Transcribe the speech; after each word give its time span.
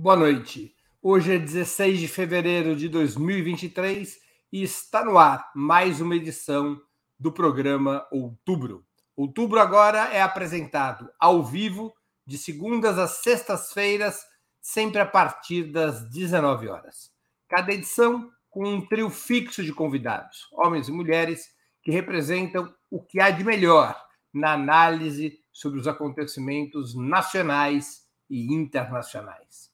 Boa 0.00 0.14
noite. 0.14 0.72
Hoje 1.02 1.34
é 1.34 1.38
16 1.40 1.98
de 1.98 2.06
fevereiro 2.06 2.76
de 2.76 2.88
2023 2.88 4.16
e 4.52 4.62
está 4.62 5.04
no 5.04 5.18
ar 5.18 5.50
mais 5.56 6.00
uma 6.00 6.14
edição 6.14 6.80
do 7.18 7.32
programa 7.32 8.06
Outubro. 8.12 8.86
Outubro 9.16 9.58
agora 9.58 10.04
é 10.14 10.22
apresentado 10.22 11.10
ao 11.18 11.44
vivo 11.44 11.92
de 12.24 12.38
segundas 12.38 12.96
às 12.96 13.22
sextas-feiras, 13.24 14.24
sempre 14.60 15.00
a 15.00 15.04
partir 15.04 15.64
das 15.64 16.08
19 16.08 16.68
horas. 16.68 17.10
Cada 17.48 17.72
edição 17.72 18.30
com 18.48 18.68
um 18.68 18.86
trio 18.86 19.10
fixo 19.10 19.64
de 19.64 19.72
convidados, 19.72 20.46
homens 20.52 20.86
e 20.86 20.92
mulheres, 20.92 21.48
que 21.82 21.90
representam 21.90 22.72
o 22.88 23.02
que 23.02 23.20
há 23.20 23.30
de 23.30 23.42
melhor 23.42 24.00
na 24.32 24.52
análise 24.52 25.40
sobre 25.52 25.80
os 25.80 25.88
acontecimentos 25.88 26.94
nacionais 26.94 28.06
e 28.30 28.54
internacionais. 28.54 29.67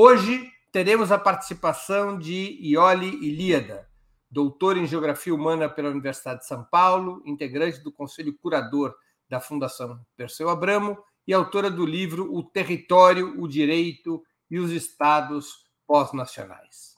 Hoje 0.00 0.48
teremos 0.70 1.10
a 1.10 1.18
participação 1.18 2.16
de 2.16 2.56
Ioli 2.62 3.16
Ilíada, 3.16 3.90
doutor 4.30 4.76
em 4.76 4.86
Geografia 4.86 5.34
Humana 5.34 5.68
pela 5.68 5.90
Universidade 5.90 6.38
de 6.38 6.46
São 6.46 6.62
Paulo, 6.62 7.20
integrante 7.26 7.82
do 7.82 7.90
Conselho 7.90 8.32
Curador 8.38 8.94
da 9.28 9.40
Fundação 9.40 10.00
Perseu 10.16 10.50
Abramo 10.50 10.96
e 11.26 11.34
autora 11.34 11.68
do 11.68 11.84
livro 11.84 12.32
O 12.32 12.44
Território, 12.44 13.42
o 13.42 13.48
Direito 13.48 14.22
e 14.48 14.60
os 14.60 14.70
Estados 14.70 15.64
Pós-Nacionais. 15.84 16.94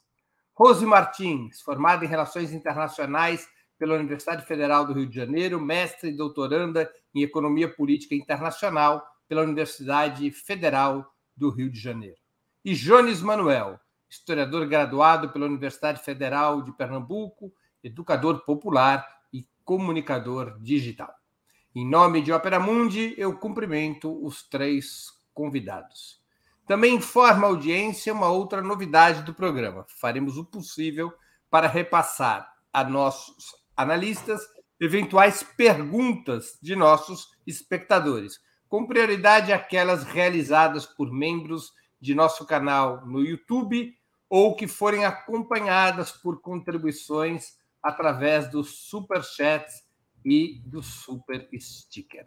Rose 0.52 0.84
Martins, 0.84 1.62
formada 1.62 2.04
em 2.04 2.08
Relações 2.08 2.52
Internacionais 2.52 3.48
pela 3.78 3.94
Universidade 3.94 4.44
Federal 4.44 4.84
do 4.84 4.92
Rio 4.92 5.06
de 5.06 5.16
Janeiro, 5.16 5.58
mestre 5.58 6.10
e 6.10 6.16
doutoranda 6.18 6.92
em 7.14 7.22
Economia 7.22 7.74
Política 7.74 8.14
Internacional 8.14 9.02
pela 9.26 9.40
Universidade 9.40 10.30
Federal 10.30 11.10
do 11.34 11.48
Rio 11.48 11.70
de 11.70 11.80
Janeiro 11.80 12.20
e 12.64 12.74
Jones 12.74 13.22
Manuel, 13.22 13.80
historiador 14.08 14.66
graduado 14.66 15.30
pela 15.30 15.46
Universidade 15.46 16.02
Federal 16.02 16.62
de 16.62 16.72
Pernambuco, 16.72 17.52
educador 17.82 18.44
popular 18.44 19.06
e 19.32 19.46
comunicador 19.64 20.58
digital. 20.60 21.14
Em 21.74 21.88
nome 21.88 22.20
de 22.20 22.32
Opera 22.32 22.58
Mundi, 22.58 23.14
eu 23.16 23.38
cumprimento 23.38 24.24
os 24.24 24.42
três 24.42 25.06
convidados. 25.32 26.20
Também 26.66 26.96
informa 26.96 27.46
a 27.46 27.50
audiência 27.50 28.12
uma 28.12 28.28
outra 28.28 28.60
novidade 28.60 29.22
do 29.22 29.32
programa. 29.32 29.86
Faremos 29.88 30.36
o 30.36 30.44
possível 30.44 31.12
para 31.48 31.66
repassar 31.66 32.52
a 32.72 32.84
nossos 32.84 33.54
analistas 33.76 34.40
eventuais 34.78 35.42
perguntas 35.42 36.58
de 36.62 36.76
nossos 36.76 37.28
espectadores, 37.46 38.40
com 38.68 38.86
prioridade 38.86 39.52
aquelas 39.52 40.04
realizadas 40.04 40.86
por 40.86 41.12
membros 41.12 41.72
de 42.00 42.14
nosso 42.14 42.46
canal 42.46 43.06
no 43.06 43.22
YouTube 43.22 43.94
ou 44.28 44.54
que 44.54 44.66
forem 44.66 45.04
acompanhadas 45.04 46.12
por 46.12 46.40
contribuições 46.40 47.58
através 47.82 48.48
dos 48.48 48.88
super 48.88 49.22
chats 49.22 49.84
e 50.24 50.60
do 50.64 50.82
super 50.82 51.48
sticker. 51.58 52.26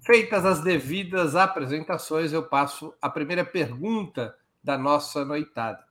Feitas 0.00 0.44
as 0.44 0.62
devidas 0.62 1.34
apresentações, 1.34 2.32
eu 2.32 2.46
passo 2.46 2.94
a 3.00 3.08
primeira 3.08 3.44
pergunta 3.44 4.36
da 4.62 4.76
nossa 4.76 5.24
noitada. 5.24 5.84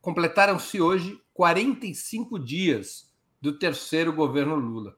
Completaram-se 0.00 0.80
hoje 0.80 1.20
45 1.34 2.38
dias 2.38 3.12
do 3.40 3.58
terceiro 3.58 4.12
governo 4.12 4.54
Lula. 4.54 4.96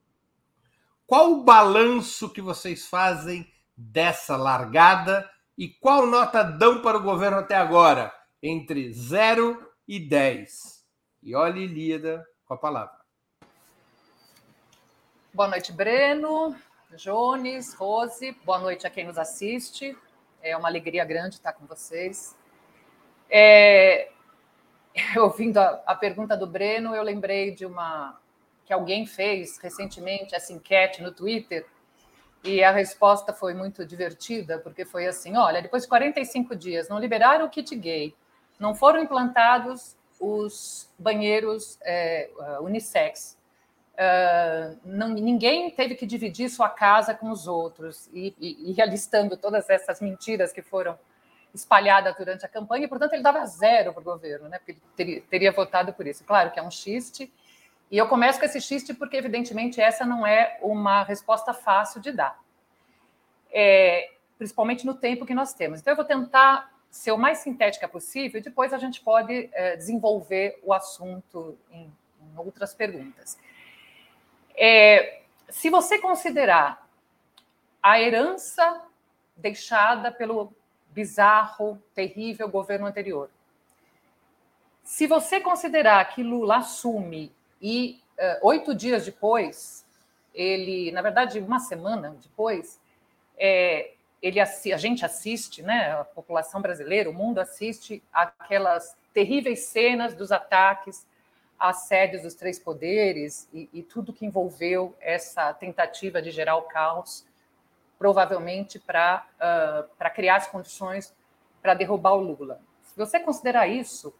Qual 1.06 1.32
o 1.32 1.44
balanço 1.44 2.28
que 2.30 2.42
vocês 2.42 2.86
fazem 2.86 3.50
dessa 3.76 4.36
largada 4.36 5.28
e 5.56 5.68
qual 5.68 6.06
nota 6.06 6.42
dão 6.42 6.82
para 6.82 6.98
o 6.98 7.02
governo 7.02 7.38
até 7.38 7.54
agora? 7.54 8.12
Entre 8.42 8.92
0 8.92 9.72
e 9.88 9.98
10. 9.98 10.84
E 11.22 11.34
olhe, 11.34 11.64
Ilíada, 11.64 12.26
com 12.44 12.54
a 12.54 12.58
palavra. 12.58 12.96
Boa 15.32 15.48
noite, 15.48 15.72
Breno, 15.72 16.54
Jones, 16.94 17.74
Rose. 17.74 18.32
Boa 18.44 18.58
noite 18.58 18.86
a 18.86 18.90
quem 18.90 19.04
nos 19.04 19.18
assiste. 19.18 19.96
É 20.42 20.56
uma 20.56 20.68
alegria 20.68 21.04
grande 21.04 21.36
estar 21.36 21.52
com 21.54 21.66
vocês. 21.66 22.36
É, 23.30 24.10
ouvindo 25.16 25.58
a, 25.58 25.82
a, 25.86 25.94
pergunta 25.94 26.36
do 26.36 26.46
Breno, 26.46 26.94
eu 26.94 27.02
lembrei 27.02 27.50
de 27.50 27.64
uma 27.64 28.20
que 28.64 28.72
alguém 28.72 29.06
fez 29.06 29.58
recentemente 29.58 30.34
essa 30.34 30.52
enquete 30.52 31.02
no 31.02 31.12
Twitter 31.12 31.66
e 32.46 32.62
a 32.62 32.70
resposta 32.70 33.32
foi 33.32 33.54
muito 33.54 33.84
divertida, 33.84 34.58
porque 34.58 34.84
foi 34.84 35.06
assim: 35.06 35.36
olha, 35.36 35.60
depois 35.60 35.82
de 35.82 35.88
45 35.88 36.54
dias, 36.54 36.88
não 36.88 36.98
liberaram 36.98 37.46
o 37.46 37.50
kit 37.50 37.74
gay, 37.74 38.14
não 38.58 38.74
foram 38.74 39.02
implantados 39.02 39.96
os 40.20 40.88
banheiros 40.98 41.78
é, 41.82 42.30
unissex, 42.60 43.36
uh, 43.96 44.78
ninguém 44.86 45.70
teve 45.70 45.94
que 45.94 46.06
dividir 46.06 46.48
sua 46.48 46.68
casa 46.68 47.14
com 47.14 47.30
os 47.30 47.46
outros, 47.46 48.08
e, 48.12 48.34
e, 48.38 48.72
e 48.72 48.82
alistando 48.82 49.36
todas 49.36 49.68
essas 49.68 50.00
mentiras 50.00 50.52
que 50.52 50.62
foram 50.62 50.98
espalhadas 51.54 52.14
durante 52.16 52.44
a 52.44 52.48
campanha, 52.48 52.84
e, 52.84 52.88
portanto, 52.88 53.14
ele 53.14 53.22
dava 53.22 53.44
zero 53.46 53.92
para 53.92 54.00
o 54.00 54.04
governo, 54.04 54.48
né, 54.48 54.58
porque 54.58 54.72
ele 54.72 54.82
teria, 54.94 55.22
teria 55.28 55.52
votado 55.52 55.92
por 55.92 56.06
isso. 56.06 56.24
Claro 56.24 56.50
que 56.50 56.58
é 56.58 56.62
um 56.62 56.70
xiste, 56.70 57.32
e 57.90 57.98
eu 57.98 58.08
começo 58.08 58.38
com 58.38 58.44
esse 58.44 58.60
xiste 58.60 58.92
porque, 58.92 59.16
evidentemente, 59.16 59.80
essa 59.80 60.04
não 60.04 60.26
é 60.26 60.58
uma 60.60 61.02
resposta 61.04 61.54
fácil 61.54 62.00
de 62.00 62.10
dar, 62.10 62.42
é, 63.52 64.10
principalmente 64.36 64.84
no 64.84 64.94
tempo 64.94 65.24
que 65.24 65.34
nós 65.34 65.54
temos. 65.54 65.80
Então, 65.80 65.92
eu 65.92 65.96
vou 65.96 66.04
tentar 66.04 66.72
ser 66.90 67.12
o 67.12 67.18
mais 67.18 67.38
sintética 67.38 67.86
possível 67.86 68.40
e 68.40 68.44
depois 68.44 68.72
a 68.72 68.78
gente 68.78 69.00
pode 69.00 69.48
é, 69.52 69.76
desenvolver 69.76 70.58
o 70.62 70.72
assunto 70.72 71.56
em, 71.70 71.92
em 72.20 72.38
outras 72.38 72.74
perguntas. 72.74 73.38
É, 74.56 75.20
se 75.48 75.70
você 75.70 75.98
considerar 75.98 76.88
a 77.82 78.00
herança 78.00 78.82
deixada 79.36 80.10
pelo 80.10 80.52
bizarro, 80.90 81.80
terrível 81.94 82.48
governo 82.48 82.86
anterior, 82.86 83.30
se 84.82 85.06
você 85.06 85.40
considerar 85.40 86.04
que 86.14 86.22
Lula 86.22 86.56
assume 86.58 87.32
e 87.68 88.00
uh, 88.16 88.46
oito 88.46 88.72
dias 88.72 89.04
depois, 89.04 89.84
ele, 90.32 90.92
na 90.92 91.02
verdade, 91.02 91.40
uma 91.40 91.58
semana 91.58 92.16
depois, 92.22 92.80
é, 93.36 93.90
ele 94.22 94.38
a 94.38 94.76
gente 94.76 95.04
assiste, 95.04 95.64
né, 95.64 95.90
a 95.90 96.04
população 96.04 96.62
brasileira, 96.62 97.10
o 97.10 97.12
mundo 97.12 97.40
assiste 97.40 98.00
aquelas 98.12 98.96
terríveis 99.12 99.64
cenas 99.64 100.14
dos 100.14 100.30
ataques 100.30 101.04
às 101.58 101.88
sedes 101.88 102.22
dos 102.22 102.34
três 102.34 102.56
poderes 102.56 103.48
e, 103.52 103.68
e 103.72 103.82
tudo 103.82 104.12
que 104.12 104.24
envolveu 104.24 104.94
essa 105.00 105.52
tentativa 105.52 106.22
de 106.22 106.30
gerar 106.30 106.54
o 106.58 106.62
caos, 106.62 107.26
provavelmente 107.98 108.78
para 108.78 109.26
uh, 109.40 110.10
criar 110.14 110.36
as 110.36 110.46
condições 110.46 111.12
para 111.60 111.74
derrubar 111.74 112.12
o 112.12 112.20
Lula. 112.20 112.60
Se 112.84 112.96
você 112.96 113.18
considerar 113.18 113.66
isso, 113.66 114.14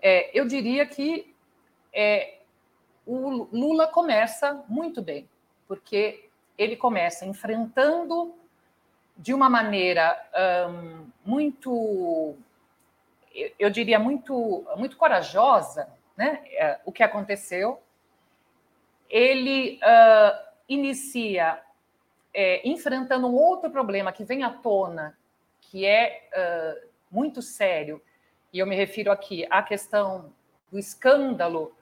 é, 0.00 0.30
eu 0.38 0.46
diria 0.46 0.86
que 0.86 1.34
é, 1.92 2.35
o 3.06 3.48
Lula 3.52 3.86
começa 3.86 4.64
muito 4.68 5.00
bem, 5.00 5.28
porque 5.68 6.28
ele 6.58 6.76
começa 6.76 7.24
enfrentando 7.24 8.34
de 9.16 9.32
uma 9.32 9.48
maneira 9.48 10.14
muito, 11.24 12.34
eu 13.58 13.70
diria, 13.70 13.98
muito, 13.98 14.66
muito 14.76 14.96
corajosa 14.96 15.88
né, 16.16 16.78
o 16.84 16.92
que 16.92 17.02
aconteceu. 17.02 17.80
Ele 19.08 19.78
uh, 19.82 20.46
inicia 20.68 21.62
é, 22.34 22.68
enfrentando 22.68 23.28
um 23.28 23.34
outro 23.34 23.70
problema 23.70 24.12
que 24.12 24.24
vem 24.24 24.42
à 24.42 24.50
tona, 24.50 25.16
que 25.60 25.86
é 25.86 26.28
uh, 26.32 26.88
muito 27.10 27.40
sério, 27.40 28.02
e 28.52 28.58
eu 28.58 28.66
me 28.66 28.74
refiro 28.74 29.10
aqui 29.10 29.46
à 29.48 29.62
questão 29.62 30.32
do 30.70 30.78
escândalo 30.78 31.74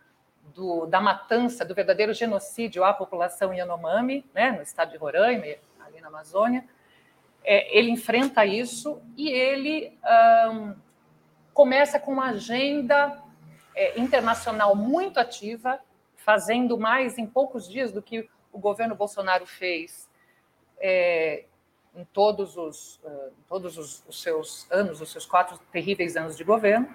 do, 0.54 0.86
da 0.86 1.00
matança, 1.00 1.64
do 1.64 1.74
verdadeiro 1.74 2.12
genocídio 2.12 2.84
à 2.84 2.92
população 2.92 3.54
Yanomami, 3.54 4.24
né, 4.34 4.52
no 4.52 4.62
estado 4.62 4.92
de 4.92 4.96
Roraima, 4.96 5.44
ali 5.80 6.00
na 6.00 6.08
Amazônia. 6.08 6.64
É, 7.42 7.76
ele 7.76 7.90
enfrenta 7.90 8.44
isso 8.46 9.00
e 9.16 9.28
ele 9.30 9.96
um, 10.50 10.74
começa 11.52 12.00
com 12.00 12.12
uma 12.12 12.30
agenda 12.30 13.22
é, 13.74 13.98
internacional 14.00 14.74
muito 14.74 15.18
ativa, 15.18 15.78
fazendo 16.16 16.78
mais 16.78 17.18
em 17.18 17.26
poucos 17.26 17.68
dias 17.68 17.92
do 17.92 18.00
que 18.00 18.28
o 18.52 18.58
governo 18.58 18.94
Bolsonaro 18.94 19.46
fez 19.46 20.08
é, 20.78 21.44
em 21.94 22.04
todos, 22.04 22.56
os, 22.56 22.96
uh, 23.04 23.32
todos 23.48 23.78
os, 23.78 24.02
os, 24.08 24.20
seus 24.20 24.70
anos, 24.70 25.00
os 25.00 25.10
seus 25.12 25.26
quatro 25.26 25.58
terríveis 25.70 26.16
anos 26.16 26.36
de 26.36 26.42
governo. 26.42 26.88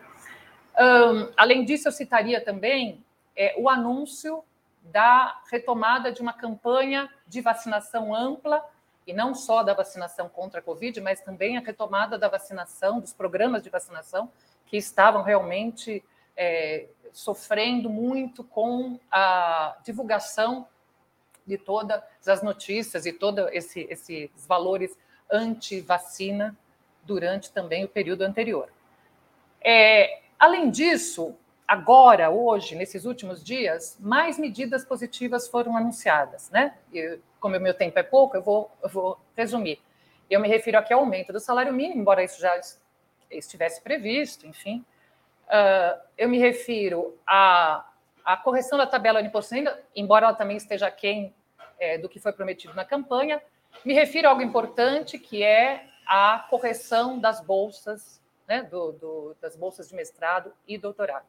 Um, 0.78 1.32
além 1.38 1.64
disso, 1.64 1.88
eu 1.88 1.92
citaria 1.92 2.44
também 2.44 3.04
é, 3.40 3.56
o 3.58 3.70
anúncio 3.70 4.44
da 4.84 5.42
retomada 5.50 6.12
de 6.12 6.22
uma 6.22 6.34
campanha 6.34 7.10
de 7.26 7.40
vacinação 7.40 8.14
ampla 8.14 8.62
e 9.08 9.14
não 9.14 9.34
só 9.34 9.64
da 9.64 9.74
vacinação 9.74 10.28
contra 10.28 10.60
a 10.60 10.62
Covid, 10.62 11.00
mas 11.00 11.22
também 11.22 11.58
a 11.58 11.62
retomada 11.62 12.20
da 12.20 12.28
vacinação, 12.28 13.00
dos 13.00 13.14
programas 13.14 13.64
de 13.64 13.70
vacinação, 13.70 14.30
que 14.66 14.76
estavam 14.76 15.24
realmente 15.24 16.04
é, 16.36 16.90
sofrendo 17.14 17.90
muito 17.90 18.44
com 18.44 19.00
a 19.10 19.78
divulgação 19.86 20.68
de 21.48 21.58
todas 21.58 22.04
as 22.28 22.44
notícias 22.44 23.06
e 23.06 23.14
todos 23.14 23.48
esse, 23.54 23.88
esses 23.90 24.30
valores 24.46 24.98
anti-vacina 25.32 26.58
durante 27.04 27.52
também 27.54 27.86
o 27.86 27.88
período 27.88 28.24
anterior. 28.24 28.70
É, 29.62 30.24
além 30.38 30.70
disso, 30.70 31.36
agora, 31.70 32.32
hoje, 32.32 32.74
nesses 32.74 33.06
últimos 33.06 33.44
dias, 33.44 33.96
mais 34.00 34.40
medidas 34.40 34.84
positivas 34.84 35.48
foram 35.48 35.78
anunciadas, 35.78 36.50
né? 36.50 36.76
E, 36.92 37.20
como 37.40 37.56
o 37.56 37.60
meu 37.60 37.76
tempo 37.76 38.00
é 38.00 38.02
pouco, 38.02 38.36
eu 38.36 38.42
vou, 38.42 38.72
eu 38.82 38.90
vou 38.90 39.20
resumir. 39.38 39.80
Eu 40.28 40.40
me 40.40 40.48
refiro 40.48 40.80
aqui 40.80 40.92
ao 40.92 41.02
aumento 41.02 41.32
do 41.32 41.40
salário 41.40 41.72
mínimo, 41.72 42.02
embora 42.02 42.24
isso 42.24 42.42
já 42.42 42.60
estivesse 43.30 43.84
previsto, 43.84 44.48
enfim. 44.48 44.84
Uh, 45.46 46.02
eu 46.18 46.28
me 46.28 46.40
refiro 46.40 47.16
à, 47.26 47.88
à 48.26 48.36
correção 48.36 48.76
da 48.76 48.88
tabela 48.88 49.22
renda, 49.22 49.80
embora 49.96 50.26
ela 50.26 50.36
também 50.36 50.58
esteja 50.58 50.88
aquém 50.88 51.36
é, 51.80 52.00
do 52.00 52.10
que 52.10 52.20
foi 52.20 52.34
prometido 52.34 52.74
na 52.74 52.84
campanha. 52.84 53.40
Me 53.86 53.94
refiro 53.94 54.28
a 54.28 54.32
algo 54.32 54.42
importante, 54.42 55.20
que 55.20 55.44
é 55.44 55.86
a 56.08 56.48
correção 56.50 57.20
das 57.20 57.40
bolsas, 57.42 58.20
né, 58.48 58.64
do, 58.64 58.92
do, 58.94 59.38
das 59.40 59.56
bolsas 59.56 59.88
de 59.88 59.96
mestrado 59.96 60.52
e 60.68 60.76
doutorado. 60.76 61.26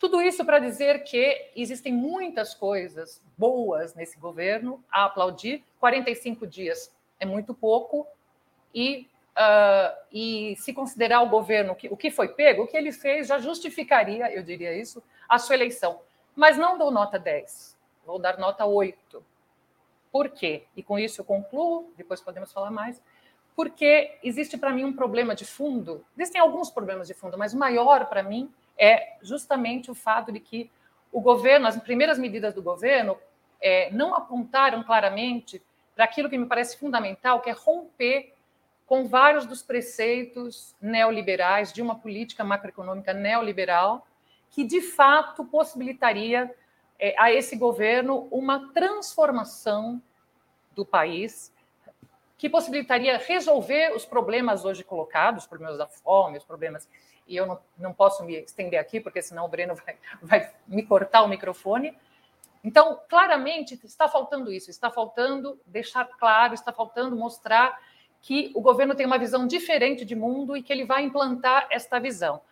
Tudo 0.00 0.22
isso 0.22 0.46
para 0.46 0.58
dizer 0.58 1.04
que 1.04 1.50
existem 1.54 1.92
muitas 1.92 2.54
coisas 2.54 3.22
boas 3.36 3.94
nesse 3.94 4.18
governo 4.18 4.82
a 4.90 5.04
aplaudir. 5.04 5.62
45 5.78 6.46
dias 6.46 6.90
é 7.20 7.26
muito 7.26 7.52
pouco 7.52 8.06
e, 8.74 9.06
uh, 9.36 9.94
e 10.10 10.56
se 10.56 10.72
considerar 10.72 11.20
o 11.20 11.28
governo 11.28 11.74
que, 11.74 11.86
o 11.88 11.98
que 11.98 12.10
foi 12.10 12.28
pego, 12.28 12.62
o 12.62 12.66
que 12.66 12.78
ele 12.78 12.92
fez 12.92 13.26
já 13.26 13.38
justificaria, 13.38 14.32
eu 14.32 14.42
diria 14.42 14.74
isso, 14.74 15.02
a 15.28 15.38
sua 15.38 15.54
eleição. 15.54 16.00
Mas 16.34 16.56
não 16.56 16.78
dou 16.78 16.90
nota 16.90 17.18
10, 17.18 17.76
vou 18.06 18.18
dar 18.18 18.38
nota 18.38 18.64
8. 18.64 19.22
Por 20.10 20.30
quê? 20.30 20.64
E 20.74 20.82
com 20.82 20.98
isso 20.98 21.20
eu 21.20 21.26
concluo, 21.26 21.92
depois 21.94 22.22
podemos 22.22 22.50
falar 22.50 22.70
mais. 22.70 23.02
Porque 23.54 24.16
existe 24.22 24.56
para 24.56 24.72
mim 24.72 24.84
um 24.84 24.94
problema 24.94 25.34
de 25.34 25.44
fundo. 25.44 26.02
Existem 26.16 26.40
alguns 26.40 26.70
problemas 26.70 27.06
de 27.06 27.12
fundo, 27.12 27.36
mas 27.36 27.52
o 27.52 27.58
maior 27.58 28.06
para 28.06 28.22
mim 28.22 28.50
é 28.80 29.18
justamente 29.20 29.90
o 29.90 29.94
fato 29.94 30.32
de 30.32 30.40
que 30.40 30.70
o 31.12 31.20
governo, 31.20 31.66
as 31.66 31.76
primeiras 31.76 32.18
medidas 32.18 32.54
do 32.54 32.62
governo, 32.62 33.18
é, 33.60 33.90
não 33.90 34.14
apontaram 34.14 34.82
claramente 34.82 35.62
para 35.94 36.06
aquilo 36.06 36.30
que 36.30 36.38
me 36.38 36.46
parece 36.46 36.78
fundamental, 36.78 37.40
que 37.40 37.50
é 37.50 37.52
romper 37.52 38.32
com 38.86 39.06
vários 39.06 39.44
dos 39.44 39.62
preceitos 39.62 40.74
neoliberais 40.80 41.72
de 41.72 41.82
uma 41.82 41.94
política 41.94 42.42
macroeconômica 42.42 43.12
neoliberal, 43.12 44.06
que 44.50 44.64
de 44.64 44.80
fato 44.80 45.44
possibilitaria 45.44 46.52
é, 46.98 47.14
a 47.18 47.30
esse 47.30 47.56
governo 47.56 48.28
uma 48.30 48.72
transformação 48.72 50.02
do 50.74 50.86
país, 50.86 51.52
que 52.38 52.48
possibilitaria 52.48 53.18
resolver 53.18 53.94
os 53.94 54.06
problemas 54.06 54.64
hoje 54.64 54.82
colocados, 54.82 55.42
os 55.42 55.48
problemas 55.48 55.76
da 55.76 55.86
fome, 55.86 56.38
os 56.38 56.44
problemas 56.44 56.88
e 57.30 57.36
eu 57.36 57.46
não, 57.46 57.60
não 57.78 57.92
posso 57.94 58.24
me 58.24 58.34
estender 58.42 58.80
aqui, 58.80 59.00
porque 59.00 59.22
senão 59.22 59.44
o 59.44 59.48
Breno 59.48 59.76
vai, 59.76 59.96
vai 60.20 60.52
me 60.66 60.82
cortar 60.82 61.22
o 61.22 61.28
microfone. 61.28 61.96
Então, 62.62 63.00
claramente, 63.08 63.78
está 63.84 64.08
faltando 64.08 64.52
isso, 64.52 64.68
está 64.68 64.90
faltando 64.90 65.58
deixar 65.64 66.04
claro, 66.04 66.54
está 66.54 66.72
faltando 66.72 67.14
mostrar 67.14 67.80
que 68.20 68.50
o 68.52 68.60
governo 68.60 68.96
tem 68.96 69.06
uma 69.06 69.16
visão 69.16 69.46
diferente 69.46 70.04
de 70.04 70.16
mundo 70.16 70.56
e 70.56 70.62
que 70.62 70.72
ele 70.72 70.84
vai 70.84 71.04
implantar 71.04 71.68
esta 71.70 72.00
visão. 72.00 72.42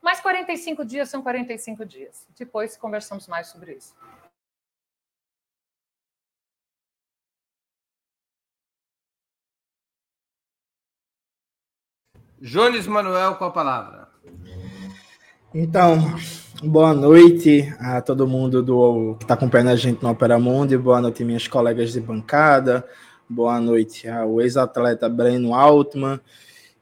Mas 0.00 0.20
45 0.20 0.84
dias 0.84 1.08
são 1.08 1.20
45 1.20 1.84
dias. 1.84 2.26
Depois 2.38 2.76
conversamos 2.76 3.26
mais 3.26 3.48
sobre 3.48 3.74
isso. 3.74 3.94
Jones 12.40 12.88
Manuel 12.88 13.36
com 13.36 13.44
a 13.44 13.50
palavra. 13.52 14.01
Então, 15.54 16.16
boa 16.62 16.94
noite 16.94 17.74
a 17.78 18.00
todo 18.00 18.26
mundo 18.26 18.62
do, 18.62 19.16
que 19.18 19.24
está 19.24 19.34
acompanhando 19.34 19.68
a 19.68 19.76
gente 19.76 20.02
no 20.02 20.10
Opera 20.10 20.38
Mundi, 20.38 20.76
boa 20.76 21.00
noite 21.00 21.24
minhas 21.24 21.46
colegas 21.46 21.92
de 21.92 22.00
bancada, 22.00 22.86
boa 23.28 23.60
noite 23.60 24.08
ao 24.08 24.40
ex-atleta 24.40 25.08
Breno 25.08 25.54
Altman. 25.54 26.20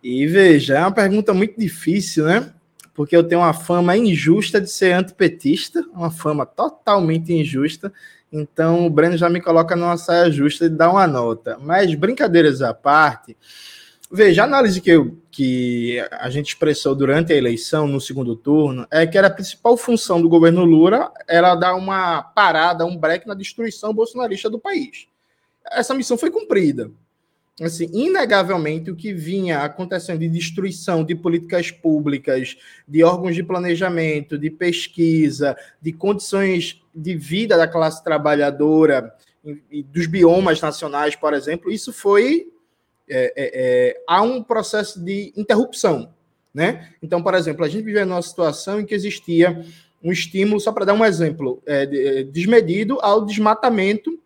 E 0.03 0.27
veja, 0.27 0.79
é 0.79 0.81
uma 0.81 0.93
pergunta 0.93 1.35
muito 1.35 1.59
difícil, 1.59 2.25
né? 2.25 2.53
Porque 2.95 3.17
eu 3.17 3.25
tenho 3.25 3.41
uma 3.41 3.53
fama 3.53 3.97
injusta 3.97 4.61
de 4.61 4.71
ser 4.71 4.93
antipetista, 4.93 5.85
uma 5.93 6.11
fama 6.11 6.47
totalmente 6.47 7.33
injusta. 7.33 7.93
Então 8.33 8.87
o 8.87 8.91
Breno 8.91 9.17
já 9.17 9.29
me 9.29 9.41
coloca 9.41 9.75
numa 9.75 9.97
saia 9.97 10.31
justa 10.31 10.69
de 10.69 10.77
dar 10.77 10.91
uma 10.91 11.07
nota. 11.07 11.59
Mas 11.61 11.95
brincadeiras 11.95 12.63
à 12.63 12.73
parte, 12.73 13.37
Veja, 14.13 14.43
a 14.43 14.45
análise 14.45 14.81
que, 14.81 14.91
eu, 14.91 15.20
que 15.31 16.05
a 16.11 16.29
gente 16.29 16.49
expressou 16.49 16.95
durante 16.95 17.33
a 17.33 17.37
eleição, 17.37 17.87
no 17.87 18.01
segundo 18.01 18.35
turno, 18.35 18.87
é 18.91 19.07
que 19.07 19.17
era 19.17 19.29
a 19.29 19.31
principal 19.31 19.77
função 19.77 20.21
do 20.21 20.29
governo 20.29 20.65
Lula 20.65 21.13
era 21.29 21.55
dar 21.55 21.75
uma 21.75 22.23
parada, 22.23 22.85
um 22.85 22.97
break 22.97 23.27
na 23.27 23.35
destruição 23.35 23.95
bolsonarista 23.95 24.51
do 24.51 24.59
país. 24.59 25.07
Essa 25.71 25.95
missão 25.95 26.19
foi 26.19 26.31
cumprida. 26.31 26.91
Assim, 27.61 27.91
inegavelmente, 27.93 28.91
o 28.91 28.97
que 28.97 29.13
vinha 29.13 29.61
acontecendo 29.61 30.21
de 30.21 30.29
destruição 30.29 31.05
de 31.05 31.15
políticas 31.15 31.71
públicas, 31.71 32.57
de 32.89 33.05
órgãos 33.05 33.35
de 33.35 33.43
planejamento, 33.43 34.39
de 34.39 34.51
pesquisa, 34.51 35.55
de 35.81 35.93
condições 35.93 36.83
de 36.95 37.15
vida 37.15 37.59
da 37.59 37.69
classe 37.69 38.03
trabalhadora 38.03 39.15
dos 39.93 40.07
biomas 40.07 40.61
nacionais, 40.61 41.15
por 41.15 41.35
exemplo, 41.35 41.71
isso 41.71 41.93
foi 41.93 42.51
é, 43.11 43.33
é, 43.37 43.51
é, 43.53 44.03
há 44.07 44.23
um 44.23 44.43
processo 44.43 45.03
de 45.05 45.33
interrupção. 45.37 46.15
Né? 46.53 46.89
Então, 47.03 47.23
por 47.23 47.35
exemplo, 47.35 47.65
a 47.65 47.69
gente 47.69 47.85
vivia 47.85 48.07
numa 48.07 48.23
situação 48.23 48.81
em 48.81 48.87
que 48.87 48.95
existia 48.95 49.65
um 50.03 50.11
estímulo, 50.11 50.61
só 50.61 50.73
para 50.73 50.87
dar 50.87 50.95
um 50.95 51.05
exemplo, 51.05 51.63
é, 51.67 51.83
é, 51.83 52.23
desmedido 52.25 52.99
ao 53.03 53.25
desmatamento 53.25 54.19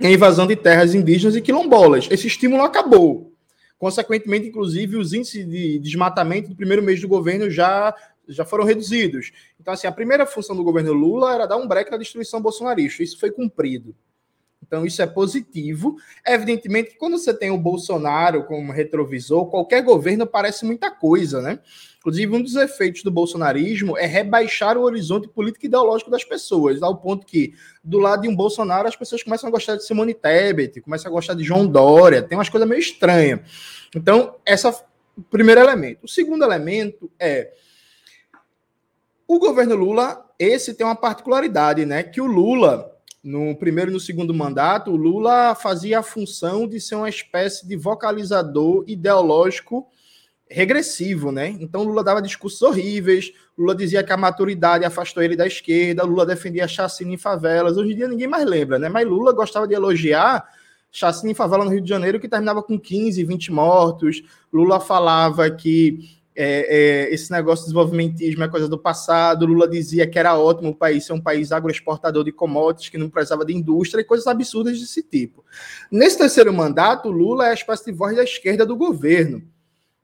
e 0.00 0.08
invasão 0.08 0.46
de 0.46 0.54
terras 0.54 0.94
indígenas 0.94 1.34
e 1.34 1.40
quilombolas. 1.40 2.06
Esse 2.10 2.26
estímulo 2.26 2.62
acabou. 2.62 3.32
Consequentemente, 3.78 4.48
inclusive, 4.48 4.96
os 4.96 5.12
índices 5.12 5.48
de 5.48 5.78
desmatamento 5.78 6.48
do 6.48 6.56
primeiro 6.56 6.82
mês 6.82 7.00
do 7.00 7.08
governo 7.08 7.50
já, 7.50 7.94
já 8.28 8.44
foram 8.44 8.64
reduzidos. 8.64 9.32
Então, 9.60 9.74
assim, 9.74 9.86
a 9.86 9.92
primeira 9.92 10.26
função 10.26 10.56
do 10.56 10.64
governo 10.64 10.92
Lula 10.92 11.34
era 11.34 11.46
dar 11.46 11.56
um 11.56 11.66
break 11.66 11.90
na 11.90 11.96
destruição 11.96 12.40
bolsonarista. 12.40 13.02
Isso 13.02 13.18
foi 13.18 13.30
cumprido. 13.30 13.94
Então, 14.68 14.84
isso 14.84 15.00
é 15.00 15.06
positivo. 15.06 15.96
Evidentemente, 16.24 16.94
quando 16.98 17.18
você 17.18 17.32
tem 17.32 17.50
o 17.50 17.56
Bolsonaro 17.56 18.44
como 18.44 18.70
retrovisor, 18.70 19.46
qualquer 19.46 19.82
governo 19.82 20.26
parece 20.26 20.66
muita 20.66 20.90
coisa, 20.90 21.40
né? 21.40 21.58
Inclusive, 21.98 22.36
um 22.36 22.42
dos 22.42 22.54
efeitos 22.54 23.02
do 23.02 23.10
bolsonarismo 23.10 23.96
é 23.96 24.06
rebaixar 24.06 24.76
o 24.76 24.82
horizonte 24.82 25.26
político 25.26 25.64
e 25.64 25.68
ideológico 25.68 26.10
das 26.10 26.22
pessoas, 26.22 26.82
ao 26.82 26.96
ponto 26.96 27.26
que, 27.26 27.54
do 27.82 27.98
lado 27.98 28.22
de 28.22 28.28
um 28.28 28.36
Bolsonaro, 28.36 28.86
as 28.86 28.94
pessoas 28.94 29.22
começam 29.22 29.48
a 29.48 29.50
gostar 29.50 29.76
de 29.76 29.84
Simone 29.84 30.14
Tebet, 30.14 30.80
começam 30.82 31.10
a 31.10 31.14
gostar 31.14 31.34
de 31.34 31.42
João 31.42 31.66
Dória, 31.66 32.22
tem 32.22 32.36
umas 32.38 32.48
coisas 32.48 32.68
meio 32.68 32.78
estranhas. 32.78 33.40
Então, 33.96 34.36
esse 34.46 34.66
é 34.66 34.70
o 34.70 35.22
primeiro 35.22 35.60
elemento. 35.60 36.04
O 36.04 36.08
segundo 36.08 36.44
elemento 36.44 37.10
é 37.18 37.52
o 39.26 39.38
governo 39.38 39.74
Lula, 39.74 40.24
esse 40.38 40.74
tem 40.74 40.86
uma 40.86 40.96
particularidade, 40.96 41.84
né? 41.84 42.02
Que 42.02 42.20
o 42.20 42.26
Lula 42.26 42.97
no 43.22 43.56
primeiro 43.56 43.90
e 43.90 43.94
no 43.94 44.00
segundo 44.00 44.32
mandato, 44.32 44.90
o 44.90 44.96
Lula 44.96 45.54
fazia 45.54 45.98
a 45.98 46.02
função 46.02 46.66
de 46.66 46.80
ser 46.80 46.94
uma 46.94 47.08
espécie 47.08 47.66
de 47.66 47.76
vocalizador 47.76 48.84
ideológico 48.86 49.86
regressivo, 50.50 51.30
né? 51.30 51.48
Então 51.60 51.82
Lula 51.82 52.02
dava 52.02 52.22
discursos 52.22 52.62
horríveis, 52.62 53.32
Lula 53.56 53.74
dizia 53.74 54.02
que 54.02 54.12
a 54.12 54.16
maturidade 54.16 54.84
afastou 54.84 55.22
ele 55.22 55.36
da 55.36 55.46
esquerda, 55.46 56.04
Lula 56.04 56.24
defendia 56.24 56.66
chacina 56.66 57.12
em 57.12 57.18
favelas. 57.18 57.76
Hoje 57.76 57.92
em 57.92 57.96
dia 57.96 58.08
ninguém 58.08 58.26
mais 58.26 58.46
lembra, 58.46 58.78
né? 58.78 58.88
Mas 58.88 59.06
Lula 59.06 59.32
gostava 59.32 59.68
de 59.68 59.74
elogiar 59.74 60.48
chacina 60.90 61.30
em 61.30 61.34
favela 61.34 61.64
no 61.64 61.70
Rio 61.70 61.82
de 61.82 61.88
Janeiro 61.88 62.18
que 62.18 62.28
terminava 62.28 62.62
com 62.62 62.78
15, 62.78 63.22
20 63.24 63.52
mortos. 63.52 64.22
Lula 64.52 64.80
falava 64.80 65.50
que 65.50 66.17
é, 66.40 67.08
é, 67.08 67.12
esse 67.12 67.32
negócio 67.32 67.64
de 67.64 67.72
desenvolvimentismo 67.72 68.44
é 68.44 68.48
coisa 68.48 68.68
do 68.68 68.78
passado. 68.78 69.44
Lula 69.44 69.66
dizia 69.66 70.06
que 70.06 70.16
era 70.16 70.38
ótimo 70.38 70.70
o 70.70 70.74
país 70.74 71.04
ser 71.04 71.12
um 71.12 71.20
país 71.20 71.50
agroexportador 71.50 72.22
de 72.22 72.30
commodities, 72.30 72.90
que 72.90 72.96
não 72.96 73.10
precisava 73.10 73.44
de 73.44 73.52
indústria 73.52 74.02
e 74.02 74.04
coisas 74.04 74.24
absurdas 74.28 74.78
desse 74.78 75.02
tipo. 75.02 75.44
Nesse 75.90 76.16
terceiro 76.16 76.52
mandato, 76.52 77.10
Lula 77.10 77.48
é 77.48 77.50
a 77.50 77.54
espécie 77.54 77.86
de 77.86 77.92
voz 77.92 78.14
da 78.14 78.22
esquerda 78.22 78.64
do 78.64 78.76
governo. 78.76 79.42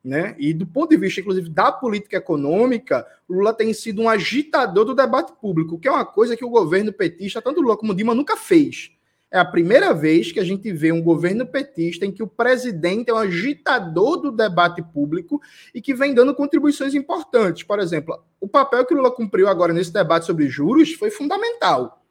Né? 0.02 0.34
E 0.36 0.52
do 0.52 0.66
ponto 0.66 0.90
de 0.90 0.96
vista, 0.96 1.20
inclusive, 1.20 1.48
da 1.48 1.70
política 1.70 2.16
econômica, 2.16 3.06
Lula 3.28 3.54
tem 3.54 3.72
sido 3.72 4.02
um 4.02 4.08
agitador 4.08 4.84
do 4.84 4.94
debate 4.94 5.32
público, 5.40 5.78
que 5.78 5.86
é 5.86 5.90
uma 5.92 6.04
coisa 6.04 6.36
que 6.36 6.44
o 6.44 6.50
governo 6.50 6.92
petista, 6.92 7.40
tanto 7.40 7.60
Lula 7.60 7.76
como 7.76 7.94
Dilma, 7.94 8.12
nunca 8.12 8.36
fez. 8.36 8.90
É 9.30 9.38
a 9.38 9.44
primeira 9.44 9.92
vez 9.92 10.30
que 10.30 10.38
a 10.38 10.44
gente 10.44 10.72
vê 10.72 10.92
um 10.92 11.02
governo 11.02 11.44
petista 11.44 12.06
em 12.06 12.12
que 12.12 12.22
o 12.22 12.26
presidente 12.26 13.10
é 13.10 13.14
um 13.14 13.18
agitador 13.18 14.18
do 14.18 14.30
debate 14.30 14.80
público 14.80 15.40
e 15.74 15.80
que 15.80 15.92
vem 15.92 16.14
dando 16.14 16.34
contribuições 16.34 16.94
importantes. 16.94 17.64
Por 17.64 17.80
exemplo, 17.80 18.22
o 18.40 18.46
papel 18.46 18.84
que 18.86 18.94
Lula 18.94 19.10
cumpriu 19.10 19.48
agora 19.48 19.72
nesse 19.72 19.92
debate 19.92 20.26
sobre 20.26 20.48
juros 20.48 20.92
foi 20.92 21.10
fundamental. 21.10 22.04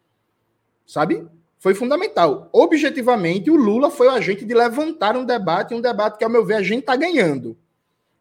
Sabe? 0.86 1.26
Foi 1.58 1.74
fundamental. 1.74 2.50
Objetivamente, 2.52 3.50
o 3.50 3.56
Lula 3.56 3.90
foi 3.90 4.08
o 4.08 4.12
agente 4.12 4.44
de 4.44 4.54
levantar 4.54 5.16
um 5.16 5.24
debate, 5.24 5.74
um 5.74 5.80
debate 5.80 6.18
que, 6.18 6.24
ao 6.26 6.30
meu 6.30 6.44
ver, 6.44 6.56
a 6.56 6.62
gente 6.62 6.82
está 6.82 6.94
ganhando. 6.98 7.58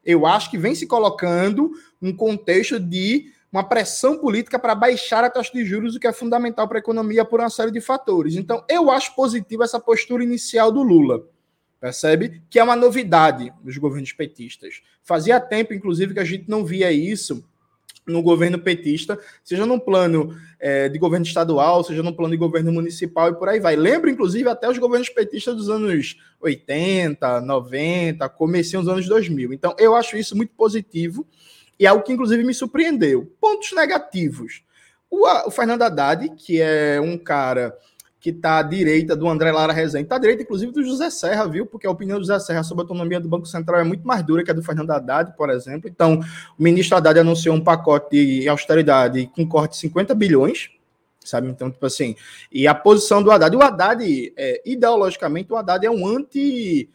Eu 0.05 0.27
acho 0.27 0.49
que 0.49 0.57
vem 0.57 0.77
se 0.77 0.87
colocando 0.87 1.73
um 2.01 2.15
contexto 2.15 2.79
de 2.79 3.33
uma 3.53 3.63
pressão 3.63 4.17
política 4.17 4.59
para 4.59 4.75
baixar 4.75 5.23
a 5.23 5.29
taxa 5.29 5.53
de 5.53 5.63
juros, 5.63 5.95
o 5.95 6.01
que 6.01 6.07
é 6.07 6.13
fundamental 6.13 6.67
para 6.67 6.79
a 6.79 6.81
economia 6.81 7.23
por 7.23 7.39
uma 7.39 7.51
série 7.51 7.71
de 7.71 7.83
fatores. 7.83 8.35
Então, 8.35 8.65
eu 8.67 8.91
acho 8.91 9.15
positivo 9.15 9.63
essa 9.63 9.79
postura 9.79 10.25
inicial 10.25 10.73
do 10.73 10.83
Lula, 10.83 11.23
percebe? 11.79 12.43
Que 12.49 12.59
é 12.59 12.65
uma 12.65 12.75
novidade 12.75 13.53
nos 13.63 13.77
governos 13.77 14.13
petistas. 14.13 14.81
Fazia 15.03 15.39
tempo, 15.39 15.75
inclusive, 15.75 16.15
que 16.15 16.21
a 16.21 16.25
gente 16.25 16.49
não 16.49 16.65
via 16.65 16.91
isso 16.91 17.45
no 18.07 18.23
governo 18.23 18.59
petista, 18.59 19.19
seja 19.45 19.67
no 19.67 19.79
plano 19.79 20.35
é, 20.59 20.89
de 20.89 20.99
governo 20.99 21.27
estadual, 21.27 21.85
seja 21.85 22.03
no 22.03 22.17
plano 22.17 22.33
de 22.33 22.39
governo 22.39 22.73
municipal 22.73 23.29
e 23.29 23.35
por 23.35 23.49
aí 23.51 23.61
vai. 23.61 23.77
Lembro, 23.77 24.09
inclusive, 24.09 24.49
até 24.49 24.69
os 24.69 24.79
governos 24.79 25.11
petistas 25.11 25.55
dos 25.55 25.69
anos 25.69 26.17
80, 26.41 27.43
90, 27.43 28.29
comecei 28.31 28.79
nos 28.79 28.89
anos 28.89 29.07
2000. 29.07 29.53
Então, 29.53 29.77
eu 29.79 29.95
acho 29.95 30.17
isso 30.17 30.35
muito 30.35 30.55
positivo 30.55 31.27
e 31.83 31.87
algo 31.87 32.05
que, 32.05 32.13
inclusive, 32.13 32.45
me 32.45 32.55
surpreendeu. 32.55 33.29
Pontos 33.41 33.73
negativos. 33.73 34.63
O, 35.11 35.27
o 35.27 35.51
Fernando 35.51 35.83
Haddad, 35.83 36.29
que 36.37 36.61
é 36.61 37.01
um 37.01 37.19
cara 37.19 37.77
que 38.21 38.31
está 38.31 38.59
à 38.59 38.63
direita 38.63 39.17
do 39.17 39.29
André 39.29 39.51
Lara 39.51 39.73
Rezende, 39.73 40.05
está 40.05 40.15
à 40.15 40.19
direita, 40.21 40.45
inclusive, 40.45 40.71
do 40.71 40.85
José 40.85 41.11
Serra, 41.11 41.45
viu? 41.49 41.67
Porque 41.67 41.85
a 41.85 41.91
opinião 41.91 42.21
do 42.21 42.25
José 42.25 42.39
Serra 42.39 42.63
sobre 42.63 42.83
a 42.83 42.85
autonomia 42.85 43.19
do 43.19 43.29
Banco 43.29 43.47
Central 43.47 43.81
é 43.81 43.83
muito 43.83 44.07
mais 44.07 44.23
dura 44.23 44.45
que 44.45 44.51
a 44.53 44.55
do 44.55 44.63
Fernando 44.63 44.93
Haddad, 44.93 45.37
por 45.37 45.51
exemplo. 45.51 45.91
Então, 45.91 46.21
o 46.57 46.63
ministro 46.63 46.97
Haddad 46.97 47.19
anunciou 47.19 47.57
um 47.57 47.61
pacote 47.61 48.11
de 48.11 48.49
austeridade 48.49 49.29
com 49.35 49.45
corte 49.45 49.73
de 49.73 49.79
50 49.79 50.15
bilhões, 50.15 50.71
sabe? 51.25 51.49
Então, 51.49 51.69
tipo 51.69 51.85
assim, 51.85 52.15
e 52.53 52.69
a 52.69 52.77
posição 52.77 53.25
do 53.25 53.31
Haddad, 53.33 53.57
o 53.57 53.61
Haddad, 53.61 54.33
é, 54.37 54.63
ideologicamente, 54.65 55.53
o 55.53 55.57
Haddad 55.57 55.85
é 55.85 55.91
um 55.91 56.07
anti 56.07 56.89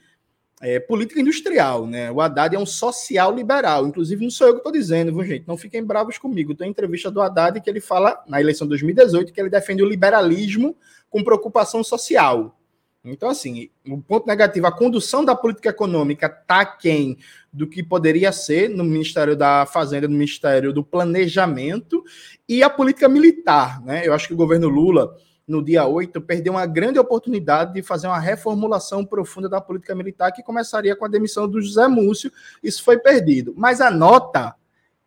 é, 0.62 0.80
política 0.80 1.22
industrial, 1.22 1.86
né? 1.86 2.12
O 2.12 2.20
Haddad 2.20 2.56
é 2.56 2.60
um 2.60 2.66
social 2.66 3.34
liberal. 3.34 3.86
Inclusive, 3.88 4.24
não 4.24 4.32
sou 4.32 4.48
eu 4.48 4.54
que 4.54 4.60
estou 4.60 4.72
dizendo, 4.72 5.14
viu, 5.14 5.24
gente? 5.24 5.48
Não 5.48 5.58
fiquem 5.58 5.84
bravos 5.84 6.18
comigo. 6.18 6.56
Tem 6.56 6.70
entrevista 6.70 7.12
do 7.12 7.22
Haddad 7.22 7.62
que 7.62 7.70
ele 7.70 7.80
fala, 7.80 8.24
na 8.28 8.42
eleição 8.42 8.66
de 8.66 8.70
2018, 8.70 9.32
que 9.32 9.40
ele 9.40 9.50
defende 9.50 9.84
o 9.84 9.88
liberalismo 9.88 10.76
com 11.10 11.24
preocupação 11.24 11.84
social. 11.84 12.58
Então, 13.04 13.30
assim, 13.30 13.70
o 13.88 14.02
ponto 14.02 14.28
negativo, 14.28 14.68
a 14.68 14.72
condução 14.72 15.24
da 15.24 15.36
política 15.36 15.70
econômica 15.70 16.26
está 16.26 16.66
quem 16.66 17.18
do 17.54 17.68
que 17.68 17.82
poderia 17.82 18.32
ser 18.32 18.70
no 18.70 18.84
Ministério 18.84 19.36
da 19.36 19.66
Fazenda, 19.66 20.08
no 20.08 20.14
Ministério 20.16 20.74
do 20.74 20.84
Planejamento, 20.84 22.04
e 22.50 22.62
a 22.62 22.70
política 22.70 23.08
militar, 23.08 23.82
né? 23.84 24.06
Eu 24.06 24.14
acho 24.14 24.28
que 24.28 24.34
o 24.34 24.38
governo 24.38 24.68
Lula 24.68 25.16
no 25.48 25.64
dia 25.64 25.86
8, 25.86 26.20
perdeu 26.22 26.54
uma 26.54 26.66
grande 26.66 27.00
oportunidade 27.00 27.74
de 27.74 27.82
fazer 27.82 28.08
uma 28.08 28.20
reformulação 28.20 29.06
profunda 29.06 29.48
da 29.48 29.62
política 29.62 29.96
militar 29.96 30.32
que 30.32 30.44
começaria 30.44 30.96
com 30.96 31.06
a 31.06 31.08
demissão 31.08 31.48
do 31.48 31.62
José 31.62 31.88
Múcio. 31.88 32.32
Isso 32.62 32.84
foi 32.84 33.00
perdido. 33.00 33.54
Mas 33.56 33.80
a 33.80 33.90
nota 33.90 34.56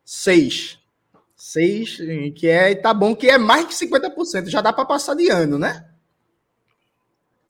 6. 0.04 0.80
6, 1.36 1.98
que 2.36 2.48
é, 2.48 2.74
tá 2.74 2.92
bom, 2.92 3.14
que 3.14 3.28
é 3.28 3.38
mais 3.38 3.66
que 3.66 3.86
50%, 3.86 4.48
já 4.48 4.60
dá 4.60 4.72
para 4.72 4.84
passar 4.84 5.14
de 5.14 5.30
ano, 5.30 5.58
né? 5.58 5.88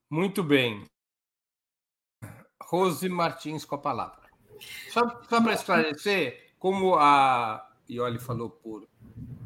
Muito 0.08 0.42
bem. 0.42 0.84
Rose 2.62 3.08
Martins 3.08 3.64
com 3.64 3.74
a 3.74 3.78
palavra. 3.78 4.20
Só, 4.90 5.22
só 5.28 5.40
para 5.40 5.54
esclarecer, 5.54 6.52
como 6.58 6.94
a 6.94 7.68
Ioli 7.88 8.18
falou 8.18 8.50
por 8.50 8.86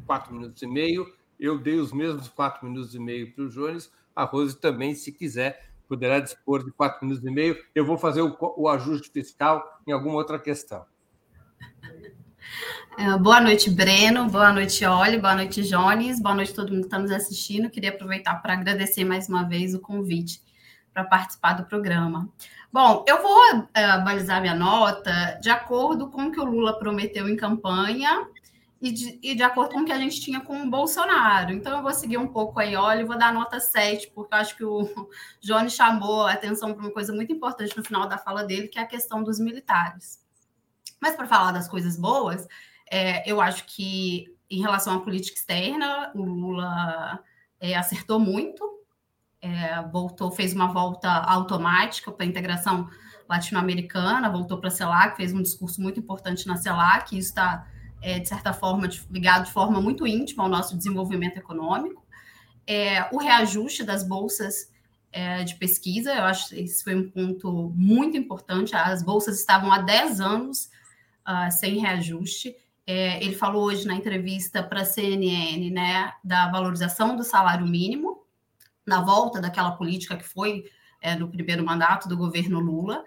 quatro 0.05 0.33
minutos 0.33 0.61
e 0.61 0.67
meio, 0.67 1.11
eu 1.39 1.57
dei 1.57 1.79
os 1.79 1.91
mesmos 1.91 2.27
quatro 2.27 2.67
minutos 2.67 2.95
e 2.95 2.99
meio 2.99 3.33
para 3.33 3.43
o 3.43 3.49
Jones. 3.49 3.91
A 4.15 4.23
Rose 4.23 4.57
também, 4.57 4.95
se 4.95 5.11
quiser, 5.11 5.69
poderá 5.87 6.19
dispor 6.19 6.63
de 6.63 6.71
quatro 6.71 7.05
minutos 7.05 7.25
e 7.25 7.31
meio. 7.31 7.57
Eu 7.73 7.85
vou 7.85 7.97
fazer 7.97 8.21
o, 8.21 8.37
o 8.57 8.69
ajuste 8.69 9.09
fiscal 9.11 9.81
em 9.85 9.91
alguma 9.91 10.15
outra 10.15 10.39
questão. 10.39 10.85
É, 12.97 13.17
boa 13.17 13.41
noite, 13.41 13.69
Breno. 13.69 14.29
Boa 14.29 14.53
noite, 14.53 14.85
Oli. 14.85 15.17
Boa 15.17 15.35
noite, 15.35 15.63
Jones. 15.63 16.21
Boa 16.21 16.35
noite 16.35 16.51
a 16.53 16.55
todo 16.55 16.69
mundo 16.69 16.81
que 16.81 16.87
está 16.87 16.99
nos 16.99 17.11
assistindo. 17.11 17.69
Queria 17.69 17.89
aproveitar 17.89 18.35
para 18.35 18.53
agradecer 18.53 19.03
mais 19.03 19.27
uma 19.27 19.43
vez 19.43 19.73
o 19.73 19.79
convite 19.79 20.41
para 20.93 21.03
participar 21.03 21.53
do 21.53 21.65
programa. 21.65 22.29
Bom, 22.71 23.03
eu 23.07 23.21
vou 23.21 23.57
uh, 23.57 24.03
balizar 24.05 24.39
minha 24.39 24.55
nota 24.55 25.37
de 25.41 25.49
acordo 25.49 26.09
com 26.09 26.27
o 26.27 26.31
que 26.31 26.39
o 26.39 26.45
Lula 26.45 26.79
prometeu 26.79 27.27
em 27.27 27.35
campanha 27.35 28.25
e 28.85 28.91
de, 28.91 29.19
e 29.23 29.33
de, 29.33 29.41
acordo 29.41 29.73
com 29.73 29.81
o 29.81 29.85
que 29.85 29.91
a 29.91 29.97
gente 29.97 30.21
tinha 30.21 30.39
com 30.39 30.61
o 30.61 30.69
Bolsonaro. 30.69 31.51
Então, 31.51 31.75
eu 31.75 31.81
vou 31.81 31.91
seguir 31.91 32.19
um 32.19 32.27
pouco 32.27 32.59
aí, 32.59 32.75
olha, 32.75 33.01
e 33.01 33.03
vou 33.03 33.17
dar 33.17 33.33
nota 33.33 33.59
7, 33.59 34.11
porque 34.13 34.31
eu 34.31 34.37
acho 34.37 34.55
que 34.55 34.63
o 34.63 35.09
Johnny 35.41 35.71
chamou 35.71 36.27
a 36.27 36.33
atenção 36.33 36.71
para 36.71 36.83
uma 36.83 36.91
coisa 36.91 37.11
muito 37.11 37.33
importante 37.33 37.75
no 37.75 37.83
final 37.83 38.07
da 38.07 38.19
fala 38.19 38.43
dele, 38.43 38.67
que 38.67 38.77
é 38.77 38.83
a 38.83 38.87
questão 38.87 39.23
dos 39.23 39.39
militares. 39.39 40.23
Mas, 41.01 41.15
para 41.15 41.25
falar 41.25 41.51
das 41.51 41.67
coisas 41.67 41.97
boas, 41.97 42.47
é, 42.91 43.27
eu 43.27 43.41
acho 43.41 43.65
que, 43.65 44.25
em 44.51 44.61
relação 44.61 44.95
à 44.95 44.99
política 44.99 45.39
externa, 45.39 46.11
o 46.13 46.21
Lula 46.21 47.19
é, 47.59 47.75
acertou 47.75 48.19
muito, 48.19 48.85
é, 49.41 49.81
voltou, 49.91 50.29
fez 50.29 50.53
uma 50.53 50.71
volta 50.71 51.09
automática 51.09 52.11
para 52.11 52.23
a 52.23 52.29
integração 52.29 52.87
latino-americana, 53.27 54.29
voltou 54.29 54.59
para 54.59 54.67
a 54.67 54.71
CELAC, 54.71 55.17
fez 55.17 55.33
um 55.33 55.41
discurso 55.41 55.81
muito 55.81 55.99
importante 55.99 56.45
na 56.45 56.55
CELAC, 56.55 57.17
isso 57.17 57.29
está 57.29 57.67
é, 58.01 58.19
de 58.19 58.27
certa 58.27 58.53
forma, 58.53 58.87
de, 58.87 59.01
ligado 59.09 59.45
de 59.45 59.51
forma 59.51 59.81
muito 59.81 60.05
íntima 60.05 60.43
ao 60.43 60.49
nosso 60.49 60.77
desenvolvimento 60.77 61.37
econômico. 61.37 62.05
É, 62.67 63.07
o 63.11 63.17
reajuste 63.17 63.83
das 63.83 64.07
bolsas 64.07 64.71
é, 65.11 65.43
de 65.43 65.55
pesquisa, 65.55 66.13
eu 66.13 66.23
acho 66.23 66.49
que 66.49 66.59
esse 66.59 66.83
foi 66.83 66.95
um 66.95 67.09
ponto 67.09 67.71
muito 67.75 68.17
importante. 68.17 68.75
As 68.75 69.01
bolsas 69.01 69.39
estavam 69.39 69.71
há 69.71 69.79
10 69.79 70.19
anos 70.19 70.69
uh, 71.25 71.51
sem 71.51 71.79
reajuste. 71.79 72.55
É, 72.85 73.23
ele 73.23 73.33
falou 73.33 73.63
hoje 73.63 73.87
na 73.87 73.95
entrevista 73.95 74.61
para 74.61 74.81
a 74.81 74.85
CNN 74.85 75.71
né, 75.71 76.13
da 76.23 76.51
valorização 76.51 77.15
do 77.15 77.23
salário 77.23 77.65
mínimo, 77.65 78.23
na 78.85 79.01
volta 79.01 79.41
daquela 79.41 79.71
política 79.71 80.17
que 80.17 80.25
foi 80.25 80.65
é, 81.01 81.15
no 81.15 81.29
primeiro 81.29 81.65
mandato 81.65 82.07
do 82.07 82.17
governo 82.17 82.59
Lula. 82.59 83.03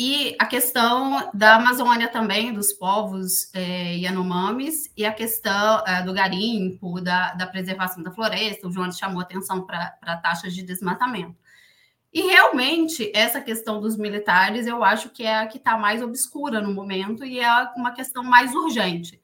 E 0.00 0.36
a 0.38 0.46
questão 0.46 1.28
da 1.34 1.56
Amazônia 1.56 2.06
também, 2.06 2.52
dos 2.52 2.72
povos 2.72 3.52
é, 3.52 3.96
Yanomamis, 3.96 4.92
e 4.96 5.04
a 5.04 5.12
questão 5.12 5.82
é, 5.84 6.00
do 6.04 6.14
garimpo, 6.14 7.00
da, 7.00 7.34
da, 7.34 7.48
preservação 7.48 8.00
da 8.04 8.12
floresta, 8.12 8.68
o 8.68 8.70
João 8.70 8.92
chamou 8.92 9.20
atenção 9.20 9.66
para 9.66 10.16
taxas 10.22 10.54
de 10.54 10.62
desmatamento. 10.62 11.36
E 12.12 12.22
realmente, 12.22 13.10
essa 13.12 13.40
questão 13.40 13.80
dos 13.80 13.96
militares, 13.96 14.68
eu 14.68 14.84
acho 14.84 15.10
que 15.10 15.24
é 15.24 15.40
a 15.40 15.48
que 15.48 15.58
está 15.58 15.76
mais 15.76 16.00
obscura 16.00 16.60
no 16.60 16.72
momento 16.72 17.24
e 17.24 17.40
é 17.40 17.50
uma 17.76 17.90
questão 17.90 18.22
mais 18.22 18.54
urgente. 18.54 19.20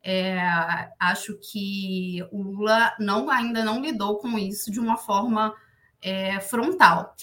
É, 0.00 0.38
acho 1.00 1.36
que 1.40 2.24
o 2.30 2.40
Lula 2.40 2.94
não, 3.00 3.28
ainda 3.28 3.64
não 3.64 3.82
lidou 3.82 4.18
com 4.18 4.38
isso 4.38 4.70
de 4.70 4.78
uma 4.78 4.96
forma 4.96 5.52
é, 6.00 6.38
frontal. 6.38 7.16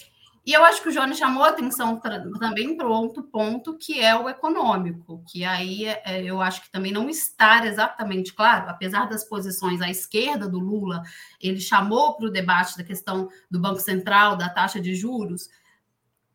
E 0.44 0.54
eu 0.54 0.66
acho 0.66 0.82
que 0.82 0.90
o 0.90 0.92
Johnny 0.92 1.16
chamou 1.16 1.44
a 1.44 1.50
atenção 1.50 2.00
também 2.40 2.76
para 2.76 2.88
outro 2.88 3.22
ponto, 3.24 3.78
que 3.78 4.00
é 4.00 4.16
o 4.16 4.28
econômico, 4.28 5.24
que 5.28 5.46
aí 5.46 5.86
é, 5.86 6.24
eu 6.24 6.42
acho 6.42 6.64
que 6.64 6.72
também 6.72 6.92
não 6.92 7.08
está 7.08 7.64
exatamente 7.64 8.34
claro, 8.34 8.68
apesar 8.68 9.08
das 9.08 9.24
posições 9.24 9.82
à 9.82 9.90
esquerda 9.90 10.50
do 10.50 10.58
Lula, 10.58 11.04
ele 11.40 11.60
chamou 11.60 12.16
para 12.16 12.26
o 12.26 12.32
debate 12.32 12.76
da 12.76 12.84
questão 12.84 13.30
do 13.52 13.60
Banco 13.60 13.80
Central, 13.80 14.36
da 14.36 14.50
taxa 14.50 14.82
de 14.82 14.96
juros, 14.96 15.48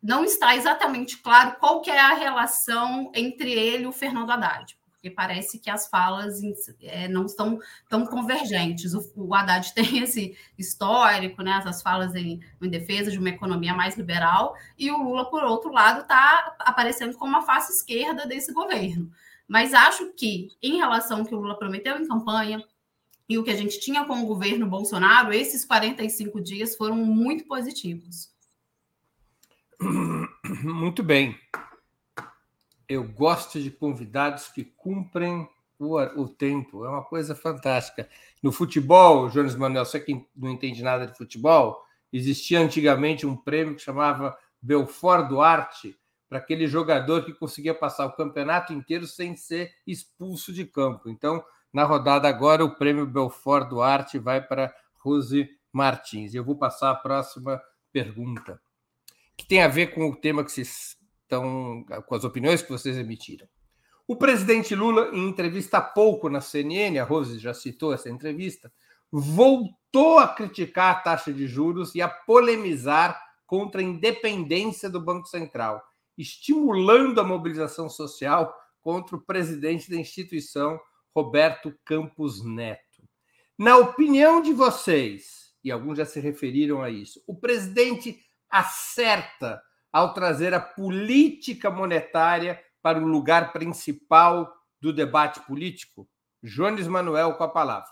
não 0.01 0.23
está 0.23 0.55
exatamente 0.55 1.17
claro 1.17 1.57
qual 1.59 1.81
que 1.81 1.91
é 1.91 1.99
a 1.99 2.13
relação 2.13 3.11
entre 3.13 3.51
ele 3.51 3.83
e 3.83 3.87
o 3.87 3.91
Fernando 3.91 4.31
Haddad 4.31 4.76
porque 5.07 5.11
parece 5.11 5.59
que 5.59 5.69
as 5.69 5.87
falas 5.87 6.41
é, 6.81 7.07
não 7.07 7.25
estão 7.25 7.59
tão 7.89 8.05
convergentes. 8.05 8.93
O, 8.93 9.11
o 9.15 9.33
Haddad 9.33 9.71
tem 9.73 9.99
esse 9.99 10.37
histórico, 10.57 11.41
né, 11.41 11.57
essas 11.57 11.81
falas 11.81 12.15
em, 12.15 12.39
em, 12.61 12.69
defesa 12.69 13.11
de 13.11 13.17
uma 13.17 13.29
economia 13.29 13.73
mais 13.73 13.97
liberal, 13.97 14.55
e 14.77 14.91
o 14.91 15.01
Lula, 15.01 15.29
por 15.29 15.43
outro 15.43 15.71
lado, 15.71 16.01
está 16.01 16.55
aparecendo 16.59 17.17
como 17.17 17.31
uma 17.31 17.41
face 17.43 17.73
esquerda 17.73 18.25
desse 18.25 18.53
governo. 18.53 19.09
Mas 19.47 19.73
acho 19.73 20.11
que, 20.13 20.49
em 20.61 20.77
relação 20.77 21.19
ao 21.19 21.25
que 21.25 21.33
o 21.33 21.39
Lula 21.39 21.57
prometeu 21.57 21.97
em 21.97 22.07
campanha, 22.07 22.63
e 23.29 23.37
o 23.37 23.43
que 23.43 23.51
a 23.51 23.55
gente 23.55 23.79
tinha 23.79 24.05
com 24.05 24.21
o 24.21 24.25
governo 24.25 24.67
Bolsonaro, 24.67 25.33
esses 25.33 25.65
45 25.65 26.41
dias 26.41 26.77
foram 26.77 26.95
muito 26.95 27.45
positivos. 27.45 28.31
Muito 30.63 31.03
bem 31.03 31.37
eu 32.87 33.03
gosto 33.03 33.61
de 33.61 33.71
convidados 33.71 34.47
que 34.47 34.63
cumprem 34.63 35.47
o, 35.79 35.97
o, 35.99 36.27
tempo. 36.27 36.85
É 36.85 36.89
uma 36.89 37.03
coisa 37.03 37.35
fantástica. 37.35 38.09
No 38.41 38.51
futebol, 38.51 39.29
Jones 39.29 39.55
Manuel, 39.55 39.85
você 39.85 39.99
que 39.99 40.25
não 40.35 40.49
entende 40.49 40.81
nada 40.81 41.05
de 41.05 41.17
futebol, 41.17 41.85
Existia 42.11 42.59
antigamente 42.59 43.25
um 43.25 43.35
prêmio 43.35 43.75
que 43.75 43.81
chamava 43.81 44.37
Belfort 44.61 45.27
Duarte, 45.27 45.97
para 46.29 46.39
aquele 46.39 46.67
jogador 46.67 47.23
que 47.23 47.33
conseguia 47.33 47.73
passar 47.73 48.05
o 48.05 48.13
campeonato 48.13 48.73
inteiro 48.73 49.07
sem 49.07 49.35
ser 49.35 49.73
expulso 49.85 50.51
de 50.51 50.65
campo. 50.65 51.09
Então, 51.09 51.43
na 51.71 51.83
rodada 51.83 52.27
agora, 52.27 52.65
o 52.65 52.75
prêmio 52.75 53.05
Belfort 53.05 53.69
Duarte 53.69 54.19
vai 54.19 54.41
para 54.41 54.73
Rose 54.97 55.49
Martins. 55.71 56.33
Eu 56.33 56.43
vou 56.43 56.57
passar 56.57 56.91
a 56.91 56.95
próxima 56.95 57.61
pergunta, 57.91 58.59
que 59.37 59.45
tem 59.45 59.61
a 59.61 59.67
ver 59.67 59.93
com 59.93 60.09
o 60.09 60.15
tema 60.15 60.43
que 60.43 60.51
vocês 60.51 60.97
estão, 61.27 61.85
com 62.05 62.15
as 62.15 62.23
opiniões 62.23 62.61
que 62.61 62.71
vocês 62.71 62.97
emitiram. 62.97 63.47
O 64.07 64.15
presidente 64.15 64.73
Lula, 64.73 65.09
em 65.13 65.27
entrevista 65.27 65.79
há 65.79 65.81
pouco 65.81 66.29
na 66.29 66.39
CNN, 66.39 66.97
a 66.97 67.03
Rose 67.03 67.37
já 67.39 67.53
citou 67.53 67.93
essa 67.93 68.09
entrevista, 68.09 68.71
voltou 69.11 70.17
a 70.17 70.27
criticar 70.27 70.95
a 70.95 70.99
taxa 70.99 71.33
de 71.33 71.45
juros 71.45 71.93
e 71.93 72.01
a 72.01 72.07
polemizar 72.07 73.21
contra 73.45 73.81
a 73.81 73.83
independência 73.83 74.89
do 74.89 75.01
Banco 75.01 75.27
Central, 75.27 75.83
estimulando 76.17 77.19
a 77.19 77.23
mobilização 77.23 77.89
social 77.89 78.53
contra 78.81 79.17
o 79.17 79.21
presidente 79.21 79.89
da 79.89 79.97
instituição, 79.97 80.79
Roberto 81.13 81.73
Campos 81.83 82.43
Neto. 82.45 83.03
Na 83.57 83.77
opinião 83.77 84.41
de 84.41 84.53
vocês, 84.53 85.53
e 85.63 85.71
alguns 85.71 85.97
já 85.97 86.05
se 86.05 86.19
referiram 86.19 86.81
a 86.81 86.89
isso, 86.89 87.21
o 87.27 87.35
presidente 87.35 88.19
acerta 88.49 89.61
ao 89.97 90.13
trazer 90.13 90.53
a 90.53 90.59
política 90.59 91.71
monetária 91.71 92.59
para 92.81 92.99
o 92.99 93.07
lugar 93.07 93.51
principal 93.51 94.53
do 94.79 94.93
debate 94.93 95.39
político? 95.41 96.07
Jones 96.43 96.87
Manuel 96.87 97.33
com 97.33 97.43
a 97.43 97.49
palavra. 97.49 97.89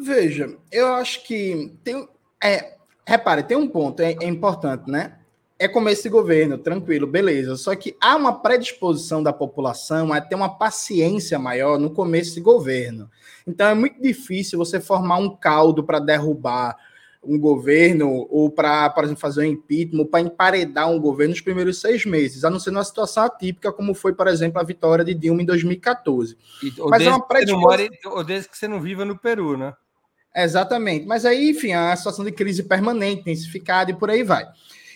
Veja, 0.00 0.56
eu 0.70 0.94
acho 0.94 1.24
que 1.24 1.76
tem. 1.82 2.08
É, 2.42 2.76
repare, 3.06 3.42
tem 3.42 3.56
um 3.56 3.68
ponto, 3.68 4.00
é, 4.00 4.12
é 4.20 4.26
importante, 4.26 4.90
né? 4.90 5.18
é 5.58 5.68
como 5.68 5.88
esse 5.88 6.08
governo, 6.08 6.58
tranquilo, 6.58 7.06
beleza. 7.06 7.56
Só 7.56 7.74
que 7.74 7.96
há 8.00 8.16
uma 8.16 8.40
predisposição 8.40 9.22
da 9.22 9.32
população 9.32 10.12
a 10.12 10.20
ter 10.20 10.34
uma 10.34 10.58
paciência 10.58 11.38
maior 11.38 11.78
no 11.78 11.90
começo 11.90 12.34
de 12.34 12.40
governo. 12.40 13.10
Então 13.46 13.68
é 13.68 13.74
muito 13.74 14.00
difícil 14.00 14.58
você 14.58 14.80
formar 14.80 15.18
um 15.18 15.34
caldo 15.34 15.84
para 15.84 15.98
derrubar 15.98 16.76
um 17.26 17.38
governo 17.38 18.26
ou 18.30 18.50
para, 18.50 18.90
por 18.90 19.04
exemplo, 19.04 19.20
fazer 19.20 19.42
um 19.42 19.50
impeachment 19.50 20.00
ou 20.00 20.06
para 20.06 20.20
emparedar 20.20 20.90
um 20.90 20.98
governo 20.98 21.32
nos 21.32 21.40
primeiros 21.40 21.80
seis 21.80 22.04
meses, 22.04 22.44
a 22.44 22.50
não 22.50 22.60
ser 22.60 22.70
numa 22.70 22.84
situação 22.84 23.24
atípica, 23.24 23.72
como 23.72 23.94
foi, 23.94 24.14
por 24.14 24.26
exemplo, 24.28 24.60
a 24.60 24.64
vitória 24.64 25.04
de 25.04 25.14
Dilma 25.14 25.42
em 25.42 25.46
2014. 25.46 26.36
E, 26.62 26.72
Mas 26.88 27.02
é 27.02 27.08
uma 27.08 27.26
predisposição. 27.26 28.12
Ou 28.12 28.24
desde 28.24 28.48
que 28.48 28.56
você 28.56 28.68
não 28.68 28.80
viva 28.80 29.04
no 29.04 29.18
Peru, 29.18 29.56
né? 29.56 29.74
Exatamente. 30.34 31.06
Mas 31.06 31.24
aí, 31.24 31.50
enfim, 31.50 31.70
é 31.70 31.78
uma 31.78 31.96
situação 31.96 32.24
de 32.24 32.32
crise 32.32 32.62
permanente, 32.62 33.20
intensificada 33.20 33.90
e 33.90 33.94
por 33.94 34.10
aí 34.10 34.22
vai. 34.22 34.46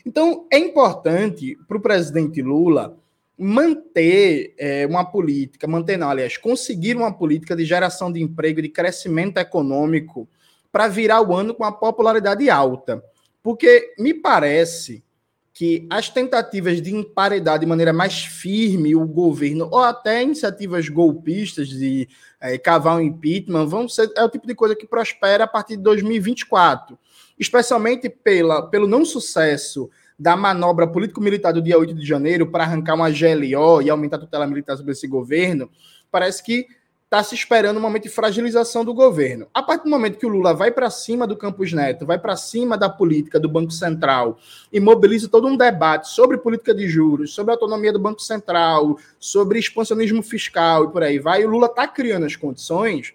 Então, 0.05 0.47
é 0.51 0.59
importante 0.59 1.57
para 1.69 1.77
o 1.77 1.81
presidente 1.81 2.43
Lula 2.43 2.97
manter 3.39 4.55
é, 4.59 4.85
uma 4.87 5.05
política, 5.05 5.69
manter 5.69 5.97
não, 5.97 6.11
aliás, 6.11 6.37
conseguir 6.37 6.97
uma 6.97 7.13
política 7.13 7.55
de 7.55 7.65
geração 7.65 8.11
de 8.11 8.21
emprego, 8.21 8.61
de 8.61 8.69
crescimento 8.69 9.39
econômico 9.39 10.29
para 10.71 10.89
virar 10.89 11.23
o 11.23 11.35
ano 11.35 11.55
com 11.55 11.65
a 11.65 11.73
popularidade 11.73 12.49
alta. 12.51 13.03
Porque 13.43 13.95
me 13.99 14.15
parece 14.15 15.05
que 15.53 15.87
as 15.91 16.09
tentativas 16.09 16.81
de 16.81 16.95
emparedar 16.95 17.59
de 17.59 17.67
maneira 17.67 17.93
mais 17.93 18.25
firme 18.25 18.95
o 18.95 19.05
governo, 19.07 19.69
ou 19.73 19.81
até 19.81 20.23
iniciativas 20.23 20.89
golpistas 20.89 21.69
de 21.69 22.09
é, 22.41 22.57
cavar 22.57 22.97
um 22.97 23.01
impeachment, 23.01 23.67
vão 23.67 23.89
ser 23.89 24.11
é 24.17 24.23
o 24.23 24.29
tipo 24.29 24.47
de 24.47 24.55
coisa 24.55 24.77
que 24.77 24.87
prospera 24.87 25.45
a 25.45 25.49
partir 25.49 25.77
de 25.77 25.83
2024 25.83 26.97
especialmente 27.39 28.09
pela, 28.09 28.69
pelo 28.69 28.87
não 28.87 29.05
sucesso 29.05 29.89
da 30.19 30.37
manobra 30.37 30.87
político-militar 30.87 31.53
do 31.53 31.63
dia 31.63 31.79
8 31.79 31.95
de 31.95 32.05
janeiro 32.05 32.51
para 32.51 32.65
arrancar 32.65 32.95
uma 32.95 33.09
GLO 33.09 33.81
e 33.81 33.89
aumentar 33.89 34.17
a 34.17 34.21
tutela 34.21 34.47
militar 34.47 34.77
sobre 34.77 34.93
esse 34.93 35.07
governo, 35.07 35.71
parece 36.11 36.43
que 36.43 36.67
está 37.09 37.23
se 37.23 37.35
esperando 37.35 37.79
um 37.79 37.81
momento 37.81 38.03
de 38.03 38.11
fragilização 38.11 38.85
do 38.85 38.93
governo. 38.93 39.49
A 39.55 39.63
partir 39.63 39.85
do 39.85 39.91
momento 39.91 40.19
que 40.19 40.27
o 40.27 40.29
Lula 40.29 40.53
vai 40.53 40.71
para 40.71 40.91
cima 40.91 41.27
do 41.27 41.39
Campos 41.39 41.73
Neto, 41.73 42.05
vai 42.05 42.19
para 42.19 42.37
cima 42.37 42.77
da 42.77 42.91
política 42.91 43.41
do 43.41 43.49
Banco 43.49 43.73
Central 43.73 44.39
e 44.71 44.79
mobiliza 44.79 45.27
todo 45.27 45.49
um 45.49 45.57
debate 45.57 46.09
sobre 46.11 46.37
política 46.37 46.75
de 46.75 46.87
juros, 46.87 47.35
sobre 47.35 47.51
a 47.51 47.55
autonomia 47.55 47.95
do 47.95 47.99
Banco 47.99 48.21
Central, 48.21 48.99
sobre 49.19 49.59
expansionismo 49.59 50.23
fiscal 50.23 50.85
e 50.85 50.93
por 50.93 51.03
aí 51.03 51.19
vai, 51.19 51.47
o 51.47 51.49
Lula 51.49 51.67
está 51.67 51.89
criando 51.89 52.27
as 52.27 52.37
condições 52.37 53.15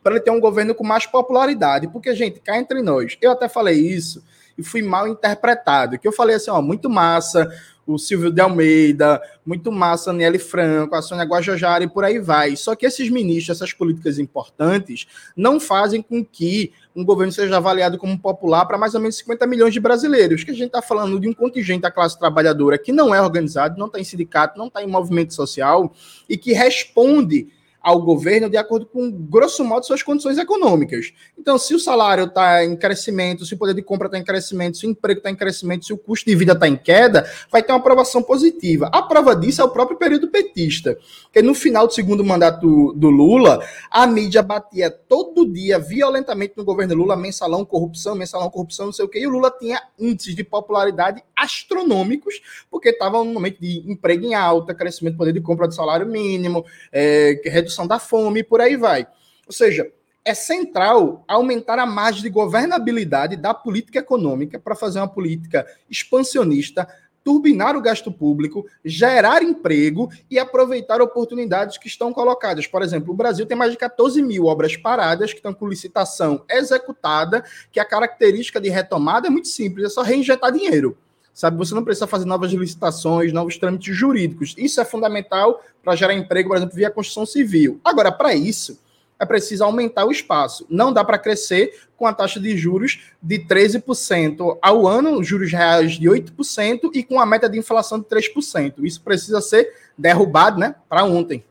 para 0.00 0.14
ele 0.14 0.22
ter 0.22 0.30
um 0.30 0.40
governo 0.40 0.72
com 0.72 0.84
mais 0.84 1.04
popularidade. 1.04 1.88
Porque, 1.88 2.14
gente, 2.14 2.38
cá 2.38 2.56
entre 2.56 2.80
nós, 2.82 3.18
eu 3.20 3.32
até 3.32 3.48
falei 3.48 3.80
isso 3.80 4.22
e 4.56 4.62
fui 4.62 4.80
mal 4.80 5.08
interpretado. 5.08 5.98
Que 5.98 6.06
eu 6.06 6.12
falei 6.12 6.36
assim, 6.36 6.52
ó, 6.52 6.62
muito 6.62 6.88
massa 6.88 7.50
o 7.88 7.98
Silvio 7.98 8.30
de 8.30 8.40
Almeida, 8.40 9.20
muito 9.44 9.72
massa 9.72 10.12
Niele 10.12 10.38
Franco, 10.38 10.94
a 10.94 11.00
Sônia 11.00 11.24
Guajajara 11.24 11.82
e 11.84 11.88
por 11.88 12.04
aí 12.04 12.18
vai. 12.18 12.54
Só 12.54 12.76
que 12.76 12.84
esses 12.84 13.08
ministros, 13.08 13.56
essas 13.56 13.72
políticas 13.72 14.18
importantes, 14.18 15.06
não 15.34 15.58
fazem 15.58 16.02
com 16.02 16.22
que 16.22 16.72
um 16.94 17.02
governo 17.02 17.32
seja 17.32 17.56
avaliado 17.56 17.96
como 17.96 18.18
popular 18.18 18.66
para 18.66 18.76
mais 18.76 18.94
ou 18.94 19.00
menos 19.00 19.16
50 19.16 19.46
milhões 19.46 19.72
de 19.72 19.80
brasileiros, 19.80 20.44
que 20.44 20.50
a 20.50 20.54
gente 20.54 20.66
está 20.66 20.82
falando 20.82 21.18
de 21.18 21.28
um 21.28 21.32
contingente 21.32 21.80
da 21.80 21.90
classe 21.90 22.18
trabalhadora 22.18 22.76
que 22.76 22.92
não 22.92 23.14
é 23.14 23.22
organizado, 23.22 23.78
não 23.78 23.86
está 23.86 23.98
em 23.98 24.04
sindicato, 24.04 24.58
não 24.58 24.66
está 24.66 24.82
em 24.82 24.86
movimento 24.86 25.32
social 25.32 25.92
e 26.28 26.36
que 26.36 26.52
responde 26.52 27.48
ao 27.80 28.02
governo 28.02 28.50
de 28.50 28.56
acordo 28.56 28.86
com, 28.86 29.10
grosso 29.10 29.64
modo, 29.64 29.86
suas 29.86 30.02
condições 30.02 30.36
econômicas. 30.38 31.12
Então, 31.38 31.58
se 31.58 31.74
o 31.74 31.78
salário 31.78 32.24
está 32.24 32.64
em 32.64 32.76
crescimento, 32.76 33.46
se 33.46 33.54
o 33.54 33.58
poder 33.58 33.74
de 33.74 33.82
compra 33.82 34.08
está 34.08 34.18
em 34.18 34.24
crescimento, 34.24 34.76
se 34.76 34.86
o 34.86 34.90
emprego 34.90 35.18
está 35.18 35.30
em 35.30 35.36
crescimento, 35.36 35.86
se 35.86 35.92
o 35.92 35.98
custo 35.98 36.26
de 36.26 36.34
vida 36.34 36.52
está 36.52 36.66
em 36.66 36.76
queda, 36.76 37.28
vai 37.50 37.62
ter 37.62 37.72
uma 37.72 37.78
aprovação 37.78 38.22
positiva. 38.22 38.90
A 38.92 39.02
prova 39.02 39.34
disso 39.34 39.62
é 39.62 39.64
o 39.64 39.70
próprio 39.70 39.98
período 39.98 40.28
petista, 40.28 40.98
que 41.32 41.40
no 41.40 41.54
final 41.54 41.86
do 41.86 41.92
segundo 41.92 42.24
mandato 42.24 42.92
do, 42.94 43.10
Lula, 43.10 43.64
a 43.90 44.06
mídia 44.06 44.42
batia 44.42 44.90
todo 44.90 45.50
dia 45.50 45.78
violentamente 45.78 46.54
no 46.56 46.64
governo 46.64 46.94
Lula, 46.94 47.16
mensalão, 47.16 47.64
corrupção, 47.64 48.14
mensalão, 48.14 48.50
corrupção, 48.50 48.86
não 48.86 48.92
sei 48.92 49.04
o 49.04 49.08
quê, 49.08 49.20
e 49.20 49.26
o 49.26 49.30
Lula 49.30 49.50
tinha 49.58 49.80
índices 49.98 50.34
de 50.34 50.44
popularidade 50.44 51.22
astronômicos, 51.34 52.40
porque 52.70 52.90
estava 52.90 53.18
no 53.18 53.32
momento 53.32 53.60
de 53.60 53.90
emprego 53.90 54.26
em 54.26 54.34
alta, 54.34 54.74
crescimento 54.74 55.14
do 55.14 55.18
poder 55.18 55.32
de 55.32 55.40
compra 55.40 55.68
de 55.68 55.74
salário 55.74 56.06
mínimo, 56.06 56.64
é, 56.92 57.36
redução 57.68 57.86
da 57.86 57.98
fome 57.98 58.40
e 58.40 58.44
por 58.44 58.60
aí 58.60 58.76
vai. 58.76 59.06
Ou 59.46 59.52
seja, 59.52 59.90
é 60.24 60.34
central 60.34 61.24
aumentar 61.28 61.78
a 61.78 61.86
margem 61.86 62.22
de 62.22 62.30
governabilidade 62.30 63.36
da 63.36 63.54
política 63.54 63.98
econômica 63.98 64.58
para 64.58 64.74
fazer 64.74 64.98
uma 64.98 65.08
política 65.08 65.66
expansionista, 65.88 66.88
turbinar 67.22 67.76
o 67.76 67.80
gasto 67.80 68.10
público, 68.10 68.66
gerar 68.84 69.42
emprego 69.42 70.10
e 70.30 70.38
aproveitar 70.38 71.00
oportunidades 71.02 71.76
que 71.76 71.86
estão 71.86 72.12
colocadas. 72.12 72.66
Por 72.66 72.82
exemplo, 72.82 73.12
o 73.12 73.16
Brasil 73.16 73.44
tem 73.44 73.56
mais 73.56 73.72
de 73.72 73.78
14 73.78 74.22
mil 74.22 74.46
obras 74.46 74.76
paradas 74.76 75.32
que 75.32 75.38
estão 75.38 75.52
com 75.52 75.68
licitação 75.68 76.44
executada, 76.48 77.44
que 77.70 77.80
a 77.80 77.84
característica 77.84 78.60
de 78.60 78.70
retomada 78.70 79.26
é 79.26 79.30
muito 79.30 79.48
simples, 79.48 79.86
é 79.86 79.88
só 79.90 80.02
reinjetar 80.02 80.52
dinheiro 80.52 80.96
sabe? 81.38 81.56
Você 81.56 81.72
não 81.72 81.84
precisa 81.84 82.08
fazer 82.08 82.24
novas 82.24 82.50
licitações, 82.50 83.32
novos 83.32 83.56
trâmites 83.56 83.94
jurídicos. 83.94 84.56
Isso 84.58 84.80
é 84.80 84.84
fundamental 84.84 85.62
para 85.84 85.94
gerar 85.94 86.12
emprego, 86.12 86.48
por 86.48 86.56
exemplo, 86.56 86.74
via 86.74 86.90
construção 86.90 87.24
civil. 87.24 87.80
Agora, 87.84 88.10
para 88.10 88.34
isso, 88.34 88.76
é 89.20 89.24
preciso 89.24 89.62
aumentar 89.62 90.04
o 90.04 90.10
espaço. 90.10 90.66
Não 90.68 90.92
dá 90.92 91.04
para 91.04 91.16
crescer 91.16 91.72
com 91.96 92.08
a 92.08 92.12
taxa 92.12 92.40
de 92.40 92.56
juros 92.56 93.02
de 93.22 93.38
13% 93.38 94.58
ao 94.60 94.88
ano, 94.88 95.22
juros 95.22 95.52
reais 95.52 95.92
de 95.92 96.08
8% 96.08 96.90
e 96.92 97.04
com 97.04 97.20
a 97.20 97.26
meta 97.26 97.48
de 97.48 97.56
inflação 97.56 98.00
de 98.00 98.06
3%. 98.06 98.74
Isso 98.82 99.00
precisa 99.00 99.40
ser 99.40 99.72
derrubado, 99.96 100.58
né, 100.58 100.74
para 100.88 101.04
ontem. 101.04 101.44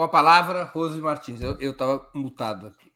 Com 0.00 0.04
a 0.04 0.08
palavra, 0.08 0.64
Rose 0.64 0.98
Martins. 0.98 1.42
Eu 1.42 1.72
estava 1.72 2.08
mutado 2.14 2.68
aqui. 2.68 2.90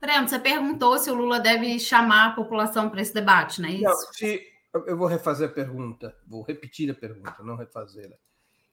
Breno, 0.00 0.26
você 0.26 0.38
perguntou 0.38 0.98
se 0.98 1.10
o 1.10 1.14
Lula 1.14 1.38
deve 1.38 1.78
chamar 1.78 2.28
a 2.28 2.30
população 2.30 2.88
para 2.88 3.02
esse 3.02 3.12
debate, 3.12 3.60
não 3.60 3.68
é 3.68 3.72
isso? 3.72 3.84
Não, 3.84 3.94
se, 4.14 4.42
eu 4.86 4.96
vou 4.96 5.06
refazer 5.06 5.46
a 5.46 5.52
pergunta, 5.52 6.16
vou 6.26 6.42
repetir 6.42 6.90
a 6.90 6.94
pergunta, 6.94 7.36
não 7.42 7.54
refazê-la. 7.54 8.16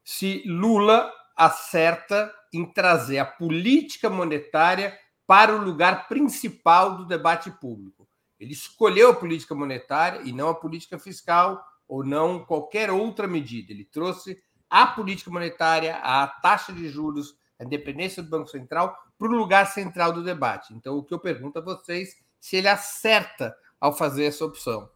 Se 0.02 0.41
Lula 0.45 1.12
acerta 1.36 2.34
em 2.54 2.65
trazer 2.71 3.19
a 3.19 3.26
política 3.26 4.10
monetária 4.10 4.97
para 5.28 5.54
o 5.54 5.62
lugar 5.62 6.08
principal 6.08 6.95
do 6.95 7.06
debate 7.06 7.52
público. 7.52 8.08
Ele 8.39 8.54
escolheu 8.54 9.10
a 9.10 9.15
política 9.15 9.54
monetária 9.54 10.21
e 10.24 10.32
não 10.32 10.47
a 10.47 10.56
política 10.56 10.97
fiscal 10.97 11.62
ou 11.89 12.06
não 12.06 12.45
qualquer 12.45 12.89
outra 12.89 13.28
medida. 13.28 13.74
Ele 13.74 13.84
trouxe 13.84 14.41
a 14.71 14.88
política 14.88 15.29
monetária, 15.29 15.97
a 15.97 16.25
taxa 16.25 16.71
de 16.71 16.88
juros, 16.88 17.36
a 17.60 17.65
independência 17.65 18.23
do 18.23 18.29
Banco 18.29 18.47
Central 18.47 18.97
para 19.19 19.27
o 19.27 19.36
lugar 19.36 19.67
central 19.67 20.13
do 20.13 20.23
debate. 20.23 20.73
Então, 20.73 20.95
o 20.95 21.03
que 21.03 21.13
eu 21.13 21.19
pergunto 21.19 21.60
a 21.60 21.62
vocês 21.62 22.15
se 22.39 22.55
ele 22.55 22.69
acerta 22.69 23.53
ao 23.79 23.95
fazer 23.95 24.25
essa 24.25 24.45
opção. 24.45 24.89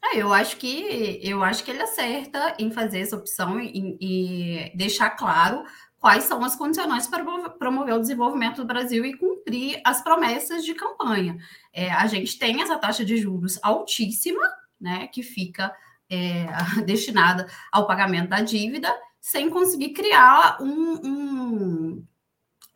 Ah, 0.00 0.16
eu 0.16 0.32
acho 0.32 0.58
que 0.58 1.18
eu 1.22 1.42
acho 1.42 1.64
que 1.64 1.70
ele 1.70 1.82
acerta 1.82 2.54
em 2.58 2.70
fazer 2.70 3.00
essa 3.00 3.16
opção 3.16 3.58
e, 3.58 4.70
deixar 4.74 5.10
claro 5.10 5.64
quais 5.98 6.24
são 6.24 6.44
as 6.44 6.54
condicionantes 6.54 7.06
para 7.06 7.24
promover 7.58 7.94
o 7.94 8.00
desenvolvimento 8.00 8.58
do 8.58 8.66
Brasil 8.66 9.04
e 9.04 9.16
cumprir 9.16 9.80
as 9.84 10.02
promessas 10.02 10.64
de 10.64 10.74
campanha. 10.74 11.36
É, 11.72 11.90
a 11.90 12.06
gente 12.06 12.38
tem 12.38 12.60
essa 12.60 12.78
taxa 12.78 13.04
de 13.04 13.16
juros 13.16 13.58
altíssima, 13.62 14.46
né, 14.80 15.06
que 15.06 15.22
fica 15.22 15.72
é, 16.12 16.46
destinada 16.84 17.48
ao 17.72 17.86
pagamento 17.86 18.28
da 18.28 18.42
dívida, 18.42 18.94
sem 19.18 19.48
conseguir 19.48 19.94
criar 19.94 20.58
um, 20.60 21.00
um, 21.02 22.06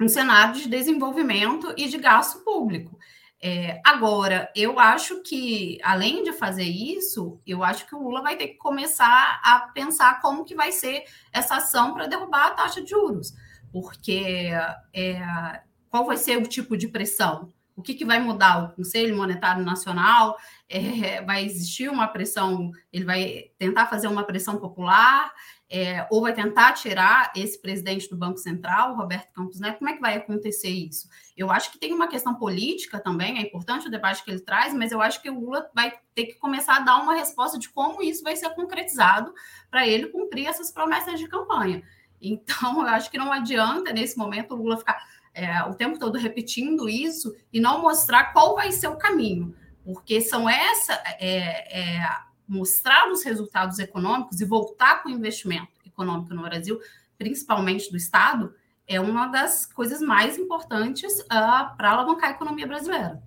um 0.01 0.09
cenário 0.09 0.55
de 0.55 0.69
desenvolvimento 0.69 1.75
e 1.77 1.87
de 1.87 1.99
gasto 1.99 2.43
público. 2.43 2.99
É, 3.43 3.81
agora, 3.85 4.51
eu 4.57 4.79
acho 4.79 5.23
que, 5.23 5.79
além 5.83 6.25
de 6.25 6.33
fazer 6.33 6.65
isso, 6.65 7.39
eu 7.47 7.63
acho 7.63 7.87
que 7.87 7.95
o 7.95 8.03
Lula 8.03 8.23
vai 8.23 8.37
ter 8.37 8.49
que 8.49 8.57
começar 8.57 9.41
a 9.45 9.61
pensar 9.75 10.21
como 10.23 10.45
que 10.45 10.55
vai 10.55 10.73
ser 10.73 11.05
essa 11.31 11.57
ação 11.57 11.93
para 11.93 12.07
derrubar 12.07 12.47
a 12.47 12.55
taxa 12.55 12.81
de 12.81 12.89
juros. 12.89 13.35
Porque 13.71 14.51
é, 14.95 15.61
qual 15.91 16.07
vai 16.07 16.17
ser 16.17 16.39
o 16.39 16.47
tipo 16.47 16.77
de 16.79 16.89
pressão? 16.89 17.53
O 17.77 17.83
que, 17.83 17.95
que 17.95 18.07
vai 18.07 18.19
mudar? 18.19 18.65
O 18.65 18.77
Conselho 18.77 19.15
Monetário 19.15 19.63
Nacional 19.63 20.37
é, 20.67 21.21
vai 21.23 21.45
existir 21.45 21.91
uma 21.91 22.09
pressão, 22.09 22.73
ele 22.91 23.05
vai 23.05 23.51
tentar 23.59 23.87
fazer 23.87 24.09
uma 24.09 24.25
pressão 24.25 24.57
popular, 24.57 25.31
é, 25.69 26.07
ou 26.11 26.23
vai 26.23 26.33
tentar 26.33 26.73
tirar 26.73 27.33
esse 27.37 27.61
presidente 27.61 28.09
do 28.09 28.17
Banco 28.17 28.39
Central, 28.39 28.97
Roberto 28.97 29.33
Campos 29.33 29.61
Neto, 29.61 29.79
como 29.79 29.91
é 29.91 29.95
que 29.95 30.01
vai 30.01 30.17
acontecer 30.17 30.71
isso? 30.71 31.09
Eu 31.37 31.51
acho 31.51 31.71
que 31.71 31.79
tem 31.79 31.93
uma 31.93 32.09
questão 32.09 32.35
política 32.35 32.99
também, 32.99 33.39
é 33.39 33.43
importante 33.43 33.89
o 33.89 33.91
debate 33.91 34.25
que 34.25 34.31
ele 34.31 34.41
traz, 34.41 34.73
mas 34.73 34.91
eu 34.91 35.03
acho 35.03 35.21
que 35.21 35.29
o 35.29 35.39
Lula 35.39 35.69
vai 35.75 35.93
ter 36.15 36.27
que 36.27 36.35
começar 36.37 36.77
a 36.77 36.81
dar 36.81 36.97
uma 36.97 37.15
resposta 37.15 37.59
de 37.59 37.69
como 37.69 38.03
isso 38.03 38.23
vai 38.23 38.37
ser 38.37 38.49
concretizado 38.51 39.35
para 39.71 39.87
ele 39.87 40.07
cumprir 40.07 40.47
essas 40.47 40.71
promessas 40.71 41.19
de 41.19 41.29
campanha. 41.29 41.83
Então, 42.23 42.81
eu 42.81 42.89
acho 42.89 43.11
que 43.11 43.19
não 43.19 43.33
adianta, 43.33 43.93
nesse 43.93 44.17
momento, 44.17 44.55
o 44.55 44.57
Lula 44.57 44.79
ficar 44.79 44.99
é, 45.37 45.63
o 45.65 45.75
tempo 45.75 45.99
todo 45.99 46.19
repetindo 46.19 46.89
isso 46.89 47.37
e 47.53 47.61
não 47.61 47.83
mostrar 47.83 48.33
qual 48.33 48.55
vai 48.55 48.73
ser 48.73 48.89
o 48.89 48.97
caminho, 48.97 49.55
porque 49.85 50.21
são 50.21 50.49
essa. 50.49 50.95
É, 51.21 51.99
é, 51.99 52.27
mostrar 52.49 53.11
os 53.11 53.25
resultados 53.25 53.81
econômicos 53.81 54.41
e 54.41 54.45
voltar 54.45 55.03
com 55.03 55.09
o 55.09 55.13
investimento 55.13 55.73
econômico 55.85 56.33
no 56.33 56.43
Brasil, 56.43 56.79
principalmente 57.19 57.91
do 57.91 57.97
Estado, 57.97 58.55
é 58.87 59.01
uma 59.01 59.27
das 59.27 59.67
coisas 59.67 60.01
mais 60.01 60.39
importantes 60.39 61.13
uh, 61.23 61.77
para 61.77 61.91
alavancar 61.91 62.31
a 62.31 62.35
economia 62.35 62.67
brasileira. 62.67 63.21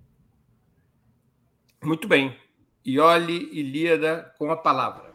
Muito 1.83 2.07
bem. 2.07 2.37
Iole 2.85 3.49
Ilíada 3.51 4.33
com 4.37 4.49
a 4.51 4.55
palavra. 4.55 5.08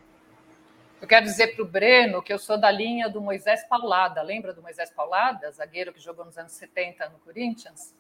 Eu 1.01 1.09
quero 1.09 1.27
dizer 1.27 1.55
para 1.55 1.63
o 1.63 1.67
Breno 1.67 2.23
que 2.23 2.33
eu 2.33 2.39
sou 2.39 2.59
da 2.59 2.71
linha 2.71 3.09
do 3.09 3.21
Moisés 3.21 3.65
Paulada. 3.69 4.23
Lembra 4.23 4.53
do 4.53 4.63
Moisés 4.63 4.91
Paulada, 4.91 5.51
zagueiro 5.51 5.93
que 5.93 6.01
jogou 6.01 6.25
nos 6.25 6.39
anos 6.39 6.53
70 6.53 7.09
no 7.11 7.19
Corinthians? 7.19 7.95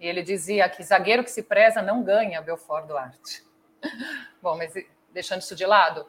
E 0.00 0.06
ele 0.06 0.22
dizia 0.22 0.68
que 0.68 0.82
zagueiro 0.82 1.24
que 1.24 1.30
se 1.30 1.42
preza 1.42 1.82
não 1.82 2.02
ganha 2.02 2.40
Belfort 2.40 2.86
Duarte. 2.86 3.44
Bom, 4.42 4.56
mas 4.56 4.72
deixando 5.12 5.40
isso 5.40 5.54
de 5.54 5.66
lado. 5.66 6.02
O 6.02 6.08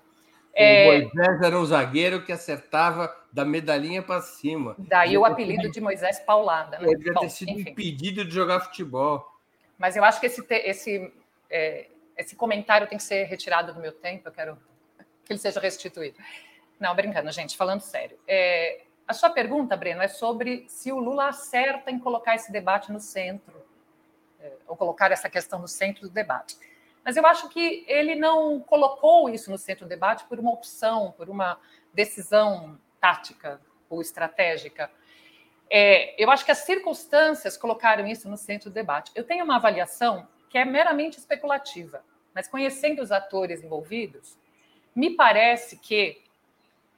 é... 0.53 1.01
Moisés 1.01 1.41
era 1.41 1.59
um 1.59 1.65
zagueiro 1.65 2.23
que 2.23 2.31
acertava 2.31 3.13
da 3.31 3.45
medalhinha 3.45 4.01
para 4.01 4.21
cima. 4.21 4.75
Daí 4.77 5.17
o 5.17 5.25
apelido 5.25 5.69
de 5.69 5.79
Moisés 5.79 6.19
Paulada. 6.19 6.79
Né? 6.79 6.87
Ele 6.87 6.97
devia 6.97 7.13
ter 7.13 7.29
sido 7.29 7.51
enfim. 7.51 7.69
impedido 7.69 8.25
de 8.25 8.31
jogar 8.31 8.61
futebol. 8.61 9.25
Mas 9.77 9.95
eu 9.95 10.03
acho 10.03 10.19
que 10.19 10.25
esse, 10.25 10.43
esse, 10.49 11.13
é, 11.49 11.87
esse 12.17 12.35
comentário 12.35 12.87
tem 12.87 12.97
que 12.97 13.03
ser 13.03 13.25
retirado 13.25 13.73
do 13.73 13.79
meu 13.79 13.91
tempo. 13.91 14.27
Eu 14.27 14.31
quero 14.31 14.57
que 15.27 15.33
ele 15.33 15.39
seja 15.39 15.59
restituído. 15.59 16.17
Não, 16.79 16.95
brincando, 16.95 17.31
gente, 17.31 17.57
falando 17.57 17.81
sério. 17.81 18.17
É, 18.27 18.81
a 19.07 19.13
sua 19.13 19.29
pergunta, 19.29 19.75
Breno, 19.75 20.01
é 20.01 20.07
sobre 20.07 20.65
se 20.67 20.91
o 20.91 20.99
Lula 20.99 21.29
acerta 21.29 21.89
em 21.89 21.99
colocar 21.99 22.35
esse 22.35 22.51
debate 22.51 22.91
no 22.91 22.99
centro, 22.99 23.65
é, 24.39 24.51
ou 24.67 24.75
colocar 24.75 25.11
essa 25.11 25.29
questão 25.29 25.59
no 25.59 25.67
centro 25.67 26.03
do 26.03 26.09
debate. 26.09 26.57
Mas 27.03 27.15
eu 27.15 27.25
acho 27.25 27.47
que 27.49 27.85
ele 27.87 28.15
não 28.15 28.59
colocou 28.59 29.29
isso 29.29 29.49
no 29.49 29.57
centro 29.57 29.85
do 29.85 29.89
debate 29.89 30.25
por 30.25 30.39
uma 30.39 30.51
opção, 30.51 31.13
por 31.13 31.29
uma 31.29 31.57
decisão 31.93 32.77
tática 32.99 33.61
ou 33.89 34.01
estratégica. 34.01 34.91
É, 35.69 36.21
eu 36.21 36.29
acho 36.29 36.43
que 36.43 36.51
as 36.51 36.59
circunstâncias 36.59 37.57
colocaram 37.57 38.05
isso 38.05 38.29
no 38.29 38.37
centro 38.37 38.69
do 38.69 38.73
debate. 38.73 39.11
Eu 39.15 39.23
tenho 39.23 39.45
uma 39.45 39.55
avaliação 39.55 40.27
que 40.49 40.57
é 40.57 40.65
meramente 40.65 41.17
especulativa, 41.17 42.03
mas 42.33 42.47
conhecendo 42.47 43.01
os 43.01 43.11
atores 43.11 43.63
envolvidos, 43.63 44.37
me 44.97 45.11
parece 45.11 45.77
que 45.77 46.19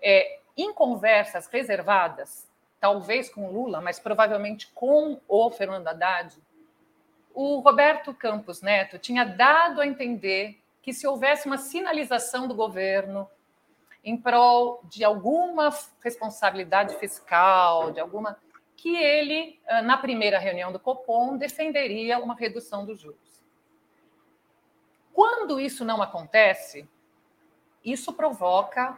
é, 0.02 0.40
em 0.56 0.74
conversas 0.74 1.48
reservadas, 1.48 2.50
talvez 2.80 3.30
com 3.30 3.52
Lula, 3.52 3.82
mas 3.82 4.00
provavelmente 4.00 4.72
com 4.74 5.20
o 5.28 5.52
Fernando 5.52 5.86
Haddad, 5.86 6.38
o 7.34 7.60
Roberto 7.60 8.14
Campos 8.14 8.62
Neto 8.62 8.98
tinha 8.98 9.26
dado 9.26 9.82
a 9.82 9.86
entender 9.86 10.62
que 10.82 10.94
se 10.94 11.06
houvesse 11.06 11.46
uma 11.46 11.58
sinalização 11.58 12.48
do 12.48 12.56
governo 12.56 13.30
em 14.02 14.16
prol 14.16 14.80
de 14.86 15.04
alguma 15.04 15.70
responsabilidade 16.02 16.96
fiscal, 16.96 17.92
de 17.92 18.00
alguma 18.00 18.40
que 18.78 18.96
ele, 18.96 19.60
ah, 19.68 19.82
na 19.82 19.98
primeira 19.98 20.40
reunião 20.40 20.72
do 20.72 20.80
Copom, 20.80 21.36
defenderia 21.36 22.18
uma 22.18 22.34
redução 22.34 22.86
dos 22.86 23.02
juros. 23.02 23.44
Quando 25.12 25.60
isso 25.60 25.84
não 25.84 26.02
acontece, 26.02 26.88
isso 27.84 28.14
provoca 28.14 28.98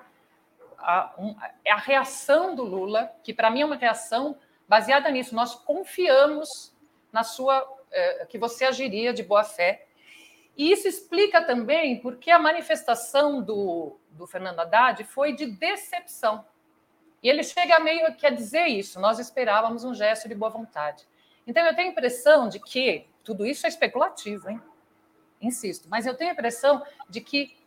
a, 0.78 1.14
um, 1.18 1.36
a 1.68 1.78
reação 1.78 2.56
do 2.56 2.64
Lula, 2.64 3.12
que 3.24 3.34
para 3.34 3.50
mim 3.50 3.62
é 3.62 3.66
uma 3.66 3.76
reação 3.76 4.38
baseada 4.68 5.10
nisso. 5.10 5.36
Nós 5.36 5.56
confiamos 5.56 6.74
na 7.12 7.24
sua 7.24 7.68
é, 7.92 8.26
que 8.26 8.38
você 8.38 8.66
agiria 8.66 9.14
de 9.14 9.24
boa 9.24 9.44
fé. 9.44 9.86
E 10.58 10.72
isso 10.72 10.88
explica 10.88 11.44
também 11.44 12.00
porque 12.00 12.30
a 12.30 12.40
manifestação 12.40 13.42
do, 13.42 13.98
do 14.12 14.28
Fernando 14.28 14.60
Haddad 14.60 15.04
foi 15.04 15.34
de 15.34 15.46
decepção. 15.46 16.46
E 17.24 17.30
ele 17.30 17.44
chega 17.44 17.80
meio 17.80 18.14
que 18.16 18.26
a 18.26 18.30
dizer 18.30 18.68
isso: 18.68 19.00
nós 19.00 19.20
esperávamos 19.20 19.84
um 19.84 19.94
gesto 19.94 20.28
de 20.28 20.36
boa 20.36 20.50
vontade. 20.50 21.08
Então, 21.46 21.66
eu 21.66 21.76
tenho 21.76 21.90
a 21.90 21.92
impressão 21.92 22.48
de 22.48 22.60
que 22.60 23.08
tudo 23.24 23.46
isso 23.46 23.66
é 23.66 23.70
especulativo, 23.70 24.50
hein? 24.50 24.62
Insisto, 25.42 25.90
mas 25.90 26.06
eu 26.06 26.16
tenho 26.16 26.30
a 26.30 26.34
impressão 26.34 26.86
de 27.10 27.20
que 27.20 27.58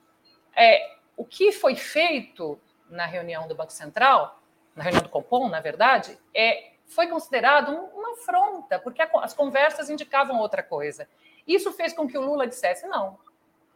é, 0.55 0.96
o 1.16 1.24
que 1.24 1.53
foi 1.53 1.77
feito 1.77 2.59
na 2.88 3.07
reunião 3.07 3.46
do 3.48 3.55
Banco 3.55 3.72
Central, 3.72 4.40
na 4.74 4.85
reunião 4.85 5.03
do 5.03 5.09
Copom, 5.09 5.48
na 5.48 5.61
verdade, 5.61 6.18
é 6.35 6.72
foi 6.87 7.07
considerado 7.07 7.70
uma 7.94 8.12
afronta, 8.12 8.79
porque 8.79 9.03
as 9.03 9.33
conversas 9.33 9.88
indicavam 9.88 10.38
outra 10.38 10.62
coisa. 10.62 11.09
Isso 11.46 11.72
fez 11.72 11.92
com 11.92 12.07
que 12.07 12.16
o 12.16 12.20
Lula 12.20 12.46
dissesse: 12.46 12.87
não, 12.87 13.18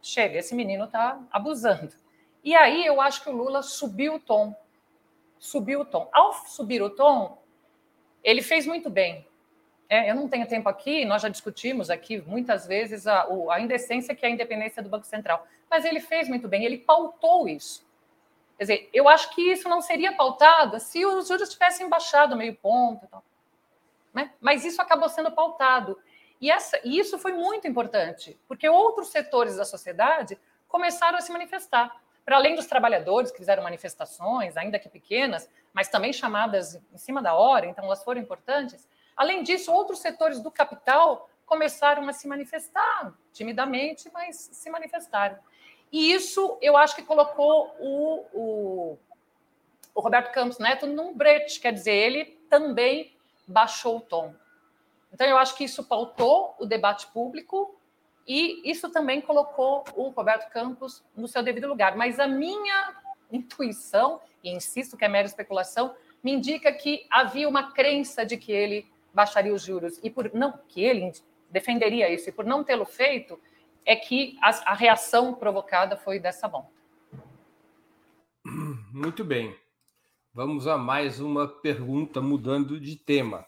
chega, 0.01 0.37
esse 0.37 0.55
menino 0.55 0.85
está 0.85 1.19
abusando. 1.31 1.93
E 2.43 2.55
aí 2.55 2.85
eu 2.85 3.01
acho 3.01 3.23
que 3.23 3.29
o 3.29 3.35
Lula 3.35 3.61
subiu 3.61 4.15
o 4.15 4.19
tom. 4.19 4.55
Subiu 5.37 5.81
o 5.81 5.85
tom. 5.85 6.09
Ao 6.11 6.33
subir 6.33 6.81
o 6.81 6.89
tom, 6.89 7.41
ele 8.23 8.41
fez 8.41 8.65
muito 8.65 8.89
bem. 8.89 9.27
É, 9.89 10.11
eu 10.11 10.15
não 10.15 10.29
tenho 10.29 10.47
tempo 10.47 10.69
aqui, 10.69 11.03
nós 11.03 11.21
já 11.21 11.29
discutimos 11.29 11.89
aqui 11.89 12.21
muitas 12.21 12.67
vezes 12.67 13.07
a, 13.07 13.27
a 13.49 13.59
indecência 13.59 14.13
que 14.13 14.23
é 14.23 14.29
a 14.29 14.31
independência 14.31 14.83
do 14.83 14.89
Banco 14.89 15.05
Central. 15.05 15.45
Mas 15.69 15.85
ele 15.85 15.99
fez 15.99 16.27
muito 16.27 16.47
bem, 16.47 16.65
ele 16.65 16.77
pautou 16.77 17.47
isso. 17.47 17.87
Quer 18.57 18.63
dizer, 18.63 18.89
eu 18.93 19.07
acho 19.07 19.33
que 19.33 19.41
isso 19.41 19.69
não 19.69 19.81
seria 19.81 20.11
pautado 20.13 20.79
se 20.79 21.05
os 21.05 21.27
juros 21.27 21.49
tivessem 21.49 21.87
baixado 21.87 22.35
meio 22.35 22.55
ponto. 22.55 23.07
Né? 24.13 24.33
Mas 24.41 24.65
isso 24.65 24.81
acabou 24.81 25.07
sendo 25.07 25.31
pautado. 25.31 25.97
E, 26.41 26.49
essa, 26.51 26.79
e 26.83 26.99
isso 26.99 27.17
foi 27.17 27.33
muito 27.33 27.67
importante, 27.67 28.37
porque 28.47 28.67
outros 28.67 29.09
setores 29.09 29.57
da 29.57 29.65
sociedade 29.65 30.39
começaram 30.67 31.17
a 31.17 31.21
se 31.21 31.31
manifestar. 31.31 32.01
Para 32.25 32.37
além 32.37 32.55
dos 32.55 32.67
trabalhadores 32.67 33.31
que 33.31 33.37
fizeram 33.39 33.63
manifestações, 33.63 34.55
ainda 34.55 34.77
que 34.77 34.87
pequenas, 34.87 35.49
mas 35.73 35.89
também 35.89 36.13
chamadas 36.13 36.75
em 36.93 36.97
cima 36.97 37.21
da 37.21 37.33
hora, 37.33 37.65
então 37.65 37.85
elas 37.85 38.03
foram 38.03 38.21
importantes. 38.21 38.87
Além 39.15 39.41
disso, 39.43 39.71
outros 39.71 39.99
setores 39.99 40.39
do 40.39 40.51
capital 40.51 41.29
começaram 41.45 42.07
a 42.07 42.13
se 42.13 42.27
manifestar, 42.27 43.13
timidamente, 43.33 44.09
mas 44.13 44.49
se 44.51 44.69
manifestaram. 44.69 45.37
E 45.91 46.13
isso 46.13 46.57
eu 46.61 46.77
acho 46.77 46.95
que 46.95 47.03
colocou 47.03 47.75
o, 47.79 48.25
o, 48.33 48.97
o 49.95 50.01
Roberto 50.01 50.31
Campos 50.31 50.59
Neto 50.59 50.85
num 50.85 51.13
brete, 51.13 51.59
quer 51.59 51.73
dizer, 51.73 51.93
ele 51.93 52.25
também 52.49 53.11
baixou 53.47 53.97
o 53.97 54.01
tom. 54.01 54.33
Então, 55.11 55.25
eu 55.25 55.37
acho 55.37 55.55
que 55.55 55.63
isso 55.63 55.83
pautou 55.83 56.55
o 56.59 56.65
debate 56.65 57.07
público 57.07 57.75
e 58.27 58.61
isso 58.69 58.89
também 58.89 59.19
colocou 59.21 59.83
o 59.95 60.09
Roberto 60.09 60.51
Campos 60.51 61.03
no 61.15 61.27
seu 61.27 61.41
devido 61.41 61.67
lugar. 61.67 61.95
Mas 61.95 62.19
a 62.19 62.27
minha 62.27 62.95
intuição, 63.31 64.21
e 64.43 64.51
insisto 64.51 64.95
que 64.95 65.03
é 65.03 65.07
mera 65.07 65.27
especulação, 65.27 65.95
me 66.23 66.31
indica 66.31 66.71
que 66.71 67.07
havia 67.09 67.49
uma 67.49 67.71
crença 67.71 68.23
de 68.25 68.37
que 68.37 68.51
ele 68.51 68.87
baixaria 69.13 69.53
os 69.53 69.63
juros 69.63 69.99
e 70.03 70.09
por 70.09 70.31
não 70.33 70.53
que 70.67 70.83
ele 70.83 71.11
defenderia 71.49 72.07
isso 72.13 72.29
e 72.29 72.31
por 72.31 72.45
não 72.45 72.63
tê-lo 72.63 72.85
feito, 72.85 73.39
é 73.89 73.95
que 73.95 74.37
a, 74.39 74.49
a 74.71 74.75
reação 74.75 75.33
provocada 75.33 75.97
foi 75.97 76.19
dessa 76.19 76.47
monta. 76.47 76.69
Muito 78.93 79.23
bem. 79.23 79.57
Vamos 80.31 80.67
a 80.67 80.77
mais 80.77 81.19
uma 81.19 81.47
pergunta, 81.47 82.21
mudando 82.21 82.79
de 82.79 82.95
tema. 82.95 83.43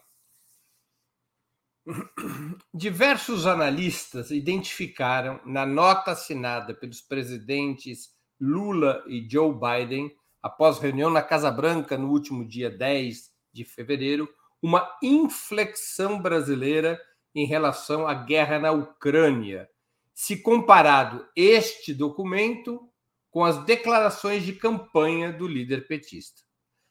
Diversos 2.74 3.46
analistas 3.46 4.32
identificaram 4.32 5.40
na 5.46 5.64
nota 5.64 6.10
assinada 6.10 6.74
pelos 6.74 7.00
presidentes 7.00 8.10
Lula 8.40 9.04
e 9.06 9.24
Joe 9.30 9.54
Biden, 9.54 10.12
após 10.42 10.80
reunião 10.80 11.08
na 11.08 11.22
Casa 11.22 11.52
Branca 11.52 11.96
no 11.96 12.10
último 12.10 12.44
dia 12.44 12.68
10 12.68 13.30
de 13.52 13.64
fevereiro, 13.64 14.28
uma 14.60 14.92
inflexão 15.00 16.20
brasileira 16.20 17.00
em 17.32 17.46
relação 17.46 18.08
à 18.08 18.14
guerra 18.14 18.58
na 18.58 18.72
Ucrânia, 18.72 19.70
se 20.14 20.42
comparado 20.42 21.26
este 21.34 21.94
documento 21.94 22.88
com 23.30 23.44
as 23.44 23.64
declarações 23.64 24.44
de 24.44 24.52
campanha 24.52 25.32
do 25.32 25.48
líder 25.48 25.86
petista. 25.86 26.42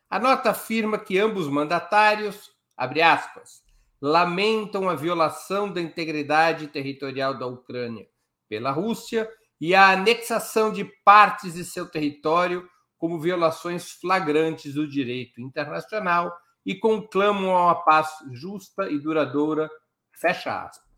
A 0.10 0.20
nota 0.20 0.50
afirma 0.50 0.98
que 0.98 1.18
ambos 1.18 1.48
mandatários, 1.48 2.52
abre 2.76 3.02
aspas, 3.02 3.64
lamentam 4.02 4.90
a 4.90 4.96
violação 4.96 5.72
da 5.72 5.80
integridade 5.80 6.68
territorial 6.68 7.38
da 7.38 7.46
Ucrânia 7.46 8.08
pela 8.50 8.72
Rússia 8.72 9.30
e 9.60 9.76
a 9.76 9.92
anexação 9.92 10.74
de 10.74 10.84
partes 11.06 11.54
de 11.54 11.64
seu 11.64 11.88
território 11.88 12.68
como 12.98 13.20
violações 13.20 13.92
flagrantes 13.92 14.74
do 14.74 14.88
direito 14.88 15.40
internacional 15.40 16.36
e 16.66 16.76
conclamam 16.76 17.56
a 17.56 17.66
uma 17.66 17.84
paz 17.84 18.10
justa 18.32 18.90
e 18.90 19.00
duradoura, 19.00 19.70
fecha 20.12 20.64
aspas. 20.64 20.91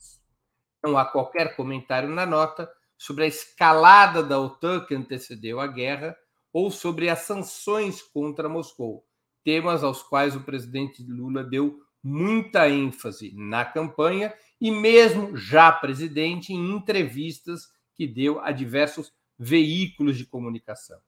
Não 0.84 0.98
há 0.98 1.06
qualquer 1.06 1.56
comentário 1.56 2.10
na 2.10 2.26
nota 2.26 2.69
sobre 2.98 3.24
a 3.24 3.28
escalada 3.28 4.22
da 4.22 4.38
OTAN 4.39 4.86
que 4.86 4.93
antecedeu 4.93 5.62
a 5.62 5.67
guerra 5.67 6.15
ou 6.52 6.69
sobre 6.69 7.10
as 7.10 7.19
sanções 7.19 8.02
contra 8.02 8.50
Moscou, 8.50 9.06
temas 9.43 9.84
aos 9.84 10.04
quais 10.04 10.36
o 10.36 10.41
presidente 10.43 11.02
Lula 11.02 11.43
deu 11.43 11.80
muita 12.04 12.69
ênfase 12.69 13.34
na 13.34 13.63
campanha 13.63 14.34
e 14.60 14.69
mesmo 14.69 15.38
já 15.38 15.72
presidente 15.72 16.52
em 16.52 16.76
entrevistas 16.76 17.69
que 17.96 18.06
deu 18.06 18.41
a 18.41 18.52
diversos 18.52 19.13
veículos 19.39 20.17
de 20.17 20.26
comunicação. 20.26 21.00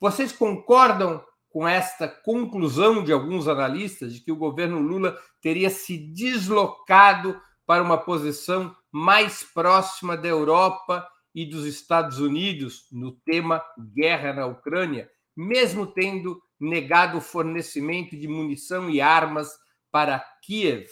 Vocês 0.00 0.30
concordam 0.30 1.24
com 1.50 1.66
esta 1.66 2.06
conclusão 2.06 3.02
de 3.02 3.12
alguns 3.12 3.48
analistas 3.48 4.14
de 4.14 4.20
que 4.20 4.30
o 4.30 4.36
governo 4.36 4.78
Lula 4.78 5.18
teria 5.40 5.70
se 5.70 5.98
deslocado 5.98 7.40
para 7.66 7.82
uma 7.82 7.98
posição 7.98 8.74
mais 8.90 9.42
próxima 9.42 10.16
da 10.16 10.28
Europa 10.28 11.06
e 11.34 11.44
dos 11.44 11.66
Estados 11.66 12.18
Unidos 12.18 12.86
no 12.90 13.12
tema 13.12 13.62
guerra 13.94 14.32
na 14.32 14.46
Ucrânia, 14.46 15.10
mesmo 15.36 15.86
tendo 15.86 16.42
negado 16.58 17.18
o 17.18 17.22
fornecimento 17.22 18.16
de 18.16 18.26
munição 18.26 18.90
e 18.90 19.00
armas 19.00 19.50
para 19.90 20.18
Kiev. 20.42 20.88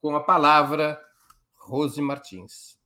Com 0.00 0.16
a 0.16 0.22
palavra, 0.22 1.00
Rose 1.54 2.00
Martins. 2.00 2.78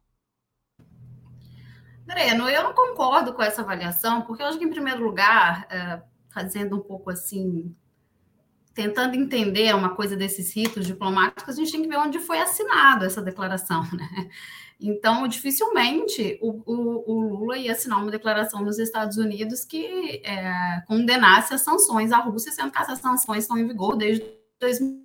Breno, 2.05 2.49
eu 2.49 2.65
não 2.65 2.73
concordo 2.73 3.35
com 3.35 3.43
essa 3.43 3.61
avaliação, 3.61 4.23
porque 4.23 4.43
eu 4.43 4.47
acho 4.47 4.59
que, 4.59 4.65
em 4.65 4.71
primeiro 4.71 5.05
lugar, 5.05 5.67
é, 5.71 6.03
fazendo 6.33 6.77
um 6.77 6.81
pouco 6.81 7.11
assim, 7.11 7.77
tentando 8.79 9.17
entender 9.17 9.75
uma 9.75 9.97
coisa 9.97 10.15
desses 10.15 10.55
ritos 10.55 10.87
diplomáticos, 10.87 11.49
a 11.49 11.59
gente 11.59 11.73
tem 11.73 11.83
que 11.83 11.89
ver 11.89 11.97
onde 11.97 12.21
foi 12.21 12.39
assinada 12.39 13.07
essa 13.07 13.21
declaração, 13.21 13.83
né? 13.93 14.31
Então, 14.81 15.27
dificilmente 15.27 16.39
o, 16.41 16.63
o, 16.65 17.13
o, 17.13 17.21
Lula 17.39 17.59
ia 17.59 17.73
assinar 17.73 18.01
uma 18.01 18.13
declaração 18.13 18.63
nos 18.63 18.79
Estados 18.79 19.17
Unidos 19.17 19.65
que 19.65 20.23
é, 20.25 20.81
condenasse 20.87 21.53
as 21.53 21.63
sanções 21.63 22.13
à 22.13 22.19
Rússia, 22.19 22.53
sendo 22.53 22.71
que 22.71 22.79
essas 22.79 23.01
sanções 23.01 23.43
estão 23.43 23.59
em 23.59 23.67
vigor 23.67 23.97
desde 23.97 24.25
2000. 24.61 25.05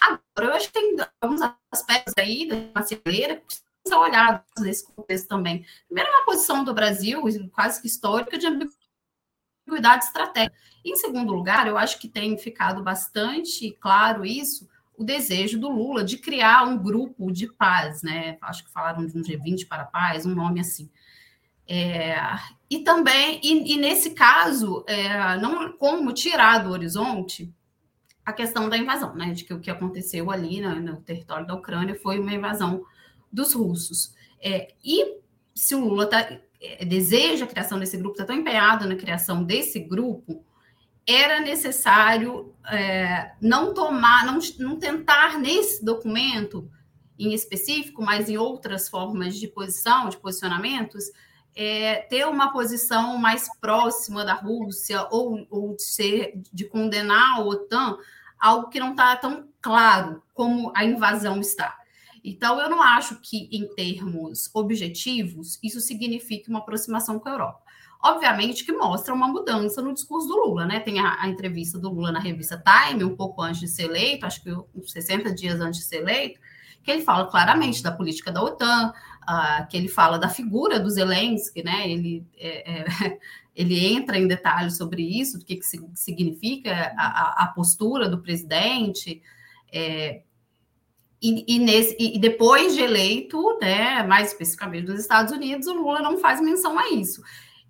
Agora, 0.00 0.50
eu 0.50 0.54
acho 0.54 0.66
que 0.66 0.72
tem 0.72 0.96
alguns 1.20 1.40
aspectos 1.72 2.14
aí 2.18 2.48
da 2.48 2.56
brasileira 2.56 3.36
que 3.36 3.46
precisam 3.46 3.64
ser 3.86 3.94
olhados 3.94 4.42
nesse 4.58 4.92
contexto 4.92 5.28
também. 5.28 5.64
Primeiro, 5.86 6.10
uma 6.10 6.24
posição 6.24 6.64
do 6.64 6.74
Brasil, 6.74 7.22
quase 7.52 7.80
que 7.80 7.86
histórica, 7.86 8.36
de 8.36 8.48
ambiguidade 8.48 8.83
estratégica. 9.66 10.54
Em 10.84 10.96
segundo 10.96 11.32
lugar, 11.32 11.66
eu 11.66 11.78
acho 11.78 11.98
que 11.98 12.08
tem 12.08 12.36
ficado 12.36 12.82
bastante 12.82 13.70
claro 13.80 14.24
isso, 14.24 14.68
o 14.96 15.02
desejo 15.02 15.58
do 15.58 15.68
Lula 15.68 16.04
de 16.04 16.18
criar 16.18 16.64
um 16.64 16.78
grupo 16.78 17.32
de 17.32 17.52
paz, 17.52 18.02
né? 18.02 18.38
Acho 18.40 18.64
que 18.64 18.70
falaram 18.70 19.06
de 19.06 19.18
um 19.18 19.22
G20 19.22 19.66
para 19.66 19.82
a 19.82 19.86
paz, 19.86 20.24
um 20.24 20.34
nome 20.34 20.60
assim. 20.60 20.88
É, 21.66 22.16
e 22.70 22.80
também, 22.80 23.40
e, 23.42 23.74
e 23.74 23.76
nesse 23.78 24.10
caso, 24.10 24.84
é, 24.86 25.36
não 25.38 25.72
como 25.72 26.12
tirar 26.12 26.58
do 26.58 26.70
horizonte 26.70 27.52
a 28.24 28.32
questão 28.32 28.68
da 28.68 28.76
invasão, 28.76 29.14
né? 29.14 29.32
De 29.32 29.44
que 29.44 29.52
o 29.52 29.60
que 29.60 29.70
aconteceu 29.70 30.30
ali 30.30 30.60
no, 30.60 30.74
no 30.80 30.96
território 31.00 31.46
da 31.46 31.54
Ucrânia 31.54 31.98
foi 32.00 32.18
uma 32.18 32.32
invasão 32.32 32.84
dos 33.32 33.52
russos. 33.54 34.14
É, 34.40 34.74
e 34.84 35.18
se 35.54 35.74
o 35.74 35.80
Lula 35.80 36.06
tá, 36.06 36.20
é, 36.20 36.40
deseja 36.84 37.44
a 37.44 37.48
criação 37.48 37.78
desse 37.78 37.96
grupo, 37.96 38.12
está 38.12 38.24
tão 38.24 38.36
empenhado 38.36 38.86
na 38.86 38.96
criação 38.96 39.42
desse 39.44 39.80
grupo, 39.80 40.44
era 41.06 41.40
necessário 41.40 42.54
é, 42.66 43.32
não 43.40 43.74
tomar, 43.74 44.24
não, 44.24 44.38
não 44.58 44.78
tentar 44.78 45.38
nesse 45.38 45.84
documento 45.84 46.70
em 47.18 47.32
específico, 47.32 48.02
mas 48.02 48.28
em 48.28 48.36
outras 48.36 48.88
formas 48.88 49.36
de 49.36 49.46
posição, 49.46 50.08
de 50.08 50.16
posicionamentos, 50.16 51.04
é, 51.54 51.96
ter 52.08 52.26
uma 52.26 52.52
posição 52.52 53.16
mais 53.18 53.48
próxima 53.60 54.24
da 54.24 54.34
Rússia 54.34 55.06
ou, 55.10 55.46
ou 55.48 55.76
de, 55.76 55.82
ser, 55.82 56.32
de 56.52 56.64
condenar 56.64 57.38
a 57.38 57.40
OTAN, 57.42 57.96
algo 58.38 58.68
que 58.68 58.80
não 58.80 58.90
está 58.90 59.14
tão 59.16 59.48
claro 59.60 60.22
como 60.32 60.72
a 60.74 60.84
invasão 60.84 61.40
está. 61.40 61.76
Então, 62.24 62.58
eu 62.58 62.70
não 62.70 62.82
acho 62.82 63.20
que, 63.20 63.50
em 63.52 63.68
termos 63.74 64.48
objetivos, 64.54 65.58
isso 65.62 65.78
signifique 65.78 66.48
uma 66.48 66.60
aproximação 66.60 67.18
com 67.18 67.28
a 67.28 67.32
Europa. 67.32 67.62
Obviamente 68.02 68.64
que 68.64 68.72
mostra 68.72 69.12
uma 69.12 69.28
mudança 69.28 69.82
no 69.82 69.92
discurso 69.92 70.26
do 70.28 70.34
Lula, 70.36 70.66
né? 70.66 70.80
Tem 70.80 71.00
a, 71.00 71.22
a 71.22 71.28
entrevista 71.28 71.78
do 71.78 71.90
Lula 71.90 72.12
na 72.12 72.20
revista 72.20 72.62
Time, 72.62 73.04
um 73.04 73.14
pouco 73.14 73.42
antes 73.42 73.60
de 73.60 73.68
ser 73.68 73.84
eleito, 73.84 74.24
acho 74.24 74.42
que 74.42 74.50
uns 74.52 74.90
60 74.90 75.34
dias 75.34 75.60
antes 75.60 75.80
de 75.80 75.86
ser 75.86 75.96
eleito, 75.96 76.40
que 76.82 76.90
ele 76.90 77.02
fala 77.02 77.26
claramente 77.26 77.82
da 77.82 77.92
política 77.92 78.30
da 78.30 78.42
OTAN, 78.42 78.92
uh, 79.22 79.66
que 79.68 79.76
ele 79.76 79.88
fala 79.88 80.18
da 80.18 80.28
figura 80.28 80.78
do 80.78 80.90
Zelensky, 80.90 81.62
né? 81.62 81.90
Ele, 81.90 82.26
é, 82.36 82.72
é, 82.72 83.18
ele 83.56 83.86
entra 83.86 84.18
em 84.18 84.26
detalhes 84.26 84.76
sobre 84.76 85.02
isso, 85.02 85.38
do 85.38 85.44
que, 85.44 85.56
que 85.56 85.66
significa 85.94 86.94
a, 86.96 87.44
a 87.44 87.46
postura 87.48 88.08
do 88.08 88.20
presidente. 88.20 89.22
É, 89.72 90.22
e, 91.22 91.56
e, 91.56 91.58
nesse, 91.58 91.96
e, 91.98 92.18
depois 92.18 92.74
de 92.74 92.82
eleito, 92.82 93.58
né, 93.60 94.02
mais 94.02 94.28
especificamente 94.28 94.86
dos 94.86 95.00
Estados 95.00 95.32
Unidos, 95.32 95.66
o 95.66 95.74
Lula 95.74 96.00
não 96.00 96.18
faz 96.18 96.40
menção 96.40 96.78
a 96.78 96.90
isso. 96.90 97.22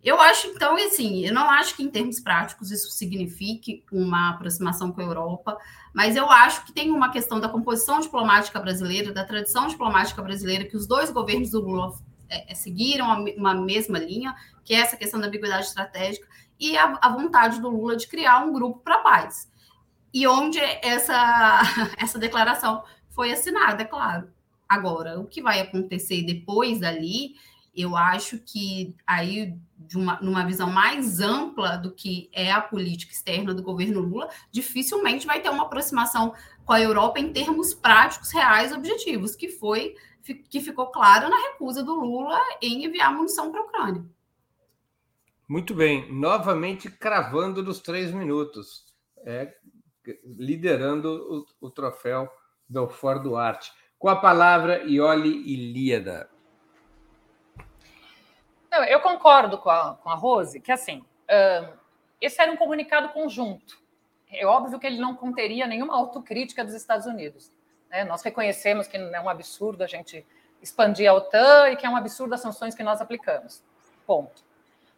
Eu 0.03 0.21
acho, 0.21 0.49
então, 0.49 0.77
assim, 0.77 1.25
eu 1.25 1.33
não 1.33 1.49
acho 1.49 1.75
que 1.75 1.83
em 1.83 1.89
termos 1.89 2.21
práticos 2.21 2.71
isso 2.71 2.91
signifique 2.91 3.83
uma 3.91 4.31
aproximação 4.31 4.93
com 4.93 5.01
a 5.01 5.05
Europa, 5.05 5.57
mas 5.95 6.15
eu 6.15 6.31
acho 6.31 6.67
que 6.67 6.73
tem 6.73 6.91
uma 6.91 7.11
questão 7.11 7.41
da 7.41 7.49
composição 7.49 8.01
diplomática 8.01 8.61
brasileira, 8.61 9.13
da 9.13 9.25
tradição 9.25 9.67
diplomática 9.67 10.21
brasileira, 10.21 10.67
que 10.67 10.77
os 10.77 10.87
dois 10.87 11.11
governos 11.11 11.51
do 11.53 11.61
Lula 11.61 11.95
é, 12.29 12.53
é 12.53 12.55
seguiram 12.55 13.25
uma 13.37 13.55
mesma 13.55 13.99
linha, 13.99 14.35
que 14.63 14.75
é 14.75 14.79
essa 14.79 14.97
questão 14.97 15.19
da 15.19 15.27
ambiguidade 15.27 15.67
estratégica, 15.67 16.27
e 16.61 16.77
a, 16.77 16.99
a 17.01 17.09
vontade 17.09 17.61
do 17.61 17.71
Lula 17.71 17.97
de 17.97 18.07
criar 18.07 18.45
um 18.45 18.53
grupo 18.53 18.81
para 18.81 18.99
paz. 18.99 19.51
E 20.13 20.27
onde 20.27 20.59
essa, 20.59 21.63
essa 21.97 22.19
declaração 22.19 22.85
foi 23.15 23.33
assinada, 23.33 23.83
é 23.83 23.87
claro. 23.87 24.29
Agora, 24.69 25.21
o 25.21 25.27
que 25.27 25.43
vai 25.43 25.61
acontecer 25.61 26.23
depois 26.23 26.81
dali 26.81 27.35
eu 27.77 27.97
acho 27.97 28.39
que 28.39 28.95
aí, 29.05 29.59
uma, 29.95 30.21
numa 30.21 30.47
visão 30.47 30.71
mais 30.71 31.21
ampla 31.21 31.77
do 31.77 31.91
que 31.91 32.31
é 32.33 32.53
a 32.53 32.61
política 32.61 33.13
externa 33.13 33.53
do 33.53 33.63
governo 33.63 34.01
Lula, 34.01 34.29
dificilmente 34.53 35.27
vai 35.27 35.41
ter 35.41 35.51
uma 35.51 35.65
aproximação 35.65 36.35
com 36.65 36.73
a 36.73 36.81
Europa 36.81 37.19
em 37.19 37.33
termos 37.33 37.75
práticos, 37.75 38.31
reais, 38.31 38.73
objetivos, 38.73 39.35
que 39.35 39.49
foi 39.49 39.95
que 40.49 40.61
ficou 40.61 40.87
claro 40.87 41.29
na 41.29 41.37
recusa 41.51 41.83
do 41.83 41.95
Lula 41.95 42.41
em 42.63 42.87
enviar 42.87 43.13
munição 43.13 43.51
para 43.51 43.61
a 43.61 43.65
Ucrânia. 43.65 44.05
Muito 45.47 45.75
bem, 45.75 46.11
novamente 46.11 46.91
cravando 46.91 47.63
nos 47.63 47.79
três 47.79 48.11
minutos, 48.11 48.87
é, 49.19 49.55
liderando 50.25 51.47
o, 51.61 51.67
o 51.67 51.71
troféu 51.71 52.27
Belfort 52.75 53.23
Duarte. 53.23 53.73
Com 53.99 54.09
a 54.09 54.17
palavra, 54.17 54.83
Ioli 54.85 55.31
Ilíada. 55.31 56.29
Não, 58.71 58.83
eu 58.85 59.01
concordo 59.01 59.57
com 59.57 59.71
a, 59.71 59.95
com 59.95 60.11
a 60.11 60.15
Rose, 60.15 60.61
que 60.61 60.73
assim, 60.73 60.99
uh, 60.99 61.73
esse 62.21 62.43
era 62.43 62.51
um 62.51 62.57
comunicado 62.57 63.11
conjunto. 63.11 63.81
É 64.31 64.45
óbvio 64.45 64.81
que 64.81 64.87
ele 64.87 64.99
não 64.99 65.15
conteria 65.15 65.67
nenhuma 65.67 65.97
autocrítica 65.97 66.65
dos 66.65 66.75
Estados 66.75 67.07
Unidos. 67.07 67.53
Né? 67.89 68.05
Nós 68.05 68.23
reconhecemos 68.23 68.89
que 68.89 68.97
é 68.97 69.21
um 69.21 69.29
absurdo 69.29 69.85
a 69.85 69.87
gente 69.87 70.27
expandir 70.61 71.09
a 71.09 71.15
OTAN 71.15 71.71
e 71.71 71.77
que 71.77 71.87
é 71.87 71.89
um 71.89 71.97
absurdo 71.97 72.35
as 72.35 72.41
sanções 72.41 72.75
que 72.75 72.83
nós 72.83 73.01
aplicamos. 73.01 73.63
Ponto. 74.05 74.43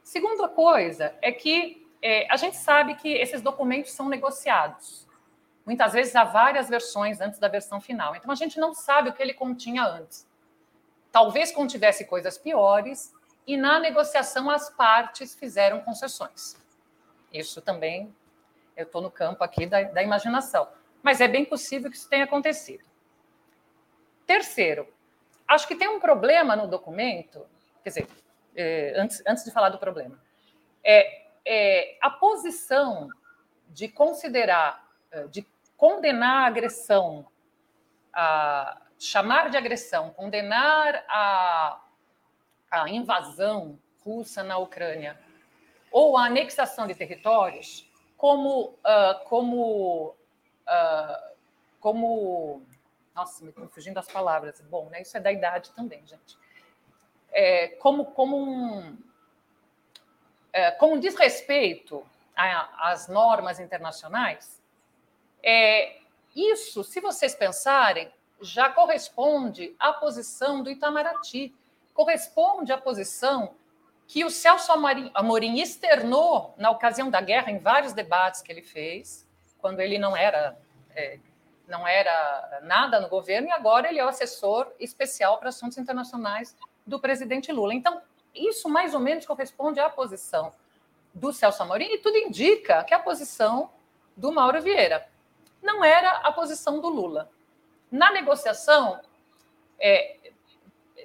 Segunda 0.03 0.49
coisa 0.49 1.15
é 1.21 1.31
que 1.31 1.87
é, 2.01 2.27
a 2.33 2.37
gente 2.37 2.57
sabe 2.57 2.95
que 2.95 3.13
esses 3.13 3.43
documentos 3.43 3.93
são 3.93 4.09
negociados. 4.09 5.06
Muitas 5.67 5.93
vezes 5.93 6.15
há 6.15 6.23
várias 6.23 6.69
versões 6.69 7.21
antes 7.21 7.41
da 7.41 7.49
versão 7.49 7.81
final. 7.81 8.15
Então 8.15 8.31
a 8.31 8.37
gente 8.37 8.59
não 8.61 8.73
sabe 8.73 9.11
o 9.11 9.13
que 9.13 9.21
ele 9.21 9.35
continha 9.35 9.85
antes. 9.85 10.25
Talvez 11.11 11.51
contivesse 11.51 12.05
coisas 12.05 12.39
piores 12.39 13.13
e 13.45 13.57
na 13.57 13.81
negociação 13.81 14.49
as 14.49 14.71
partes 14.71 15.35
fizeram 15.35 15.81
concessões. 15.81 16.57
Isso 17.33 17.61
também, 17.61 18.15
eu 18.77 18.85
estou 18.85 19.03
no 19.03 19.11
campo 19.11 19.43
aqui 19.43 19.67
da, 19.67 19.83
da 19.83 20.03
imaginação. 20.03 20.69
Mas 21.03 21.21
é 21.21 21.27
bem 21.27 21.45
possível 21.45 21.91
que 21.91 21.97
isso 21.97 22.09
tenha 22.09 22.25
acontecido. 22.25 22.85
Terceiro, 24.25 24.89
acho 25.49 25.67
que 25.67 25.75
tem 25.75 25.89
um 25.89 26.01
problema 26.01 26.55
no 26.55 26.69
documento, 26.69 27.45
quer 27.83 27.91
dizer, 27.91 28.09
é, 28.55 28.95
antes, 28.97 29.23
antes 29.27 29.45
de 29.45 29.51
falar 29.51 29.69
do 29.69 29.79
problema, 29.79 30.21
é, 30.83 31.27
é 31.45 31.99
a 32.01 32.11
posição 32.11 33.09
de 33.69 33.89
considerar, 33.89 34.85
é, 35.11 35.27
de 35.29 35.47
condenar 35.77 36.45
a 36.45 36.47
agressão, 36.47 37.27
a 38.13 38.81
chamar 38.99 39.51
de 39.51 39.57
agressão, 39.57 40.11
condenar 40.11 41.05
a, 41.09 41.81
a 42.71 42.89
invasão 42.89 43.79
russa 44.05 44.43
na 44.43 44.57
Ucrânia 44.59 45.19
ou 45.91 46.17
a 46.17 46.27
anexação 46.27 46.87
de 46.87 46.95
territórios 46.95 47.91
como 48.17 48.71
uh, 48.71 49.25
como 49.25 50.09
uh, 50.67 51.37
como 51.81 52.63
nossa, 53.15 53.43
me 53.43 53.51
estou 53.51 53.69
fugindo 53.69 53.95
das 53.95 54.09
palavras. 54.09 54.61
Bom, 54.63 54.91
né? 54.91 55.03
Isso 55.03 55.17
é 55.17 55.21
da 55.21 55.33
idade 55.33 55.71
também, 55.73 56.07
gente 56.07 56.37
é, 57.37 57.69
como, 57.69 58.07
como, 58.07 58.37
um, 58.39 58.97
é, 60.55 60.71
como 60.73 60.95
um 60.95 60.99
desrespeito 61.01 62.03
às 62.35 63.09
normas 63.09 63.61
internacionais, 63.61 64.63
é, 65.49 65.99
isso, 66.35 66.83
se 66.83 67.01
vocês 67.01 67.33
pensarem, 67.37 68.13
já 68.41 68.69
corresponde 68.69 69.77
à 69.79 69.93
posição 69.93 70.61
do 70.61 70.69
Itamaraty, 70.69 71.55
corresponde 71.95 72.73
à 72.73 72.77
posição 72.77 73.55
que 74.09 74.25
o 74.25 74.31
Celso 74.31 74.73
Amorim 75.15 75.61
externou 75.61 76.53
na 76.59 76.71
ocasião 76.71 77.09
da 77.09 77.21
guerra 77.21 77.53
em 77.53 77.59
vários 77.59 77.93
debates 77.93 78.43
que 78.43 78.51
ele 78.51 78.61
fez, 78.61 79.25
quando 79.59 79.79
ele 79.79 79.99
não 79.99 80.17
era 80.17 80.59
é, 80.97 81.21
não 81.69 81.87
era 81.87 82.61
nada 82.65 83.01
no 83.01 83.09
governo 83.09 83.49
e 83.49 83.53
agora 83.53 83.89
ele 83.89 83.99
é 84.01 84.05
o 84.05 84.09
assessor 84.09 84.73
especial 84.81 85.39
para 85.39 85.49
assuntos 85.49 85.79
internacionais 85.79 86.57
do 86.85 86.99
presidente 86.99 87.53
Lula. 87.53 87.75
Então, 87.75 88.01
isso 88.35 88.69
mais 88.69 88.95
ou 88.95 89.01
menos 89.01 89.27
corresponde 89.27 89.79
à 89.79 89.89
posição 89.89 90.53
do 91.15 91.33
Celso 91.33 91.63
Amorim 91.63 91.87
e 91.87 91.99
tudo 91.99 92.17
indica 92.17 92.83
que 92.85 92.95
é 92.95 92.97
a 92.97 93.01
posição 93.01 93.71
do 94.17 94.33
Mauro 94.33 94.61
Vieira 94.61 95.09
não 95.67 95.85
era 95.85 96.11
a 96.19 96.33
posição 96.33 96.81
do 96.81 96.89
Lula. 96.89 97.31
Na 97.91 98.11
negociação, 98.11 99.01
é, 99.79 100.17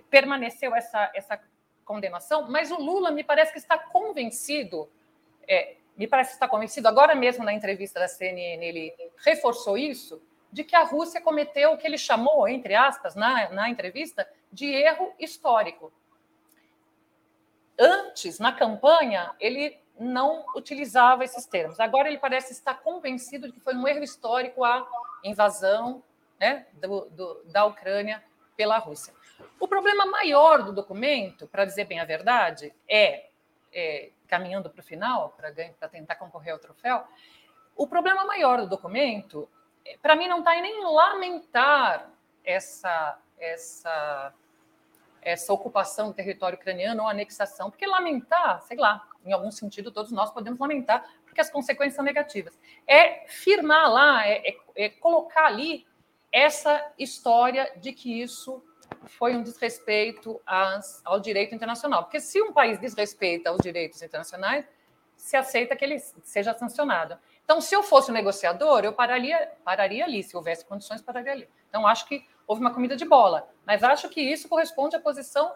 permaneceu 0.09 0.73
essa, 0.73 1.11
essa 1.13 1.41
condenação, 1.83 2.49
mas 2.49 2.71
o 2.71 2.77
Lula 2.77 3.11
me 3.11 3.23
parece 3.23 3.51
que 3.51 3.57
está 3.57 3.77
convencido, 3.77 4.89
é, 5.47 5.75
me 5.97 6.07
parece 6.07 6.29
que 6.29 6.35
está 6.35 6.47
convencido, 6.47 6.87
agora 6.87 7.13
mesmo 7.15 7.43
na 7.43 7.53
entrevista 7.53 7.99
da 7.99 8.07
CNN, 8.07 8.63
ele 8.63 8.93
reforçou 9.17 9.77
isso, 9.77 10.21
de 10.51 10.63
que 10.63 10.75
a 10.75 10.83
Rússia 10.83 11.21
cometeu 11.21 11.71
o 11.71 11.77
que 11.77 11.87
ele 11.87 11.97
chamou, 11.97 12.47
entre 12.47 12.75
aspas, 12.75 13.15
na, 13.15 13.49
na 13.49 13.69
entrevista, 13.69 14.27
de 14.51 14.65
erro 14.65 15.13
histórico. 15.17 15.91
Antes, 17.79 18.37
na 18.37 18.51
campanha, 18.51 19.33
ele 19.39 19.80
não 19.99 20.45
utilizava 20.55 21.23
esses 21.23 21.45
termos. 21.45 21.79
Agora 21.79 22.07
ele 22.07 22.17
parece 22.17 22.53
estar 22.53 22.75
convencido 22.75 23.47
de 23.47 23.53
que 23.53 23.59
foi 23.59 23.75
um 23.75 23.87
erro 23.87 24.03
histórico 24.03 24.63
a 24.63 24.87
invasão 25.23 26.03
né, 26.39 26.65
do, 26.73 27.05
do, 27.09 27.43
da 27.45 27.65
Ucrânia 27.65 28.23
pela 28.55 28.77
Rússia. 28.77 29.13
O 29.59 29.67
problema 29.67 30.05
maior 30.05 30.63
do 30.63 30.73
documento, 30.73 31.47
para 31.47 31.65
dizer 31.65 31.85
bem 31.85 31.99
a 31.99 32.05
verdade, 32.05 32.73
é, 32.87 33.29
é 33.71 34.09
caminhando 34.27 34.69
para 34.69 34.79
o 34.79 34.83
final, 34.83 35.35
para 35.37 35.89
tentar 35.89 36.15
concorrer 36.15 36.53
ao 36.53 36.59
troféu, 36.59 37.03
o 37.75 37.87
problema 37.87 38.25
maior 38.25 38.61
do 38.61 38.67
documento, 38.67 39.49
é, 39.85 39.97
para 39.97 40.15
mim, 40.15 40.27
não 40.27 40.39
está 40.39 40.55
em 40.55 40.61
nem 40.61 40.83
lamentar 40.83 42.09
essa, 42.43 43.19
essa 43.37 44.33
essa 45.21 45.53
ocupação 45.53 46.07
do 46.07 46.13
território 46.13 46.57
ucraniano 46.57 47.03
ou 47.03 47.09
anexação, 47.09 47.69
porque 47.69 47.85
lamentar, 47.85 48.61
sei 48.63 48.77
lá, 48.77 49.07
em 49.25 49.31
algum 49.31 49.51
sentido 49.51 49.91
todos 49.91 50.11
nós 50.11 50.31
podemos 50.31 50.59
lamentar, 50.59 51.05
porque 51.25 51.41
as 51.41 51.49
consequências 51.49 51.95
são 51.95 52.03
negativas. 52.03 52.57
É 52.87 53.25
firmar 53.27 53.91
lá, 53.91 54.27
é, 54.27 54.49
é, 54.49 54.55
é 54.75 54.89
colocar 54.89 55.45
ali 55.45 55.85
essa 56.31 56.91
história 56.97 57.71
de 57.77 57.91
que 57.91 58.21
isso 58.21 58.63
foi 59.05 59.35
um 59.35 59.43
desrespeito 59.43 60.41
às, 60.45 61.01
ao 61.05 61.19
direito 61.19 61.53
internacional. 61.55 62.03
Porque 62.03 62.19
se 62.19 62.41
um 62.41 62.53
país 62.53 62.79
desrespeita 62.79 63.49
aos 63.49 63.59
direitos 63.61 64.01
internacionais, 64.01 64.65
se 65.15 65.37
aceita 65.37 65.75
que 65.75 65.85
ele 65.85 65.99
seja 65.99 66.53
sancionado. 66.53 67.17
Então, 67.43 67.61
se 67.61 67.75
eu 67.75 67.83
fosse 67.83 68.11
um 68.11 68.13
negociador, 68.13 68.83
eu 68.83 68.93
pararia, 68.93 69.51
pararia 69.63 70.03
ali, 70.05 70.23
se 70.23 70.35
houvesse 70.35 70.65
condições, 70.65 71.01
pararia 71.01 71.31
ali. 71.31 71.49
Então, 71.69 71.85
acho 71.85 72.07
que 72.07 72.25
houve 72.47 72.61
uma 72.61 72.73
comida 72.73 72.95
de 72.95 73.05
bola. 73.05 73.47
Mas 73.65 73.83
acho 73.83 74.09
que 74.09 74.21
isso 74.21 74.49
corresponde 74.49 74.95
à 74.95 74.99
posição 74.99 75.53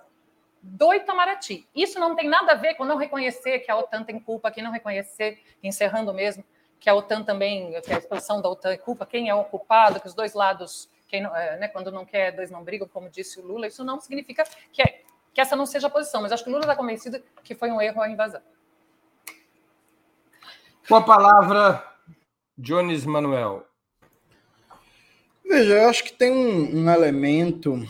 do 0.65 0.93
Itamaraty. 0.93 1.67
Isso 1.75 1.99
não 1.99 2.15
tem 2.15 2.27
nada 2.27 2.53
a 2.53 2.55
ver 2.55 2.73
com 2.73 2.83
não 2.83 2.97
reconhecer 2.97 3.59
que 3.59 3.69
a 3.69 3.77
OTAN 3.77 4.03
tem 4.03 4.19
culpa, 4.19 4.49
que 4.49 4.61
não 4.63 4.71
reconhecer, 4.71 5.39
encerrando 5.61 6.11
mesmo, 6.11 6.43
que 6.79 6.89
a 6.89 6.95
OTAN 6.95 7.23
também, 7.23 7.79
que 7.81 7.93
a 7.93 7.99
expansão 7.99 8.41
da 8.41 8.49
OTAN 8.49 8.71
é 8.71 8.77
culpa, 8.77 9.05
quem 9.05 9.29
é 9.29 9.35
o 9.35 9.43
culpado, 9.43 9.99
que 9.99 10.07
os 10.07 10.15
dois 10.15 10.33
lados, 10.33 10.89
quem 11.07 11.21
não, 11.21 11.35
é, 11.35 11.57
né, 11.59 11.67
quando 11.67 11.91
não 11.91 12.03
quer, 12.03 12.31
dois 12.31 12.49
não 12.49 12.63
brigam, 12.63 12.87
como 12.87 13.09
disse 13.09 13.39
o 13.39 13.45
Lula, 13.45 13.67
isso 13.67 13.83
não 13.83 13.99
significa 13.99 14.43
que, 14.71 14.81
é, 14.81 15.03
que 15.33 15.39
essa 15.39 15.55
não 15.55 15.67
seja 15.67 15.85
a 15.85 15.89
posição, 15.89 16.23
mas 16.23 16.31
acho 16.31 16.43
que 16.43 16.49
o 16.49 16.51
Lula 16.51 16.63
está 16.63 16.75
convencido 16.75 17.21
que 17.43 17.53
foi 17.53 17.69
um 17.69 17.79
erro 17.79 18.01
a 18.01 18.09
invasão. 18.09 18.41
Com 20.87 20.95
a 20.95 21.01
palavra, 21.03 21.83
Jones 22.57 23.05
Manuel. 23.05 23.65
Veja, 25.47 25.73
eu 25.73 25.89
acho 25.89 26.03
que 26.03 26.13
tem 26.13 26.31
um, 26.31 26.83
um 26.83 26.89
elemento 26.89 27.87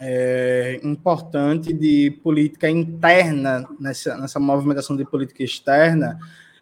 é, 0.00 0.80
importante 0.82 1.72
de 1.72 2.10
política 2.22 2.68
interna 2.70 3.68
nessa, 3.80 4.16
nessa 4.16 4.38
movimentação 4.38 4.96
de 4.96 5.04
política 5.04 5.42
externa, 5.42 6.18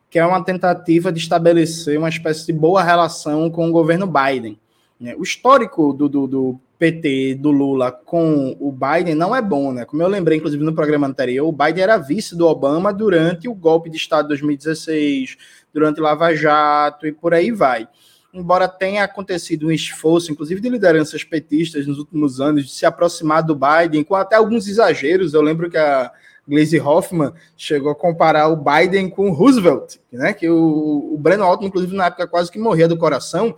que 0.09 0.18
é 0.18 0.25
uma 0.25 0.42
tentativa 0.42 1.12
de 1.12 1.18
estabelecer 1.18 1.99
uma 1.99 2.09
espécie 2.09 2.46
de 2.46 2.53
boa 2.53 2.83
relação 2.83 3.51
com 3.51 3.68
o 3.68 3.72
governo 3.72 4.07
Biden. 4.07 4.59
Né? 4.99 5.14
O 5.18 5.22
histórico 5.22 5.92
do, 5.92 6.09
do, 6.09 6.27
do 6.27 6.61
PT, 6.79 7.35
do 7.35 7.51
Lula 7.51 7.92
com 7.92 8.57
o 8.59 8.72
Biden 8.72 9.14
não 9.14 9.35
é 9.35 9.42
bom, 9.42 9.72
né? 9.72 9.85
Como 9.85 10.03
eu 10.03 10.09
lembrei, 10.09 10.38
inclusive, 10.38 10.62
no 10.62 10.75
programa 10.75 11.07
anterior, 11.07 11.46
o 11.46 11.53
Biden 11.53 11.83
era 11.83 11.99
vice 11.99 12.37
do 12.37 12.46
Obama 12.46 12.92
durante 12.92 13.49
o 13.49 13.55
golpe 13.55 13.90
de 13.90 13.96
Estado 13.96 14.25
de 14.25 14.29
2016, 14.29 15.37
durante 15.72 16.01
Lava 16.01 16.35
Jato 16.35 17.07
e 17.07 17.12
por 17.12 17.35
aí 17.35 17.51
vai 17.51 17.88
embora 18.37 18.68
tenha 18.68 19.05
acontecido 19.05 19.68
um 19.68 19.70
esforço, 19.70 20.31
inclusive 20.31 20.61
de 20.61 20.68
lideranças 20.68 21.25
petistas 21.25 21.87
nos 21.87 21.99
últimos 21.99 22.40
anos, 22.40 22.66
de 22.66 22.72
se 22.72 22.85
aproximar 22.85 23.42
do 23.42 23.57
Biden, 23.57 24.05
com 24.05 24.14
até 24.14 24.37
alguns 24.37 24.68
exageros. 24.68 25.35
Eu 25.35 25.42
lembro 25.42 25.70
que 25.70 25.77
a 25.77 26.11
Glaze 26.46 26.79
Hoffman 26.79 27.33
chegou 27.57 27.90
a 27.90 27.94
comparar 27.94 28.49
o 28.49 28.57
Biden 28.57 29.09
com 29.09 29.31
o 29.31 29.33
Roosevelt, 29.33 29.96
né? 30.13 30.33
Que 30.33 30.48
o, 30.48 31.15
o 31.15 31.19
Breno 31.19 31.44
Altman, 31.44 31.69
inclusive, 31.69 31.96
na 31.96 32.06
época 32.06 32.27
quase 32.27 32.52
que 32.52 32.58
morria 32.58 32.87
do 32.87 32.98
coração. 32.98 33.56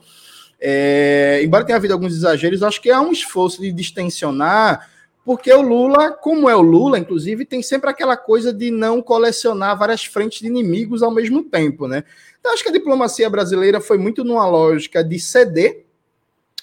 É, 0.60 1.40
embora 1.44 1.64
tenha 1.64 1.76
havido 1.76 1.94
alguns 1.94 2.14
exageros, 2.14 2.62
acho 2.62 2.80
que 2.80 2.90
há 2.90 3.00
um 3.00 3.12
esforço 3.12 3.60
de 3.60 3.72
distensionar 3.72 4.88
porque 5.28 5.52
o 5.52 5.60
Lula, 5.60 6.12
como 6.12 6.48
é 6.48 6.56
o 6.56 6.62
Lula, 6.62 6.98
inclusive, 6.98 7.44
tem 7.44 7.62
sempre 7.62 7.90
aquela 7.90 8.16
coisa 8.16 8.50
de 8.50 8.70
não 8.70 9.02
colecionar 9.02 9.76
várias 9.76 10.02
frentes 10.02 10.40
de 10.40 10.46
inimigos 10.46 11.02
ao 11.02 11.10
mesmo 11.10 11.42
tempo, 11.42 11.86
né? 11.86 12.02
Então, 12.48 12.54
acho 12.54 12.62
que 12.62 12.70
a 12.70 12.72
diplomacia 12.72 13.28
brasileira 13.28 13.78
foi 13.78 13.98
muito 13.98 14.24
numa 14.24 14.48
lógica 14.48 15.04
de 15.04 15.20
ceder 15.20 15.84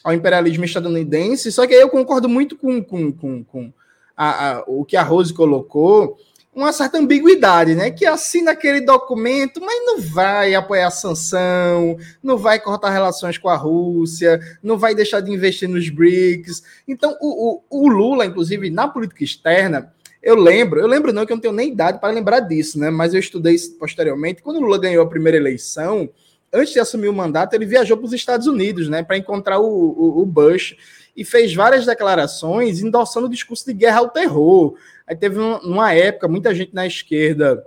ao 0.03 0.15
imperialismo 0.15 0.65
estadunidense, 0.65 1.51
só 1.51 1.67
que 1.67 1.75
aí 1.75 1.81
eu 1.81 1.89
concordo 1.89 2.27
muito 2.27 2.57
com, 2.57 2.83
com, 2.83 3.11
com, 3.13 3.43
com 3.43 3.73
a, 4.17 4.49
a, 4.49 4.63
o 4.65 4.83
que 4.83 4.97
a 4.97 5.03
Rose 5.03 5.31
colocou, 5.31 6.17
uma 6.55 6.73
certa 6.73 6.97
ambiguidade, 6.97 7.75
né? 7.75 7.91
Que 7.91 8.03
assina 8.03 8.53
aquele 8.53 8.81
documento, 8.81 9.61
mas 9.61 9.85
não 9.85 10.01
vai 10.01 10.55
apoiar 10.55 10.87
a 10.87 10.91
sanção, 10.91 11.97
não 12.23 12.35
vai 12.35 12.59
cortar 12.59 12.89
relações 12.89 13.37
com 13.37 13.47
a 13.47 13.55
Rússia, 13.55 14.39
não 14.63 14.79
vai 14.79 14.95
deixar 14.95 15.19
de 15.19 15.31
investir 15.31 15.69
nos 15.69 15.87
BRICS. 15.87 16.63
Então, 16.87 17.15
o, 17.21 17.61
o, 17.69 17.85
o 17.85 17.87
Lula, 17.87 18.25
inclusive, 18.25 18.71
na 18.71 18.87
política 18.87 19.23
externa, 19.23 19.93
eu 20.25 20.35
lembro, 20.35 20.79
eu 20.79 20.87
lembro 20.87 21.13
não 21.13 21.23
que 21.23 21.31
eu 21.31 21.35
não 21.35 21.41
tenho 21.41 21.53
nem 21.53 21.71
idade 21.71 21.99
para 21.99 22.11
lembrar 22.11 22.39
disso, 22.39 22.79
né? 22.79 22.89
Mas 22.89 23.13
eu 23.13 23.19
estudei 23.19 23.55
posteriormente. 23.79 24.41
Quando 24.41 24.59
Lula 24.59 24.79
ganhou 24.79 25.03
a 25.03 25.07
primeira 25.07 25.37
eleição, 25.37 26.09
antes 26.51 26.73
de 26.73 26.79
assumir 26.79 27.07
o 27.09 27.13
mandato, 27.13 27.53
ele 27.53 27.67
viajou 27.67 27.95
para 27.95 28.07
os 28.07 28.13
Estados 28.13 28.47
Unidos, 28.47 28.89
né, 28.89 29.03
para 29.03 29.17
encontrar 29.17 29.59
o, 29.59 29.67
o, 29.67 30.21
o, 30.23 30.25
Bush 30.25 30.75
e 31.15 31.23
fez 31.23 31.53
várias 31.53 31.85
declarações 31.85 32.81
endossando 32.81 33.27
o 33.27 33.29
discurso 33.29 33.67
de 33.67 33.73
guerra 33.73 33.99
ao 33.99 34.09
terror. 34.09 34.75
Aí 35.05 35.15
teve 35.15 35.39
um, 35.39 35.57
uma 35.57 35.93
época, 35.93 36.27
muita 36.27 36.55
gente 36.55 36.73
na 36.73 36.87
esquerda 36.87 37.63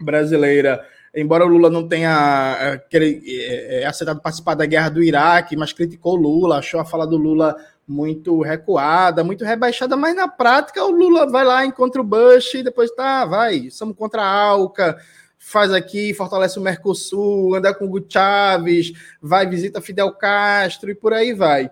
brasileira, 0.00 0.86
embora 1.12 1.44
o 1.44 1.48
Lula 1.48 1.68
não 1.68 1.88
tenha 1.88 2.80
é, 2.92 2.96
é, 2.96 3.82
é, 3.82 3.86
aceitado 3.86 4.20
participar 4.20 4.54
da 4.54 4.66
guerra 4.66 4.88
do 4.88 5.02
Iraque, 5.02 5.56
mas 5.56 5.72
criticou 5.72 6.14
Lula, 6.14 6.58
achou 6.58 6.78
a 6.78 6.84
fala 6.84 7.06
do 7.08 7.16
Lula 7.16 7.56
muito 7.86 8.40
recuada, 8.40 9.24
muito 9.24 9.44
rebaixada, 9.44 9.96
mas 9.96 10.14
na 10.14 10.28
prática 10.28 10.84
o 10.84 10.90
Lula 10.90 11.28
vai 11.28 11.44
lá, 11.44 11.64
encontra 11.64 12.00
o 12.00 12.04
Bush 12.04 12.54
e 12.54 12.62
depois 12.62 12.90
tá, 12.90 13.24
vai, 13.24 13.70
somos 13.70 13.96
contra 13.96 14.22
a 14.22 14.26
ALCA, 14.26 14.96
faz 15.38 15.72
aqui, 15.72 16.14
fortalece 16.14 16.58
o 16.58 16.62
Mercosul, 16.62 17.54
anda 17.54 17.74
com 17.74 17.86
o 17.86 18.04
Chaves, 18.08 18.92
vai, 19.20 19.46
visita 19.46 19.80
Fidel 19.80 20.12
Castro 20.12 20.90
e 20.90 20.94
por 20.94 21.12
aí 21.12 21.32
vai. 21.32 21.70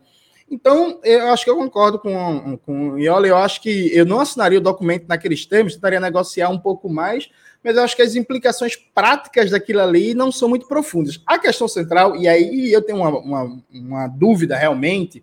Então, 0.50 0.98
eu 1.04 1.28
acho 1.28 1.44
que 1.44 1.50
eu 1.50 1.56
concordo 1.56 1.96
com, 1.96 2.58
com 2.66 2.90
o 2.90 2.98
Iola, 2.98 3.28
eu 3.28 3.36
acho 3.36 3.62
que 3.62 3.96
eu 3.96 4.04
não 4.04 4.18
assinaria 4.18 4.58
o 4.58 4.62
documento 4.62 5.06
naqueles 5.06 5.46
termos, 5.46 5.74
tentaria 5.74 6.00
negociar 6.00 6.48
um 6.48 6.58
pouco 6.58 6.88
mais, 6.88 7.30
mas 7.62 7.76
eu 7.76 7.84
acho 7.84 7.94
que 7.94 8.02
as 8.02 8.16
implicações 8.16 8.74
práticas 8.74 9.52
daquilo 9.52 9.80
ali 9.80 10.12
não 10.12 10.32
são 10.32 10.48
muito 10.48 10.66
profundas. 10.66 11.22
A 11.24 11.38
questão 11.38 11.68
central, 11.68 12.16
e 12.16 12.26
aí 12.26 12.72
eu 12.72 12.82
tenho 12.82 12.98
uma, 12.98 13.10
uma, 13.10 13.62
uma 13.70 14.06
dúvida 14.08 14.56
realmente, 14.56 15.22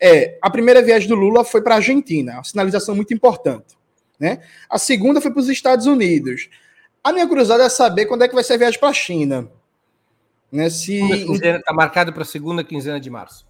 é 0.00 0.38
a 0.40 0.50
primeira 0.50 0.82
viagem 0.82 1.08
do 1.08 1.14
Lula 1.14 1.44
foi 1.44 1.62
para 1.62 1.74
a 1.74 1.76
Argentina, 1.76 2.34
uma 2.34 2.44
sinalização 2.44 2.94
muito 2.94 3.12
importante. 3.12 3.78
Né? 4.18 4.40
A 4.68 4.78
segunda 4.78 5.20
foi 5.20 5.30
para 5.30 5.40
os 5.40 5.48
Estados 5.48 5.86
Unidos. 5.86 6.48
A 7.02 7.12
minha 7.12 7.26
curiosidade 7.26 7.62
é 7.62 7.68
saber 7.68 8.06
quando 8.06 8.22
é 8.22 8.28
que 8.28 8.34
vai 8.34 8.44
ser 8.44 8.54
a 8.54 8.58
viagem 8.58 8.78
para 8.78 8.90
a 8.90 8.94
China. 8.94 9.50
Né? 10.52 10.68
Se... 10.68 11.00
Está 11.00 11.72
marcado 11.72 12.12
para 12.12 12.22
a 12.22 12.26
segunda 12.26 12.62
quinzena 12.62 13.00
de 13.00 13.08
março. 13.08 13.49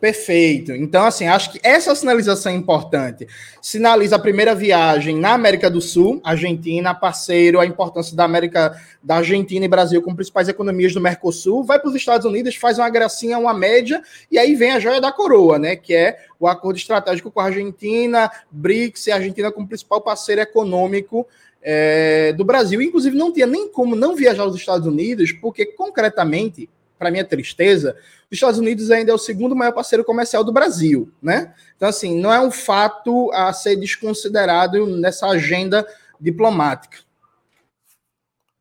Perfeito. 0.00 0.72
Então, 0.72 1.04
assim, 1.04 1.26
acho 1.26 1.52
que 1.52 1.60
essa 1.62 1.94
sinalização 1.94 2.50
é 2.50 2.54
importante. 2.54 3.28
Sinaliza 3.60 4.16
a 4.16 4.18
primeira 4.18 4.54
viagem 4.54 5.14
na 5.14 5.34
América 5.34 5.70
do 5.70 5.78
Sul, 5.78 6.18
Argentina, 6.24 6.94
parceiro, 6.94 7.60
a 7.60 7.66
importância 7.66 8.16
da 8.16 8.24
América, 8.24 8.74
da 9.02 9.16
Argentina 9.16 9.62
e 9.62 9.68
Brasil 9.68 10.00
como 10.00 10.16
principais 10.16 10.48
economias 10.48 10.94
do 10.94 11.02
Mercosul, 11.02 11.62
vai 11.62 11.78
para 11.78 11.90
os 11.90 11.94
Estados 11.94 12.24
Unidos, 12.24 12.56
faz 12.56 12.78
uma 12.78 12.88
gracinha, 12.88 13.36
uma 13.38 13.52
média, 13.52 14.02
e 14.30 14.38
aí 14.38 14.54
vem 14.54 14.72
a 14.72 14.80
joia 14.80 15.02
da 15.02 15.12
coroa, 15.12 15.58
né? 15.58 15.76
Que 15.76 15.94
é 15.94 16.16
o 16.38 16.48
acordo 16.48 16.78
estratégico 16.78 17.30
com 17.30 17.40
a 17.40 17.44
Argentina, 17.44 18.30
BRICS 18.50 19.08
a 19.08 19.16
Argentina 19.16 19.52
como 19.52 19.68
principal 19.68 20.00
parceiro 20.00 20.40
econômico 20.40 21.28
é, 21.62 22.32
do 22.32 22.44
Brasil. 22.44 22.80
Inclusive, 22.80 23.14
não 23.14 23.30
tinha 23.30 23.46
nem 23.46 23.68
como 23.68 23.94
não 23.94 24.16
viajar 24.16 24.44
aos 24.44 24.56
Estados 24.56 24.86
Unidos, 24.86 25.30
porque 25.32 25.66
concretamente, 25.66 26.70
para 27.00 27.10
minha 27.10 27.24
tristeza, 27.24 27.96
os 28.30 28.36
Estados 28.36 28.60
Unidos 28.60 28.90
ainda 28.90 29.10
é 29.10 29.14
o 29.14 29.18
segundo 29.18 29.56
maior 29.56 29.72
parceiro 29.72 30.04
comercial 30.04 30.44
do 30.44 30.52
Brasil, 30.52 31.10
né? 31.22 31.54
Então, 31.74 31.88
assim, 31.88 32.20
não 32.20 32.30
é 32.30 32.38
um 32.38 32.50
fato 32.50 33.32
a 33.32 33.50
ser 33.54 33.76
desconsiderado 33.76 34.86
nessa 34.98 35.26
agenda 35.26 35.86
diplomática. 36.20 36.98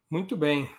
Muito 0.10 0.38
bem. 0.38 0.70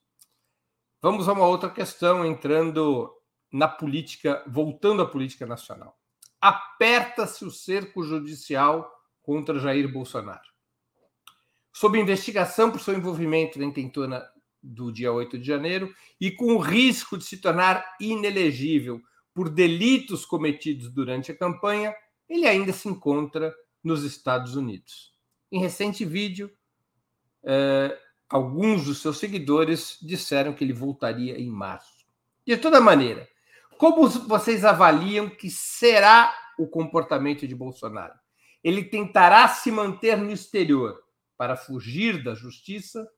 Vamos 1.01 1.27
a 1.27 1.33
uma 1.33 1.45
outra 1.45 1.69
questão, 1.69 2.25
entrando 2.25 3.11
na 3.51 3.67
política, 3.67 4.43
voltando 4.47 5.01
à 5.01 5.05
política 5.05 5.45
nacional. 5.45 5.97
Aperta-se 6.39 7.43
o 7.43 7.51
cerco 7.51 8.03
judicial 8.03 8.89
contra 9.21 9.59
Jair 9.59 9.91
Bolsonaro. 9.91 10.49
Sob 11.73 11.99
investigação 11.99 12.71
por 12.71 12.79
seu 12.79 12.93
envolvimento 12.95 13.59
na 13.59 13.65
intentona 13.65 14.23
do 14.61 14.91
dia 14.91 15.11
8 15.11 15.37
de 15.39 15.45
janeiro 15.45 15.93
e 16.19 16.31
com 16.31 16.53
o 16.53 16.59
risco 16.59 17.17
de 17.17 17.23
se 17.23 17.37
tornar 17.37 17.95
inelegível 17.99 19.01
por 19.33 19.49
delitos 19.49 20.25
cometidos 20.25 20.89
durante 20.89 21.31
a 21.31 21.37
campanha, 21.37 21.95
ele 22.29 22.47
ainda 22.47 22.71
se 22.71 22.87
encontra 22.87 23.53
nos 23.83 24.03
Estados 24.03 24.55
Unidos. 24.55 25.10
Em 25.51 25.59
recente 25.59 26.05
vídeo, 26.05 26.49
é, 27.43 27.97
alguns 28.29 28.85
dos 28.85 29.01
seus 29.01 29.17
seguidores 29.17 29.97
disseram 30.01 30.53
que 30.53 30.63
ele 30.63 30.73
voltaria 30.73 31.37
em 31.39 31.49
março. 31.49 32.05
De 32.45 32.55
toda 32.57 32.79
maneira, 32.79 33.27
como 33.77 34.07
vocês 34.07 34.63
avaliam 34.63 35.29
que 35.29 35.49
será 35.49 36.33
o 36.57 36.67
comportamento 36.67 37.47
de 37.47 37.55
Bolsonaro? 37.55 38.13
Ele 38.63 38.83
tentará 38.83 39.47
se 39.47 39.71
manter 39.71 40.17
no 40.17 40.31
exterior 40.31 41.03
para 41.35 41.57
fugir 41.57 42.23
da 42.23 42.35
justiça 42.35 43.09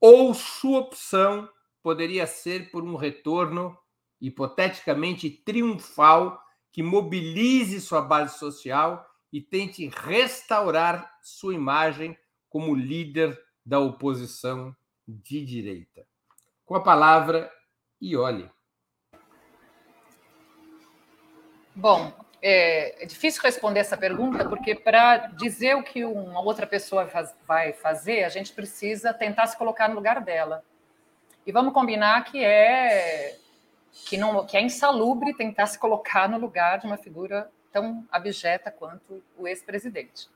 ou 0.00 0.32
sua 0.32 0.78
opção 0.78 1.48
poderia 1.82 2.26
ser 2.26 2.70
por 2.70 2.84
um 2.84 2.94
retorno 2.94 3.76
hipoteticamente 4.20 5.28
triunfal 5.28 6.40
que 6.72 6.82
mobilize 6.82 7.80
sua 7.80 8.00
base 8.00 8.38
social 8.38 9.04
e 9.32 9.40
tente 9.40 9.88
restaurar 9.88 11.18
sua 11.22 11.54
imagem 11.54 12.18
como 12.48 12.74
líder 12.74 13.38
da 13.64 13.78
oposição 13.78 14.74
de 15.06 15.44
direita. 15.44 16.06
Com 16.64 16.74
a 16.74 16.82
palavra, 16.82 17.50
e 18.00 18.16
olhe. 18.16 18.50
Bom, 21.74 22.12
é, 22.42 23.02
é, 23.02 23.06
difícil 23.06 23.42
responder 23.42 23.80
essa 23.80 23.96
pergunta, 23.96 24.48
porque 24.48 24.74
para 24.74 25.18
dizer 25.28 25.76
o 25.76 25.82
que 25.82 26.04
uma 26.04 26.40
outra 26.40 26.66
pessoa 26.66 27.08
vai 27.46 27.72
fazer, 27.72 28.24
a 28.24 28.28
gente 28.28 28.52
precisa 28.52 29.12
tentar 29.12 29.46
se 29.46 29.56
colocar 29.56 29.88
no 29.88 29.94
lugar 29.94 30.20
dela. 30.20 30.64
E 31.46 31.52
vamos 31.52 31.72
combinar 31.72 32.24
que 32.24 32.42
é 32.42 33.36
que 34.06 34.16
não 34.16 34.46
que 34.46 34.56
é 34.56 34.62
insalubre 34.62 35.34
tentar 35.34 35.66
se 35.66 35.78
colocar 35.78 36.28
no 36.28 36.38
lugar 36.38 36.78
de 36.78 36.86
uma 36.86 36.96
figura 36.96 37.50
tão 37.72 38.06
abjeta 38.10 38.70
quanto 38.70 39.22
o 39.36 39.46
ex-presidente. 39.46 40.28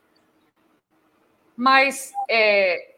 Mas 1.57 2.13
é, 2.29 2.95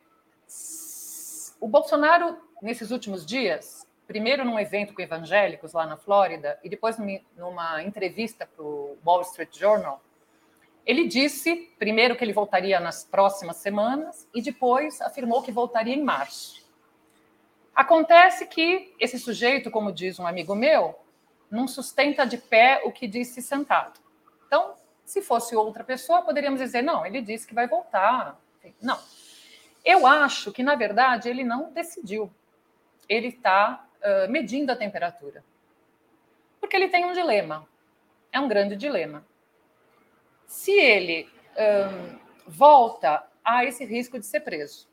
o 1.60 1.68
Bolsonaro, 1.68 2.38
nesses 2.62 2.90
últimos 2.90 3.24
dias, 3.24 3.86
primeiro 4.06 4.44
num 4.44 4.58
evento 4.58 4.94
com 4.94 5.02
evangélicos 5.02 5.72
lá 5.72 5.86
na 5.86 5.96
Flórida, 5.96 6.58
e 6.62 6.68
depois 6.68 6.96
numa 7.36 7.82
entrevista 7.82 8.46
para 8.46 8.64
o 8.64 8.96
Wall 9.04 9.22
Street 9.22 9.56
Journal, 9.58 10.00
ele 10.86 11.08
disse, 11.08 11.72
primeiro, 11.78 12.14
que 12.14 12.22
ele 12.22 12.32
voltaria 12.32 12.78
nas 12.78 13.04
próximas 13.04 13.56
semanas, 13.56 14.28
e 14.32 14.40
depois 14.40 15.00
afirmou 15.00 15.42
que 15.42 15.50
voltaria 15.50 15.94
em 15.94 16.02
março. 16.02 16.64
Acontece 17.74 18.46
que 18.46 18.94
esse 18.98 19.18
sujeito, 19.18 19.70
como 19.70 19.92
diz 19.92 20.18
um 20.18 20.26
amigo 20.26 20.54
meu, 20.54 20.98
não 21.50 21.66
sustenta 21.66 22.24
de 22.24 22.38
pé 22.38 22.82
o 22.84 22.92
que 22.92 23.08
disse 23.08 23.42
sentado. 23.42 24.00
Então, 24.46 24.74
se 25.04 25.22
fosse 25.22 25.54
outra 25.54 25.84
pessoa, 25.84 26.22
poderíamos 26.22 26.60
dizer, 26.60 26.82
não, 26.82 27.04
ele 27.06 27.20
disse 27.20 27.46
que 27.46 27.54
vai 27.54 27.66
voltar. 27.66 28.40
Não. 28.80 28.98
Eu 29.84 30.06
acho 30.06 30.50
que, 30.52 30.62
na 30.62 30.74
verdade, 30.74 31.28
ele 31.28 31.44
não 31.44 31.72
decidiu. 31.72 32.30
Ele 33.08 33.28
está 33.28 33.86
uh, 34.02 34.30
medindo 34.30 34.72
a 34.72 34.76
temperatura. 34.76 35.44
Porque 36.60 36.74
ele 36.74 36.88
tem 36.88 37.04
um 37.04 37.12
dilema. 37.12 37.68
É 38.32 38.40
um 38.40 38.48
grande 38.48 38.74
dilema. 38.74 39.24
Se 40.46 40.72
ele 40.72 41.28
um, 41.56 42.18
volta 42.46 43.24
a 43.44 43.64
esse 43.64 43.84
risco 43.84 44.18
de 44.18 44.26
ser 44.26 44.40
preso. 44.40 44.88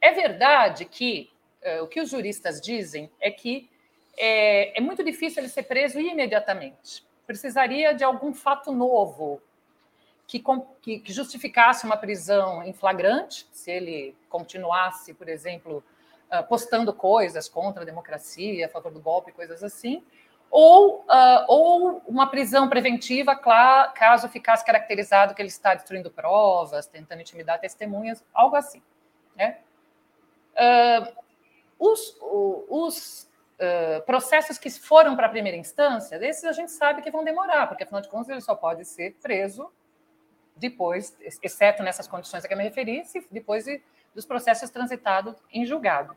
É 0.00 0.12
verdade 0.12 0.84
que 0.84 1.30
uh, 1.62 1.84
o 1.84 1.88
que 1.88 2.00
os 2.00 2.10
juristas 2.10 2.60
dizem 2.60 3.10
é 3.18 3.30
que 3.30 3.70
é, 4.16 4.76
é 4.76 4.80
muito 4.80 5.02
difícil 5.02 5.42
ele 5.42 5.48
ser 5.48 5.62
preso 5.62 5.98
imediatamente. 5.98 7.07
Precisaria 7.28 7.92
de 7.92 8.02
algum 8.02 8.32
fato 8.32 8.72
novo 8.72 9.38
que, 10.26 10.42
que, 10.80 11.00
que, 11.00 11.12
justificasse 11.12 11.84
uma 11.84 11.98
prisão 11.98 12.62
em 12.62 12.72
flagrante, 12.72 13.46
se 13.52 13.70
ele 13.70 14.16
continuasse, 14.30 15.12
por 15.12 15.28
exemplo, 15.28 15.84
uh, 16.32 16.42
postando 16.48 16.90
coisas 16.90 17.46
contra 17.46 17.82
a 17.82 17.84
democracia, 17.84 18.64
a 18.64 18.68
favor 18.70 18.90
do 18.90 18.98
golpe, 18.98 19.30
coisas 19.30 19.62
assim, 19.62 20.02
ou, 20.50 21.00
uh, 21.00 21.44
ou 21.48 22.02
uma 22.08 22.26
prisão 22.28 22.66
preventiva, 22.66 23.36
claro, 23.36 23.92
caso 23.92 24.26
ficasse 24.26 24.64
caracterizado 24.64 25.34
que 25.34 25.42
ele 25.42 25.50
está 25.50 25.74
destruindo 25.74 26.10
provas, 26.10 26.86
tentando 26.86 27.20
intimidar 27.20 27.60
testemunhas, 27.60 28.24
algo 28.32 28.56
assim. 28.56 28.82
Né? 29.36 29.58
Uh, 30.54 31.12
os, 31.78 32.16
os 32.70 33.27
processos 34.06 34.58
que 34.58 34.70
foram 34.70 35.16
para 35.16 35.26
a 35.26 35.30
primeira 35.30 35.56
instância, 35.56 36.18
desses 36.18 36.44
a 36.44 36.52
gente 36.52 36.70
sabe 36.70 37.02
que 37.02 37.10
vão 37.10 37.24
demorar, 37.24 37.66
porque 37.66 37.82
afinal 37.82 38.00
de 38.00 38.08
contas 38.08 38.28
ele 38.28 38.40
só 38.40 38.54
pode 38.54 38.84
ser 38.84 39.16
preso 39.20 39.70
depois, 40.56 41.16
exceto 41.42 41.82
nessas 41.82 42.06
condições 42.08 42.44
a 42.44 42.48
que 42.48 42.54
eu 42.54 42.58
me 42.58 42.64
referi, 42.64 43.02
depois 43.30 43.64
de, 43.64 43.80
dos 44.14 44.26
processos 44.26 44.70
transitados 44.70 45.36
em 45.52 45.64
julgado. 45.64 46.16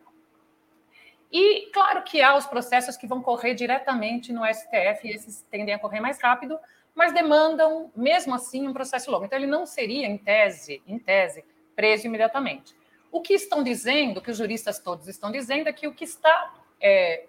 E 1.31 1.69
claro 1.71 2.03
que 2.03 2.21
há 2.21 2.35
os 2.35 2.45
processos 2.45 2.97
que 2.97 3.07
vão 3.07 3.21
correr 3.21 3.53
diretamente 3.53 4.33
no 4.33 4.45
STF, 4.45 5.07
e 5.07 5.11
esses 5.11 5.41
tendem 5.49 5.73
a 5.73 5.79
correr 5.79 6.01
mais 6.01 6.21
rápido, 6.21 6.59
mas 6.93 7.13
demandam, 7.13 7.89
mesmo 7.95 8.35
assim, 8.35 8.67
um 8.67 8.73
processo 8.73 9.09
longo. 9.09 9.25
Então, 9.25 9.39
ele 9.39 9.47
não 9.47 9.65
seria, 9.65 10.07
em 10.07 10.17
tese, 10.17 10.83
em 10.85 10.99
tese, 10.99 11.45
preso 11.73 12.05
imediatamente. 12.05 12.75
O 13.09 13.21
que 13.21 13.33
estão 13.33 13.63
dizendo, 13.63 14.17
o 14.17 14.21
que 14.21 14.31
os 14.31 14.37
juristas 14.37 14.77
todos 14.79 15.07
estão 15.07 15.31
dizendo, 15.31 15.69
é 15.69 15.73
que 15.73 15.87
o 15.87 15.93
que 15.93 16.03
está, 16.03 16.53
é, 16.81 17.27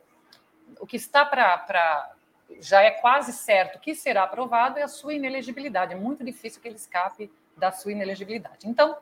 o 0.81 0.87
que 0.87 0.97
está 0.97 1.25
para 1.25 2.13
já 2.61 2.83
é 2.83 2.91
quase 2.91 3.33
certo 3.33 3.79
que 3.79 3.95
será 3.95 4.25
aprovado 4.25 4.79
é 4.79 4.83
a 4.83 4.89
sua 4.89 5.15
inelegibilidade. 5.15 5.95
É 5.95 5.97
muito 5.97 6.23
difícil 6.25 6.61
que 6.61 6.69
ele 6.69 6.77
escape 6.77 7.31
da 7.57 7.73
sua 7.73 7.93
inelegibilidade. 7.93 8.69
Então, 8.69 8.97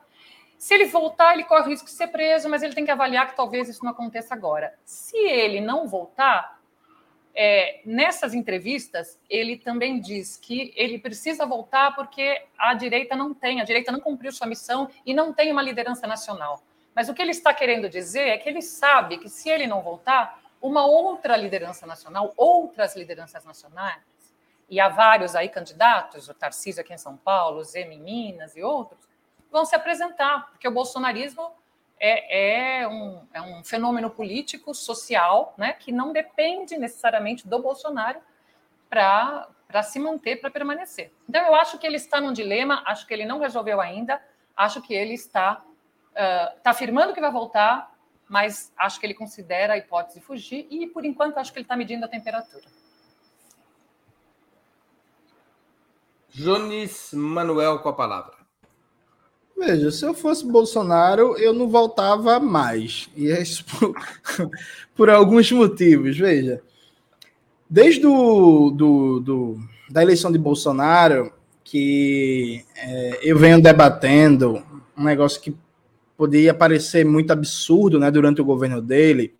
se 0.57 0.73
ele 0.73 0.85
voltar, 0.85 1.33
ele 1.33 1.43
corre 1.43 1.63
o 1.63 1.69
risco 1.69 1.87
de 1.87 1.93
ser 1.93 2.07
preso, 2.07 2.47
mas 2.47 2.63
ele 2.63 2.75
tem 2.75 2.85
que 2.85 2.91
avaliar 2.91 3.27
que 3.27 3.35
talvez 3.35 3.67
isso 3.67 3.83
não 3.83 3.91
aconteça 3.91 4.33
agora. 4.33 4.73
Se 4.85 5.17
ele 5.17 5.59
não 5.59 5.87
voltar, 5.87 6.61
é, 7.33 7.81
nessas 7.85 8.33
entrevistas, 8.33 9.19
ele 9.29 9.57
também 9.57 9.99
diz 9.99 10.37
que 10.37 10.73
ele 10.75 10.99
precisa 10.99 11.45
voltar 11.45 11.95
porque 11.95 12.43
a 12.57 12.73
direita 12.73 13.15
não 13.15 13.33
tem, 13.33 13.61
a 13.61 13.63
direita 13.63 13.91
não 13.91 13.99
cumpriu 13.99 14.31
sua 14.31 14.47
missão 14.47 14.89
e 15.05 15.13
não 15.13 15.33
tem 15.33 15.51
uma 15.51 15.61
liderança 15.61 16.05
nacional. 16.05 16.61
Mas 16.93 17.07
o 17.07 17.13
que 17.13 17.21
ele 17.21 17.31
está 17.31 17.53
querendo 17.53 17.89
dizer 17.89 18.27
é 18.27 18.37
que 18.37 18.49
ele 18.49 18.61
sabe 18.61 19.17
que 19.17 19.29
se 19.29 19.49
ele 19.49 19.65
não 19.65 19.81
voltar, 19.81 20.40
uma 20.61 20.85
outra 20.85 21.35
liderança 21.35 21.87
nacional, 21.87 22.33
outras 22.37 22.95
lideranças 22.95 23.43
nacionais, 23.43 24.03
e 24.69 24.79
há 24.79 24.87
vários 24.87 25.35
aí 25.35 25.49
candidatos, 25.49 26.29
o 26.29 26.33
Tarcísio 26.33 26.81
aqui 26.81 26.93
em 26.93 26.97
São 26.97 27.17
Paulo, 27.17 27.59
o 27.59 27.63
Zema 27.63 27.93
em 27.93 27.99
Minas 27.99 28.55
e 28.55 28.63
outros, 28.63 29.09
vão 29.51 29.65
se 29.65 29.75
apresentar, 29.75 30.49
porque 30.51 30.67
o 30.67 30.71
bolsonarismo 30.71 31.51
é, 31.99 32.79
é, 32.79 32.87
um, 32.87 33.27
é 33.33 33.41
um 33.41 33.63
fenômeno 33.63 34.09
político, 34.09 34.73
social, 34.73 35.53
né, 35.57 35.73
que 35.73 35.91
não 35.91 36.13
depende 36.13 36.77
necessariamente 36.77 37.47
do 37.47 37.59
Bolsonaro 37.59 38.19
para 38.89 39.83
se 39.83 39.99
manter, 39.99 40.37
para 40.37 40.49
permanecer. 40.49 41.11
Então, 41.27 41.45
eu 41.45 41.53
acho 41.53 41.77
que 41.77 41.85
ele 41.85 41.97
está 41.97 42.19
num 42.19 42.33
dilema, 42.33 42.81
acho 42.87 43.05
que 43.05 43.13
ele 43.13 43.25
não 43.25 43.39
resolveu 43.39 43.79
ainda, 43.79 44.21
acho 44.55 44.81
que 44.81 44.93
ele 44.93 45.13
está, 45.13 45.61
uh, 46.11 46.57
está 46.57 46.71
afirmando 46.71 47.13
que 47.13 47.21
vai 47.21 47.31
voltar, 47.31 47.90
mas 48.31 48.71
acho 48.77 48.97
que 48.97 49.05
ele 49.05 49.13
considera 49.13 49.73
a 49.73 49.77
hipótese 49.77 50.19
de 50.19 50.25
fugir 50.25 50.65
e, 50.71 50.87
por 50.87 51.03
enquanto, 51.03 51.37
acho 51.37 51.51
que 51.51 51.59
ele 51.59 51.65
está 51.65 51.75
medindo 51.75 52.05
a 52.05 52.07
temperatura. 52.07 52.63
Jones 56.29 57.09
Manuel 57.11 57.79
com 57.79 57.89
a 57.89 57.93
palavra. 57.93 58.35
Veja, 59.57 59.91
se 59.91 60.05
eu 60.05 60.13
fosse 60.13 60.49
Bolsonaro, 60.49 61.37
eu 61.37 61.51
não 61.51 61.67
voltava 61.67 62.39
mais. 62.39 63.09
E 63.17 63.29
é 63.29 63.41
isso 63.41 63.65
por, 63.65 63.93
por 64.95 65.09
alguns 65.09 65.51
motivos. 65.51 66.17
Veja, 66.17 66.63
desde 67.69 67.99
do, 67.99 68.71
do, 68.71 69.19
do, 69.19 69.59
da 69.89 70.01
eleição 70.01 70.31
de 70.31 70.37
Bolsonaro, 70.37 71.33
que 71.65 72.63
é, 72.77 73.19
eu 73.23 73.37
venho 73.37 73.61
debatendo 73.61 74.63
um 74.97 75.03
negócio 75.03 75.41
que 75.41 75.53
poderia 76.21 76.53
parecer 76.53 77.03
muito 77.03 77.33
absurdo 77.33 77.99
né, 77.99 78.11
durante 78.11 78.39
o 78.39 78.45
governo 78.45 78.79
dele, 78.79 79.33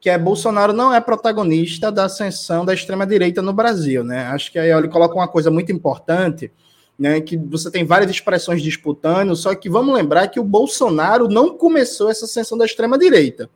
que 0.00 0.08
é 0.08 0.16
Bolsonaro 0.16 0.72
não 0.72 0.90
é 0.94 0.98
protagonista 0.98 1.92
da 1.92 2.06
ascensão 2.06 2.64
da 2.64 2.72
extrema-direita 2.72 3.42
no 3.42 3.52
Brasil. 3.52 4.02
Né? 4.02 4.24
Acho 4.28 4.50
que 4.50 4.58
aí 4.58 4.70
ele 4.70 4.88
coloca 4.88 5.14
uma 5.14 5.28
coisa 5.28 5.50
muito 5.50 5.70
importante, 5.70 6.50
né, 6.98 7.20
que 7.20 7.36
você 7.36 7.70
tem 7.70 7.84
várias 7.84 8.10
expressões 8.10 8.62
disputando, 8.62 9.36
só 9.36 9.54
que 9.54 9.68
vamos 9.68 9.94
lembrar 9.94 10.28
que 10.28 10.40
o 10.40 10.44
Bolsonaro 10.44 11.28
não 11.28 11.54
começou 11.54 12.08
essa 12.08 12.24
ascensão 12.24 12.56
da 12.56 12.64
extrema-direita. 12.64 13.50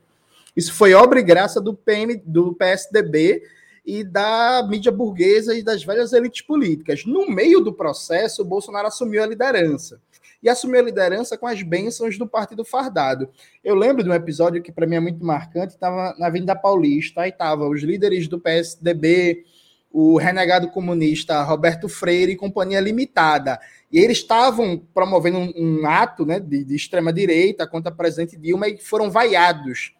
Isso 0.55 0.71
foi 0.71 0.93
obra 0.93 1.19
e 1.19 1.23
graça 1.23 1.59
do, 1.59 1.73
PM, 1.73 2.21
do 2.23 2.53
PSDB 2.53 3.41
e 3.83 4.03
da 4.03 4.63
mídia 4.69 4.91
burguesa 4.91 5.55
e 5.55 5.63
das 5.63 5.83
velhas 5.83 6.13
elites 6.13 6.45
políticas. 6.45 7.05
No 7.07 7.27
meio 7.27 7.59
do 7.59 7.73
processo, 7.73 8.43
o 8.43 8.45
Bolsonaro 8.45 8.87
assumiu 8.87 9.23
a 9.23 9.25
liderança. 9.25 9.99
E 10.41 10.49
assumiu 10.49 10.79
a 10.79 10.83
liderança 10.83 11.37
com 11.37 11.47
as 11.47 11.61
bênçãos 11.61 12.17
do 12.17 12.27
Partido 12.27 12.63
Fardado. 12.63 13.29
Eu 13.63 13.75
lembro 13.75 14.03
de 14.03 14.09
um 14.09 14.13
episódio 14.13 14.61
que 14.61 14.71
para 14.71 14.85
mim 14.85 14.95
é 14.95 14.99
muito 14.99 15.23
marcante, 15.25 15.73
estava 15.73 16.15
na 16.17 16.27
Avenida 16.27 16.55
Paulista, 16.55 17.21
aí 17.21 17.29
estavam 17.29 17.69
os 17.69 17.81
líderes 17.81 18.27
do 18.27 18.39
PSDB, 18.39 19.43
o 19.91 20.17
renegado 20.17 20.69
comunista 20.69 21.41
Roberto 21.43 21.89
Freire 21.89 22.33
e 22.33 22.37
Companhia 22.37 22.79
Limitada. 22.79 23.59
E 23.91 23.99
eles 23.99 24.17
estavam 24.17 24.77
promovendo 24.93 25.37
um, 25.37 25.53
um 25.55 25.87
ato 25.87 26.25
né, 26.25 26.39
de, 26.39 26.63
de 26.63 26.75
extrema-direita 26.75 27.65
contra 27.65 27.91
a 27.91 27.95
presidente 27.95 28.37
Dilma 28.37 28.67
e 28.67 28.77
foram 28.77 29.09
vaiados 29.09 29.93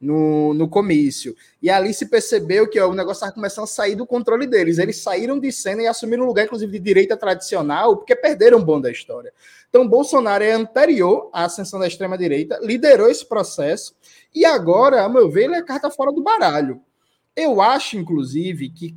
no, 0.00 0.54
no 0.54 0.68
comício. 0.68 1.34
E 1.62 1.70
ali 1.70 1.92
se 1.92 2.06
percebeu 2.06 2.68
que 2.68 2.78
ó, 2.78 2.88
o 2.88 2.94
negócio 2.94 3.18
estava 3.18 3.32
começando 3.32 3.64
a 3.64 3.68
sair 3.68 3.94
do 3.94 4.06
controle 4.06 4.46
deles. 4.46 4.78
Eles 4.78 4.98
saíram 4.98 5.38
de 5.38 5.50
cena 5.50 5.82
e 5.82 5.86
assumiram 5.86 6.24
um 6.24 6.26
lugar, 6.26 6.44
inclusive, 6.44 6.70
de 6.70 6.78
direita 6.78 7.16
tradicional, 7.16 7.96
porque 7.96 8.14
perderam 8.14 8.58
o 8.58 8.64
bom 8.64 8.80
da 8.80 8.90
história. 8.90 9.32
Então, 9.68 9.86
Bolsonaro 9.86 10.42
é 10.42 10.52
anterior 10.52 11.28
à 11.32 11.44
ascensão 11.44 11.78
da 11.78 11.86
extrema-direita, 11.86 12.58
liderou 12.62 13.08
esse 13.08 13.26
processo, 13.26 13.94
e 14.34 14.44
agora, 14.44 15.04
a 15.04 15.08
meu 15.08 15.30
ver, 15.30 15.44
ele 15.44 15.56
é 15.56 15.62
carta 15.62 15.90
fora 15.90 16.10
do 16.10 16.22
baralho. 16.22 16.80
Eu 17.36 17.60
acho, 17.60 17.96
inclusive, 17.96 18.68
que, 18.70 18.96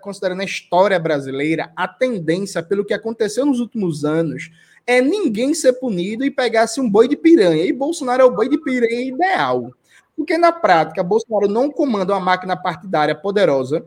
considerando 0.00 0.40
a 0.40 0.44
história 0.44 0.98
brasileira, 0.98 1.70
a 1.76 1.86
tendência, 1.86 2.62
pelo 2.62 2.84
que 2.84 2.94
aconteceu 2.94 3.44
nos 3.44 3.60
últimos 3.60 4.04
anos, 4.06 4.50
é 4.86 5.02
ninguém 5.02 5.52
ser 5.52 5.74
punido 5.74 6.24
e 6.24 6.30
pegasse 6.30 6.80
um 6.80 6.88
boi 6.88 7.08
de 7.08 7.16
piranha. 7.16 7.62
E 7.64 7.72
Bolsonaro 7.72 8.22
é 8.22 8.24
o 8.24 8.34
boi 8.34 8.48
de 8.48 8.56
piranha 8.56 9.02
ideal. 9.02 9.70
Porque, 10.16 10.38
na 10.38 10.50
prática, 10.52 11.02
Bolsonaro 11.02 11.46
não 11.46 11.70
comanda 11.70 12.14
uma 12.14 12.20
máquina 12.20 12.56
partidária 12.56 13.14
poderosa, 13.14 13.84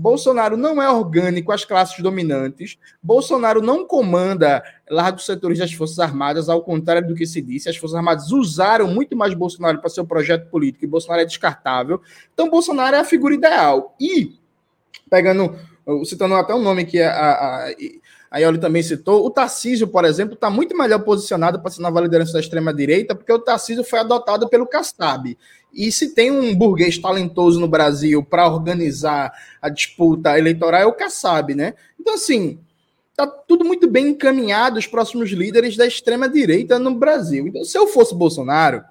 Bolsonaro 0.00 0.56
não 0.56 0.80
é 0.80 0.90
orgânico 0.90 1.52
às 1.52 1.64
classes 1.64 2.02
dominantes. 2.02 2.78
Bolsonaro 3.02 3.60
não 3.60 3.86
comanda 3.86 4.62
largos 4.90 5.26
setores 5.26 5.58
das 5.58 5.72
Forças 5.72 5.98
Armadas, 5.98 6.48
ao 6.48 6.62
contrário 6.62 7.06
do 7.06 7.14
que 7.14 7.26
se 7.26 7.42
disse. 7.42 7.68
As 7.68 7.76
Forças 7.76 7.96
Armadas 7.96 8.32
usaram 8.32 8.88
muito 8.88 9.14
mais 9.14 9.34
Bolsonaro 9.34 9.78
para 9.78 9.90
seu 9.90 10.06
projeto 10.06 10.48
político 10.48 10.84
e 10.84 10.88
Bolsonaro 10.88 11.20
é 11.20 11.26
descartável. 11.26 12.00
Então, 12.32 12.48
Bolsonaro 12.48 12.96
é 12.96 13.00
a 13.00 13.04
figura 13.04 13.34
ideal. 13.34 13.94
E, 14.00 14.38
pegando, 15.10 15.54
citando 16.06 16.34
até 16.34 16.54
um 16.54 16.62
nome 16.62 16.86
que 16.86 17.00
a, 17.02 17.12
a, 17.12 17.68
a 18.30 18.38
Ioli 18.38 18.58
também 18.58 18.82
citou, 18.82 19.26
o 19.26 19.30
Tarcísio, 19.30 19.86
por 19.86 20.06
exemplo, 20.06 20.32
está 20.32 20.48
muito 20.48 20.76
melhor 20.76 21.00
posicionado 21.00 21.60
para 21.60 21.70
ser 21.70 21.82
nova 21.82 22.00
liderança 22.00 22.32
da 22.32 22.40
extrema-direita, 22.40 23.14
porque 23.14 23.32
o 23.32 23.38
Tarcísio 23.38 23.84
foi 23.84 23.98
adotado 23.98 24.48
pelo 24.48 24.66
Kassab. 24.66 25.36
E 25.72 25.90
se 25.92 26.14
tem 26.14 26.30
um 26.30 26.54
burguês 26.54 26.98
talentoso 26.98 27.60
no 27.60 27.68
Brasil 27.68 28.22
para 28.24 28.48
organizar 28.48 29.32
a 29.60 29.68
disputa 29.68 30.38
eleitoral, 30.38 30.80
é 30.80 30.86
o 30.86 30.92
Kassab, 30.92 31.54
né? 31.54 31.74
Então, 31.98 32.14
assim, 32.14 32.58
tá 33.16 33.26
tudo 33.26 33.64
muito 33.64 33.88
bem 33.88 34.08
encaminhado 34.08 34.78
os 34.78 34.86
próximos 34.86 35.30
líderes 35.30 35.76
da 35.76 35.86
extrema-direita 35.86 36.78
no 36.78 36.94
Brasil. 36.94 37.46
Então, 37.46 37.64
se 37.64 37.76
eu 37.78 37.86
fosse 37.86 38.14
Bolsonaro, 38.14 38.82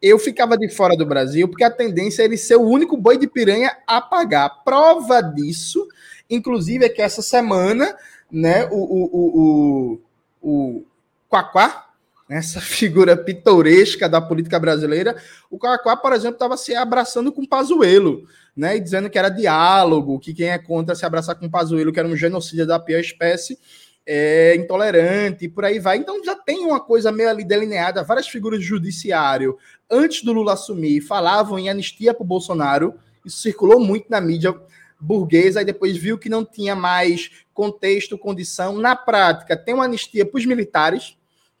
eu 0.00 0.18
ficava 0.18 0.56
de 0.56 0.68
fora 0.68 0.96
do 0.96 1.06
Brasil, 1.06 1.48
porque 1.48 1.64
a 1.64 1.70
tendência 1.70 2.22
é 2.22 2.24
ele 2.26 2.36
ser 2.36 2.56
o 2.56 2.62
único 2.62 2.96
boi 2.96 3.16
de 3.16 3.26
piranha 3.26 3.76
a 3.86 4.00
pagar. 4.00 4.62
Prova 4.64 5.22
disso, 5.22 5.86
inclusive, 6.28 6.84
é 6.84 6.88
que 6.88 7.00
essa 7.00 7.22
semana, 7.22 7.96
né, 8.30 8.66
o, 8.70 8.76
o, 8.76 9.04
o, 9.12 10.00
o, 10.42 10.76
o 10.76 10.84
Quaquá, 11.28 11.83
essa 12.28 12.60
figura 12.62 13.16
pitoresca 13.16 14.08
da 14.08 14.20
política 14.20 14.58
brasileira, 14.58 15.16
o 15.50 15.58
Cauacuá, 15.58 15.96
por 15.96 16.12
exemplo, 16.12 16.34
estava 16.34 16.56
se 16.56 16.74
abraçando 16.74 17.32
com 17.32 17.46
Pazuello, 17.46 18.26
né, 18.56 18.76
e 18.76 18.80
dizendo 18.80 19.10
que 19.10 19.18
era 19.18 19.28
diálogo, 19.28 20.18
que 20.18 20.32
quem 20.32 20.48
é 20.48 20.58
contra 20.58 20.94
se 20.94 21.04
abraçar 21.04 21.34
com 21.34 21.50
Pazuello, 21.50 21.92
que 21.92 21.98
era 21.98 22.08
um 22.08 22.16
genocídio 22.16 22.66
da 22.66 22.78
pior 22.78 23.00
espécie, 23.00 23.58
é 24.06 24.54
intolerante, 24.54 25.46
e 25.46 25.48
por 25.48 25.64
aí 25.64 25.78
vai. 25.78 25.96
Então 25.96 26.22
já 26.22 26.36
tem 26.36 26.64
uma 26.64 26.78
coisa 26.78 27.10
meio 27.10 27.30
ali 27.30 27.42
delineada, 27.42 28.02
várias 28.02 28.28
figuras 28.28 28.60
do 28.60 28.64
judiciário, 28.64 29.56
antes 29.90 30.22
do 30.22 30.32
Lula 30.32 30.52
assumir, 30.52 31.00
falavam 31.00 31.58
em 31.58 31.68
anistia 31.68 32.14
para 32.14 32.22
o 32.22 32.26
Bolsonaro, 32.26 32.94
isso 33.24 33.38
circulou 33.38 33.80
muito 33.80 34.06
na 34.08 34.20
mídia 34.20 34.54
burguesa, 35.00 35.62
e 35.62 35.64
depois 35.64 35.96
viu 35.96 36.18
que 36.18 36.28
não 36.28 36.44
tinha 36.44 36.76
mais 36.76 37.30
contexto, 37.52 38.18
condição. 38.18 38.76
Na 38.76 38.94
prática, 38.94 39.56
tem 39.56 39.74
uma 39.74 39.84
anistia 39.84 40.24
para 40.24 40.38
os 40.38 40.46
militares, 40.46 41.16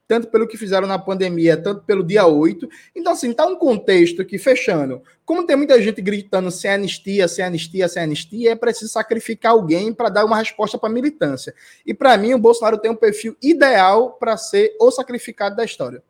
tanto 0.06 0.28
pelo 0.28 0.46
que 0.46 0.56
fizeram 0.56 0.86
na 0.86 0.98
pandemia, 0.98 1.56
tanto 1.56 1.82
pelo 1.82 2.04
dia 2.04 2.26
8. 2.26 2.68
Então, 2.94 3.12
assim, 3.12 3.32
tá 3.32 3.46
um 3.46 3.56
contexto 3.56 4.24
que, 4.24 4.38
fechando, 4.38 5.02
como 5.24 5.46
tem 5.46 5.56
muita 5.56 5.80
gente 5.80 6.00
gritando 6.02 6.50
sem 6.50 6.70
anistia, 6.70 7.26
sem 7.26 7.44
anistia, 7.44 7.88
sem 7.88 8.02
anistia, 8.02 8.52
é 8.52 8.56
preciso 8.56 8.92
sacrificar 8.92 9.52
alguém 9.52 9.92
para 9.92 10.08
dar 10.08 10.24
uma 10.24 10.36
resposta 10.36 10.78
para 10.78 10.88
a 10.88 10.92
militância. 10.92 11.54
E, 11.86 11.94
para 11.94 12.16
mim, 12.16 12.34
o 12.34 12.38
Bolsonaro 12.38 12.78
tem 12.78 12.90
um 12.90 12.96
perfil 12.96 13.36
ideal 13.42 14.12
para 14.12 14.36
ser 14.36 14.76
o 14.80 14.90
sacrificado 14.90 15.56
da 15.56 15.64
história. 15.64 16.02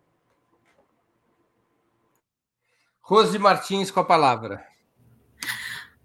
Rose 3.00 3.38
Martins 3.38 3.90
com 3.90 4.00
a 4.00 4.04
palavra. 4.04 4.64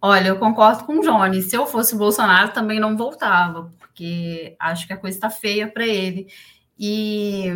Olha, 0.01 0.29
eu 0.29 0.37
concordo 0.37 0.85
com 0.85 0.99
o 0.99 1.01
Johnny. 1.01 1.41
Se 1.41 1.55
eu 1.55 1.65
fosse 1.65 1.93
o 1.95 1.97
Bolsonaro, 1.97 2.53
também 2.53 2.79
não 2.79 2.95
voltava, 2.95 3.73
porque 3.77 4.55
acho 4.59 4.85
que 4.85 4.93
a 4.93 4.97
coisa 4.97 5.17
está 5.17 5.29
feia 5.29 5.67
para 5.67 5.85
ele. 5.85 6.27
E 6.80 7.47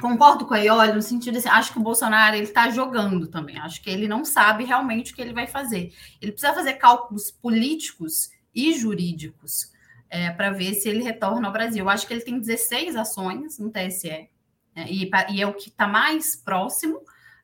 concordo 0.00 0.46
com 0.46 0.54
a 0.54 0.58
Ioli 0.58 0.92
no 0.92 1.02
sentido 1.02 1.36
assim, 1.36 1.48
acho 1.48 1.72
que 1.72 1.78
o 1.78 1.82
Bolsonaro 1.82 2.34
ele 2.34 2.44
está 2.44 2.70
jogando 2.70 3.26
também. 3.26 3.58
Acho 3.58 3.82
que 3.82 3.90
ele 3.90 4.08
não 4.08 4.24
sabe 4.24 4.64
realmente 4.64 5.12
o 5.12 5.14
que 5.14 5.20
ele 5.20 5.34
vai 5.34 5.46
fazer. 5.46 5.92
Ele 6.22 6.32
precisa 6.32 6.54
fazer 6.54 6.74
cálculos 6.74 7.30
políticos 7.30 8.30
e 8.54 8.72
jurídicos 8.72 9.72
é, 10.08 10.30
para 10.30 10.50
ver 10.50 10.74
se 10.74 10.88
ele 10.88 11.02
retorna 11.02 11.46
ao 11.46 11.52
Brasil. 11.52 11.88
Acho 11.88 12.06
que 12.06 12.14
ele 12.14 12.22
tem 12.22 12.38
16 12.38 12.96
ações 12.96 13.58
no 13.58 13.70
TSE 13.70 14.30
né, 14.74 14.86
e, 14.88 15.10
e, 15.30 15.42
é 15.42 15.46
o 15.46 15.52
que 15.52 15.68
está 15.68 15.86
mais 15.86 16.34
próximo 16.34 17.00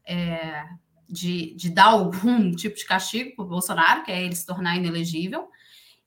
é, 0.07 0.64
de, 1.07 1.55
de 1.57 1.68
dar 1.68 1.87
algum 1.87 2.53
tipo 2.57 2.76
de 2.76 2.87
castigo 2.87 3.37
para 3.37 3.45
o 3.45 3.49
Bolsonaro, 3.49 4.03
que 4.03 4.12
é 4.12 4.24
ele 4.24 4.35
se 4.35 4.47
tornar 4.47 4.76
inelegível. 4.76 5.49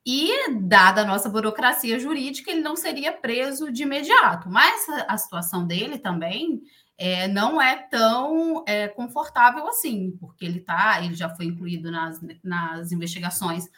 E, 0.05 0.51
dada 0.59 1.01
a 1.01 1.05
nossa 1.05 1.29
burocracia 1.29 1.97
jurídica, 1.97 2.51
ele 2.51 2.61
não 2.61 2.75
seria 2.75 3.13
preso 3.13 3.71
de 3.71 3.83
imediato. 3.83 4.49
Mas 4.49 4.85
a, 5.07 5.17
situação 5.17 5.65
dele 5.65 5.97
também 5.97 6.61
é, 6.97 7.27
não 7.27 7.61
é 7.61 7.77
tão 7.89 8.63
é, 8.67 8.89
confortável 8.89 9.67
assim, 9.67 10.11
porque 10.19 10.43
ele 10.43 10.59
tá, 10.59 11.01
ele 11.03 11.15
já 11.15 11.29
foi 11.29 11.45
incluído 11.45 11.89
nas, 11.89 12.19
nas 12.43 12.91
investigações 12.91 13.69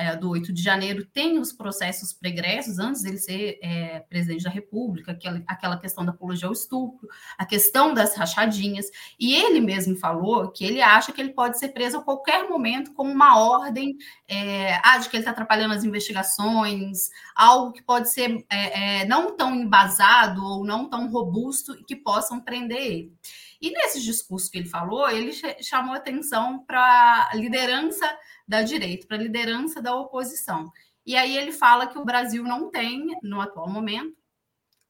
é, 0.00 0.16
do 0.16 0.30
8 0.30 0.52
de 0.52 0.62
janeiro 0.62 1.04
tem 1.04 1.38
os 1.38 1.52
processos 1.52 2.12
pregressos 2.12 2.78
antes 2.78 3.02
dele 3.02 3.18
ser 3.18 3.58
é, 3.62 4.00
presidente 4.00 4.44
da 4.44 4.50
República, 4.50 5.12
aquela, 5.12 5.42
aquela 5.46 5.78
questão 5.78 6.04
da 6.04 6.12
apologia 6.12 6.48
ao 6.48 6.54
estupro, 6.54 7.06
a 7.36 7.44
questão 7.44 7.92
das 7.92 8.16
rachadinhas, 8.16 8.86
e 9.18 9.34
ele 9.34 9.60
mesmo 9.60 9.94
falou 9.96 10.50
que 10.50 10.64
ele 10.64 10.80
acha 10.80 11.12
que 11.12 11.20
ele 11.20 11.34
pode 11.34 11.58
ser 11.58 11.68
preso 11.68 11.98
a 11.98 12.02
qualquer 12.02 12.48
momento 12.48 12.94
com 12.94 13.02
uma 13.02 13.38
ordem 13.38 13.96
é, 14.26 14.80
ah, 14.82 14.96
de 14.96 15.08
que 15.08 15.16
ele 15.16 15.20
está 15.22 15.32
atrapalhando 15.32 15.74
as 15.74 15.84
investigações, 15.84 17.10
algo 17.34 17.72
que 17.72 17.82
pode 17.82 18.10
ser 18.10 18.44
é, 18.50 19.00
é, 19.00 19.04
não 19.04 19.36
tão 19.36 19.54
embasado 19.54 20.42
ou 20.42 20.64
não 20.64 20.88
tão 20.88 21.10
robusto 21.10 21.74
e 21.74 21.84
que 21.84 21.96
possam 21.96 22.40
prender 22.40 22.78
ele. 22.78 23.12
E 23.60 23.70
nesse 23.70 24.00
discurso 24.00 24.50
que 24.50 24.56
ele 24.56 24.68
falou, 24.68 25.10
ele 25.10 25.32
chamou 25.60 25.94
atenção 25.94 26.64
para 26.64 27.28
a 27.30 27.36
liderança 27.36 28.10
da 28.50 28.62
direita, 28.62 29.06
para 29.06 29.16
a 29.16 29.20
liderança 29.20 29.80
da 29.80 29.94
oposição. 29.94 30.72
E 31.06 31.16
aí 31.16 31.36
ele 31.36 31.52
fala 31.52 31.86
que 31.86 31.96
o 31.96 32.04
Brasil 32.04 32.42
não 32.42 32.68
tem, 32.68 33.06
no 33.22 33.40
atual 33.40 33.70
momento, 33.70 34.18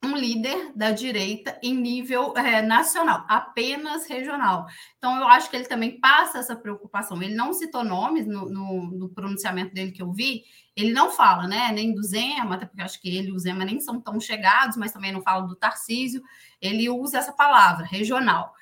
um 0.02 0.16
líder 0.16 0.72
da 0.74 0.92
direita 0.92 1.58
em 1.62 1.74
nível 1.74 2.34
é, 2.38 2.62
nacional, 2.62 3.26
apenas 3.28 4.06
regional. 4.06 4.66
Então, 4.96 5.14
eu 5.20 5.28
acho 5.28 5.50
que 5.50 5.56
ele 5.56 5.66
também 5.66 6.00
passa 6.00 6.38
essa 6.38 6.56
preocupação. 6.56 7.22
Ele 7.22 7.34
não 7.34 7.52
citou 7.52 7.84
nomes 7.84 8.26
no, 8.26 8.48
no, 8.48 8.90
no 8.92 9.08
pronunciamento 9.10 9.74
dele 9.74 9.92
que 9.92 10.00
eu 10.00 10.10
vi, 10.10 10.44
ele 10.74 10.94
não 10.94 11.10
fala, 11.10 11.46
né, 11.46 11.70
nem 11.70 11.92
do 11.92 12.02
Zema, 12.02 12.54
até 12.54 12.64
porque 12.64 12.80
eu 12.80 12.86
acho 12.86 12.98
que 12.98 13.14
ele 13.14 13.28
e 13.28 13.32
o 13.32 13.38
Zema 13.38 13.62
nem 13.62 13.78
são 13.78 14.00
tão 14.00 14.18
chegados, 14.18 14.78
mas 14.78 14.90
também 14.90 15.12
não 15.12 15.20
fala 15.20 15.46
do 15.46 15.54
Tarcísio. 15.54 16.22
Ele 16.62 16.88
usa 16.88 17.18
essa 17.18 17.32
palavra, 17.34 17.84
regional 17.84 18.54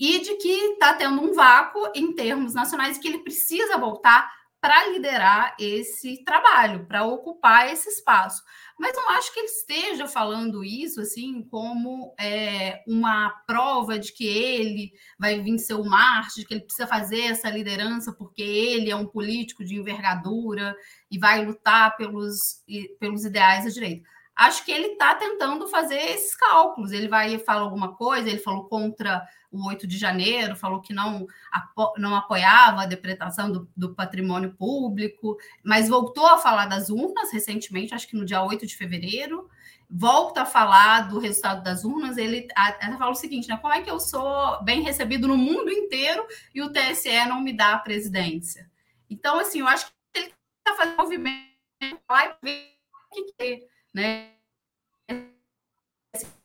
e 0.00 0.18
de 0.18 0.34
que 0.36 0.48
está 0.48 0.94
tendo 0.94 1.20
um 1.20 1.34
vácuo 1.34 1.92
em 1.94 2.14
termos 2.14 2.54
nacionais 2.54 2.96
que 2.96 3.06
ele 3.06 3.18
precisa 3.18 3.76
voltar 3.76 4.39
para 4.60 4.88
liderar 4.88 5.56
esse 5.58 6.22
trabalho, 6.22 6.86
para 6.86 7.04
ocupar 7.04 7.72
esse 7.72 7.88
espaço. 7.88 8.42
Mas 8.78 8.94
não 8.94 9.08
acho 9.10 9.32
que 9.32 9.40
ele 9.40 9.48
esteja 9.48 10.06
falando 10.06 10.62
isso 10.62 11.00
assim 11.00 11.42
como 11.50 12.14
é, 12.20 12.82
uma 12.86 13.30
prova 13.46 13.98
de 13.98 14.12
que 14.12 14.26
ele 14.26 14.92
vai 15.18 15.40
vencer 15.40 15.76
o 15.76 15.84
Marte, 15.84 16.40
de 16.40 16.46
que 16.46 16.54
ele 16.54 16.64
precisa 16.64 16.86
fazer 16.86 17.22
essa 17.22 17.48
liderança 17.48 18.12
porque 18.12 18.42
ele 18.42 18.90
é 18.90 18.96
um 18.96 19.06
político 19.06 19.64
de 19.64 19.76
envergadura 19.76 20.76
e 21.10 21.18
vai 21.18 21.44
lutar 21.44 21.96
pelos, 21.96 22.62
pelos 22.98 23.24
ideais 23.24 23.64
da 23.64 23.70
direita 23.70 24.08
acho 24.40 24.64
que 24.64 24.72
ele 24.72 24.92
está 24.92 25.14
tentando 25.14 25.68
fazer 25.68 25.98
esses 25.98 26.34
cálculos. 26.34 26.92
Ele 26.92 27.08
vai 27.08 27.38
falar 27.38 27.60
alguma 27.60 27.94
coisa, 27.94 28.28
ele 28.28 28.38
falou 28.38 28.64
contra 28.68 29.22
o 29.50 29.66
8 29.68 29.86
de 29.86 29.98
janeiro, 29.98 30.54
falou 30.54 30.80
que 30.80 30.92
não, 30.92 31.26
apo 31.50 31.92
não 31.98 32.14
apoiava 32.14 32.82
a 32.82 32.86
depretação 32.86 33.50
do, 33.50 33.68
do, 33.76 33.94
patrimônio 33.94 34.54
público, 34.54 35.36
mas 35.64 35.88
voltou 35.88 36.26
a 36.26 36.38
falar 36.38 36.66
das 36.66 36.88
urnas 36.88 37.32
recentemente, 37.32 37.94
acho 37.94 38.06
que 38.06 38.16
no 38.16 38.24
dia 38.24 38.42
8 38.42 38.66
de 38.66 38.76
fevereiro. 38.76 39.48
Volta 39.92 40.42
a 40.42 40.46
falar 40.46 41.08
do 41.08 41.18
resultado 41.18 41.64
das 41.64 41.82
urnas. 41.82 42.16
Ele 42.16 42.46
ela 42.54 42.96
fala 42.96 43.10
o 43.10 43.16
seguinte: 43.16 43.48
né, 43.48 43.56
como 43.56 43.74
é 43.74 43.82
que 43.82 43.90
eu 43.90 43.98
sou 43.98 44.62
bem 44.62 44.82
recebido 44.82 45.26
no 45.26 45.36
mundo 45.36 45.68
inteiro 45.68 46.24
e 46.54 46.62
o 46.62 46.72
TSE 46.72 47.24
não 47.26 47.40
me 47.40 47.52
dá 47.52 47.72
a 47.72 47.78
presidência? 47.78 48.70
Então, 49.10 49.40
assim, 49.40 49.58
eu 49.58 49.66
acho 49.66 49.86
que 49.86 49.92
ele 50.14 50.32
está 50.58 50.76
fazendo 50.76 50.96
movimento 50.96 51.50
e 51.82 51.96
ver 52.40 52.76
o 53.10 53.14
que, 53.14 53.32
que 53.32 53.42
é 53.42 53.70
né? 53.92 54.30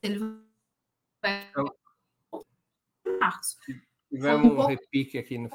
Ele 0.02 0.20
vai 1.22 1.48
então, 1.50 1.76
março. 3.20 3.58
Tivemos 4.10 4.52
um, 4.52 4.66
repique 4.66 5.18
aqui 5.18 5.38
no. 5.38 5.50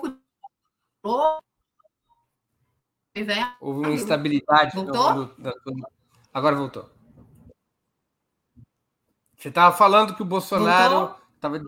Houve 3.60 3.80
uma 3.80 3.90
instabilidade. 3.90 4.74
Voltou? 4.74 5.34
Agora 6.32 6.56
voltou. 6.56 6.90
Você 9.36 9.48
estava 9.48 9.74
falando 9.76 10.14
que 10.14 10.22
o 10.22 10.26
Bolsonaro. 10.26 11.14
Tava... 11.40 11.60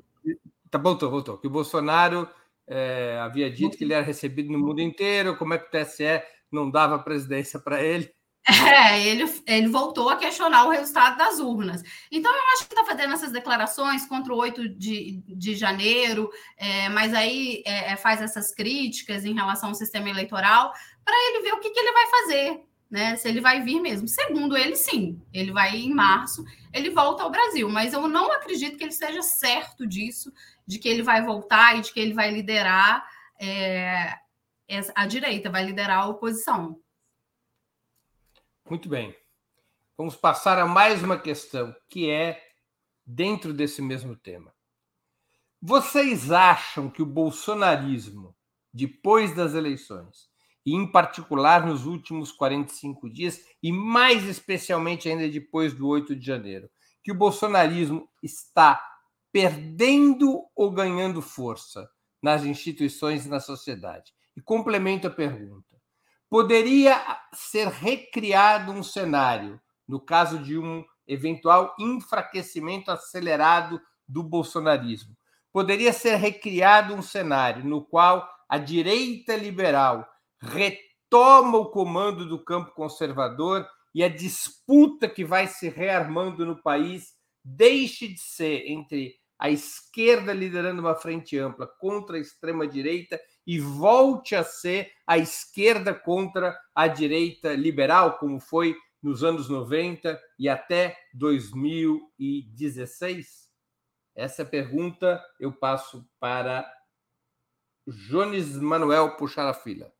Tá, 0.71 0.79
voltou, 0.79 1.11
voltou. 1.11 1.39
Que 1.39 1.47
o 1.47 1.51
Bolsonaro 1.51 2.29
é, 2.67 3.19
havia 3.21 3.51
dito 3.51 3.77
que 3.77 3.85
ele 3.85 3.95
era 3.95 4.05
recebido 4.05 4.53
no 4.53 4.59
mundo 4.59 4.81
inteiro, 4.81 5.37
como 5.37 5.55
é 5.55 5.59
que 5.59 5.67
o 5.67 5.71
TSE 5.71 6.23
não 6.51 6.71
dava 6.71 6.99
presidência 6.99 7.59
para 7.59 7.83
ele. 7.83 8.13
É, 8.83 9.07
ele, 9.07 9.25
ele 9.47 9.69
voltou 9.69 10.09
a 10.09 10.17
questionar 10.17 10.67
o 10.67 10.71
resultado 10.71 11.17
das 11.17 11.39
urnas. 11.39 11.83
Então, 12.11 12.35
eu 12.35 12.43
acho 12.55 12.67
que 12.67 12.75
está 12.75 12.85
fazendo 12.85 13.15
essas 13.15 13.31
declarações 13.31 14.05
contra 14.07 14.33
o 14.33 14.37
8 14.37 14.69
de, 14.71 15.23
de 15.29 15.55
janeiro, 15.55 16.29
é, 16.57 16.89
mas 16.89 17.15
aí 17.15 17.63
é, 17.65 17.93
é, 17.93 17.97
faz 17.97 18.21
essas 18.21 18.53
críticas 18.53 19.25
em 19.25 19.35
relação 19.35 19.69
ao 19.69 19.75
sistema 19.75 20.11
eleitoral, 20.11 20.73
para 21.05 21.15
ele 21.15 21.43
ver 21.43 21.53
o 21.53 21.61
que, 21.61 21.71
que 21.71 21.79
ele 21.79 21.93
vai 21.93 22.07
fazer, 22.09 22.61
né? 22.91 23.17
Se 23.17 23.29
ele 23.29 23.41
vai 23.41 23.63
vir 23.63 23.81
mesmo. 23.81 24.09
Segundo 24.09 24.57
ele, 24.57 24.75
sim, 24.75 25.21
ele 25.33 25.53
vai 25.53 25.77
em 25.77 25.95
março, 25.95 26.45
ele 26.73 26.91
volta 26.91 27.23
ao 27.23 27.31
Brasil, 27.31 27.69
mas 27.69 27.93
eu 27.93 28.09
não 28.09 28.33
acredito 28.33 28.77
que 28.77 28.83
ele 28.83 28.93
esteja 28.93 29.23
certo 29.23 29.87
disso, 29.87 30.33
de 30.67 30.79
que 30.79 30.89
ele 30.89 31.03
vai 31.03 31.23
voltar 31.23 31.79
e 31.79 31.83
de 31.83 31.93
que 31.93 32.01
ele 32.01 32.13
vai 32.13 32.31
liderar 32.31 33.07
é, 33.41 34.17
a 34.95 35.07
direita, 35.07 35.49
vai 35.51 35.65
liderar 35.65 36.01
a 36.01 36.09
oposição. 36.09 36.82
Muito 38.73 38.89
bem. 38.89 39.15
Vamos 39.99 40.17
passar 40.17 40.59
a 40.59 40.65
mais 40.65 41.03
uma 41.03 41.19
questão, 41.19 41.77
que 41.91 42.09
é 42.09 42.43
dentro 43.05 43.53
desse 43.53 43.83
mesmo 43.83 44.17
tema. 44.17 44.51
Vocês 45.61 46.33
acham 46.33 46.89
que 46.89 47.03
o 47.03 47.07
bolsonarismo, 47.07 48.35
depois 48.73 49.37
das 49.37 49.53
eleições, 49.53 50.31
e 50.65 50.75
em 50.75 50.91
particular 50.91 51.67
nos 51.67 51.85
últimos 51.85 52.33
45 52.33 53.11
dias, 53.11 53.45
e 53.63 53.71
mais 53.71 54.25
especialmente 54.25 55.07
ainda 55.07 55.29
depois 55.29 55.75
do 55.75 55.87
8 55.87 56.17
de 56.17 56.25
janeiro, 56.25 56.71
que 57.05 57.13
o 57.13 57.15
bolsonarismo 57.15 58.09
está 58.23 58.83
perdendo 59.31 60.47
ou 60.57 60.71
ganhando 60.71 61.21
força 61.21 61.87
nas 62.23 62.43
instituições 62.43 63.27
e 63.27 63.29
na 63.29 63.39
sociedade? 63.39 64.15
E 64.35 64.41
complemento 64.41 65.07
a 65.07 65.11
pergunta 65.11 65.72
poderia 66.33 66.99
ser 67.35 67.69
recriado 67.69 68.73
um 68.73 68.83
cenário, 68.83 69.61
no 69.87 70.01
caso 70.01 70.39
de 70.39 70.57
um 70.57 70.83
eventual 71.07 71.77
enfraquecimento 71.79 72.91
acelerado 72.91 73.79
do 74.09 74.23
bolsonarismo. 74.23 75.15
Poderia 75.53 75.93
ser 75.93 76.15
recriado 76.15 76.95
um 76.95 77.03
cenário 77.03 77.63
no 77.63 77.85
qual 77.85 78.27
a 78.49 78.57
direita 78.57 79.37
liberal 79.37 80.09
retoma 80.41 81.59
o 81.59 81.71
comando 81.71 82.27
do 82.27 82.43
campo 82.43 82.73
conservador 82.73 83.69
e 83.95 84.03
a 84.03 84.09
disputa 84.09 85.11
que 85.11 85.27
vai 85.27 85.47
se 85.47 85.69
rearmando 85.69 86.47
no 86.47 86.63
país 86.63 87.13
deixe 87.45 88.09
de 88.09 88.19
ser 88.19 88.71
entre 88.71 89.17
a 89.39 89.51
esquerda 89.51 90.33
liderando 90.33 90.81
uma 90.81 90.95
frente 90.95 91.37
ampla 91.37 91.67
contra 91.79 92.17
a 92.17 92.21
extrema-direita 92.21 93.21
e 93.47 93.59
volte 93.59 94.35
a 94.35 94.45
ser 94.45 94.91
a 95.07 95.17
esquerda 95.19 95.95
contra 95.95 96.59
a 96.75 96.89
direita 96.89 97.55
liberal, 97.55 98.19
como 98.19 98.41
foi 98.41 98.75
nos 99.03 99.25
anos 99.25 99.49
90 99.49 100.21
e 100.39 100.47
até 100.49 100.97
2016? 101.15 103.51
Essa 104.15 104.45
pergunta 104.45 105.25
eu 105.41 105.51
passo 105.53 106.07
para 106.21 106.71
Jones 107.87 108.57
Manuel 108.57 109.17
puxar 109.17 109.49
a 109.49 109.55
fila. 109.55 109.91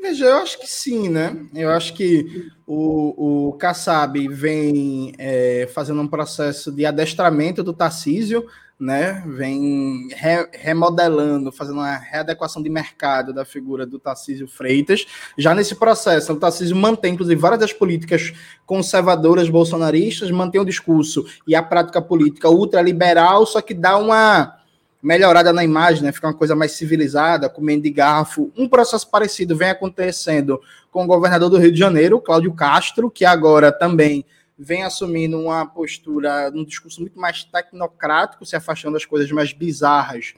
Veja, 0.00 0.24
eu 0.24 0.38
acho 0.38 0.58
que 0.58 0.66
sim, 0.66 1.10
né? 1.10 1.46
Eu 1.54 1.70
acho 1.70 1.92
que 1.92 2.50
o, 2.66 3.48
o 3.48 3.52
Kassab 3.58 4.26
vem 4.28 5.12
é, 5.18 5.68
fazendo 5.74 6.00
um 6.00 6.08
processo 6.08 6.72
de 6.72 6.86
adestramento 6.86 7.62
do 7.62 7.74
Tarcísio, 7.74 8.46
né? 8.80 9.22
Vem 9.26 10.08
re, 10.12 10.48
remodelando, 10.52 11.52
fazendo 11.52 11.76
uma 11.76 11.96
readequação 11.96 12.62
de 12.62 12.70
mercado 12.70 13.34
da 13.34 13.44
figura 13.44 13.84
do 13.84 13.98
Tarcísio 13.98 14.48
Freitas. 14.48 15.06
Já 15.36 15.54
nesse 15.54 15.74
processo, 15.74 16.32
o 16.32 16.36
Tarcísio 16.36 16.74
mantém, 16.74 17.12
inclusive, 17.12 17.38
várias 17.38 17.60
das 17.60 17.72
políticas 17.74 18.32
conservadoras 18.64 19.50
bolsonaristas, 19.50 20.30
mantém 20.30 20.60
o 20.60 20.64
discurso 20.64 21.26
e 21.46 21.54
a 21.54 21.62
prática 21.62 22.00
política 22.00 22.48
ultraliberal, 22.48 23.44
só 23.44 23.60
que 23.60 23.74
dá 23.74 23.98
uma 23.98 24.56
melhorada 25.02 25.52
na 25.52 25.62
imagem, 25.62 26.02
né? 26.02 26.12
Fica 26.12 26.28
uma 26.28 26.34
coisa 26.34 26.56
mais 26.56 26.72
civilizada, 26.72 27.48
comendo 27.48 27.82
de 27.82 27.90
garfo. 27.90 28.50
Um 28.56 28.68
processo 28.68 29.10
parecido 29.10 29.56
vem 29.56 29.70
acontecendo 29.70 30.60
com 30.90 31.04
o 31.04 31.06
governador 31.06 31.50
do 31.50 31.58
Rio 31.58 31.72
de 31.72 31.78
Janeiro, 31.78 32.20
Cláudio 32.20 32.52
Castro, 32.52 33.10
que 33.10 33.24
agora 33.24 33.70
também 33.70 34.24
vem 34.62 34.82
assumindo 34.82 35.40
uma 35.40 35.64
postura, 35.64 36.52
um 36.54 36.64
discurso 36.64 37.00
muito 37.00 37.18
mais 37.18 37.44
tecnocrático, 37.44 38.44
se 38.44 38.54
afastando 38.54 38.92
das 38.92 39.06
coisas 39.06 39.30
mais 39.32 39.54
bizarras 39.54 40.34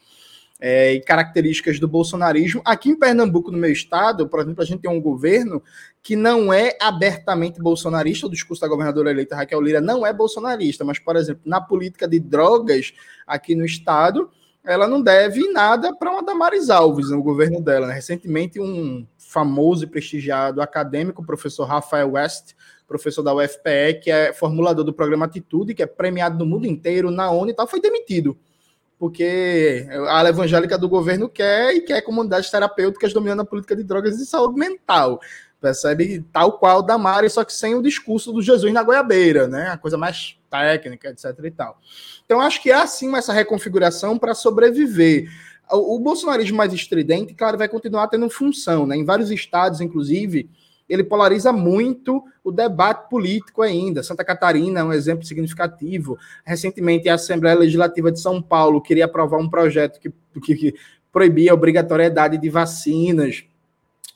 é, 0.61 0.95
e 0.95 1.01
características 1.01 1.81
do 1.81 1.89
bolsonarismo. 1.89 2.62
Aqui 2.64 2.89
em 2.89 2.97
Pernambuco, 2.97 3.51
no 3.51 3.59
meu 3.59 3.73
estado, 3.73 4.29
por 4.29 4.39
exemplo, 4.39 4.62
a 4.62 4.64
gente 4.64 4.83
tem 4.83 4.91
um 4.91 5.01
governo 5.01 5.61
que 6.01 6.14
não 6.14 6.53
é 6.53 6.77
abertamente 6.81 7.61
bolsonarista, 7.61 8.29
o 8.29 8.31
discurso 8.31 8.62
da 8.62 8.68
governadora 8.68 9.11
eleita 9.11 9.35
Raquel 9.35 9.61
Lira 9.61 9.81
não 9.81 10.07
é 10.07 10.12
bolsonarista, 10.12 10.85
mas, 10.85 11.01
por 11.01 11.16
exemplo, 11.16 11.43
na 11.45 11.61
política 11.61 12.07
de 12.07 12.20
drogas 12.20 12.93
aqui 13.27 13.57
no 13.57 13.64
estado, 13.64 14.31
ela 14.64 14.87
não 14.87 15.03
deve 15.03 15.49
nada 15.51 15.95
para 15.97 16.12
uma 16.12 16.23
Damares 16.23 16.70
Alves 16.70 17.11
no 17.11 17.20
governo 17.20 17.61
dela. 17.61 17.89
Né? 17.89 17.95
Recentemente, 17.95 18.61
um 18.61 19.05
famoso 19.18 19.83
e 19.83 19.89
prestigiado 19.89 20.62
acadêmico, 20.62 21.23
o 21.23 21.27
professor 21.27 21.64
Rafael 21.64 22.12
West, 22.12 22.55
professor 22.93 23.22
da 23.22 23.34
UFPE, 23.34 24.01
que 24.03 24.11
é 24.11 24.32
formulador 24.32 24.84
do 24.84 24.93
programa 24.93 25.24
Atitude, 25.24 25.74
que 25.74 25.82
é 25.82 25.86
premiado 25.86 26.38
no 26.38 26.47
mundo 26.47 26.66
inteiro, 26.66 27.11
na 27.11 27.30
ONU 27.30 27.51
e 27.51 27.55
tal, 27.55 27.66
foi 27.66 27.80
demitido. 27.80 28.36
Porque 28.99 29.86
a 29.90 30.18
ala 30.18 30.28
evangélica 30.28 30.76
do 30.76 30.88
governo 30.88 31.28
quer 31.28 31.74
e 31.74 31.80
quer 31.80 32.03
comunidades 32.03 32.51
terapêuticas 32.51 33.12
dominando 33.12 33.40
a 33.40 33.45
política 33.45 33.74
de 33.74 33.82
drogas 33.82 34.20
e 34.20 34.26
saúde 34.26 34.59
mental. 34.59 35.18
Percebe? 35.61 36.24
Tal 36.32 36.59
qual 36.59 36.82
Damares, 36.82 37.32
só 37.32 37.45
que 37.45 37.53
sem 37.53 37.74
o 37.74 37.82
discurso 37.82 38.32
do 38.32 38.43
Jesus 38.43 38.72
na 38.72 38.82
goiabeira, 38.82 39.49
né? 39.49 39.68
A 39.68 39.78
coisa 39.78 39.97
mais 39.97 40.36
técnica, 40.51 41.09
etc 41.09 41.36
e 41.43 41.51
tal. 41.51 41.78
Então, 42.24 42.40
acho 42.40 42.62
que 42.62 42.70
há 42.70 42.86
sim 42.86 43.14
essa 43.16 43.32
reconfiguração 43.32 44.18
para 44.18 44.34
sobreviver. 44.34 45.30
O, 45.70 45.99
bolsonarismo 45.99 46.57
mais 46.57 46.72
estridente, 46.72 47.32
claro, 47.32 47.57
vai 47.57 47.68
continuar 47.68 48.09
tendo 48.09 48.28
função, 48.28 48.86
né? 48.86 48.97
Em 48.97 49.05
vários 49.05 49.30
estados, 49.30 49.80
inclusive, 49.80 50.51
ele 50.89 51.05
polariza 51.05 51.53
muito 51.53 52.22
o 52.45 52.51
debate 52.51 53.09
político 53.09 53.62
ainda. 53.62 54.03
Santa 54.03 54.24
Catarina 54.24 54.80
é 54.80 54.85
um 54.85 54.93
exemplo 54.93 55.24
significativo. 55.24 56.18
Recentemente, 56.45 57.09
a 57.09 57.14
Assembleia 57.14 57.57
Legislativa 57.57 58.11
de 58.11 58.20
São 58.20 58.43
Paulo 58.43 58.80
queria 58.80 59.05
aprovar 59.05 59.39
um 59.39 59.49
projeto 59.49 60.01
que, 60.01 60.12
que, 60.41 60.55
que 60.55 60.74
proibia 61.12 61.53
a 61.53 61.55
obrigatoriedade 61.55 62.39
de 62.39 62.51
vacinas 62.51 63.45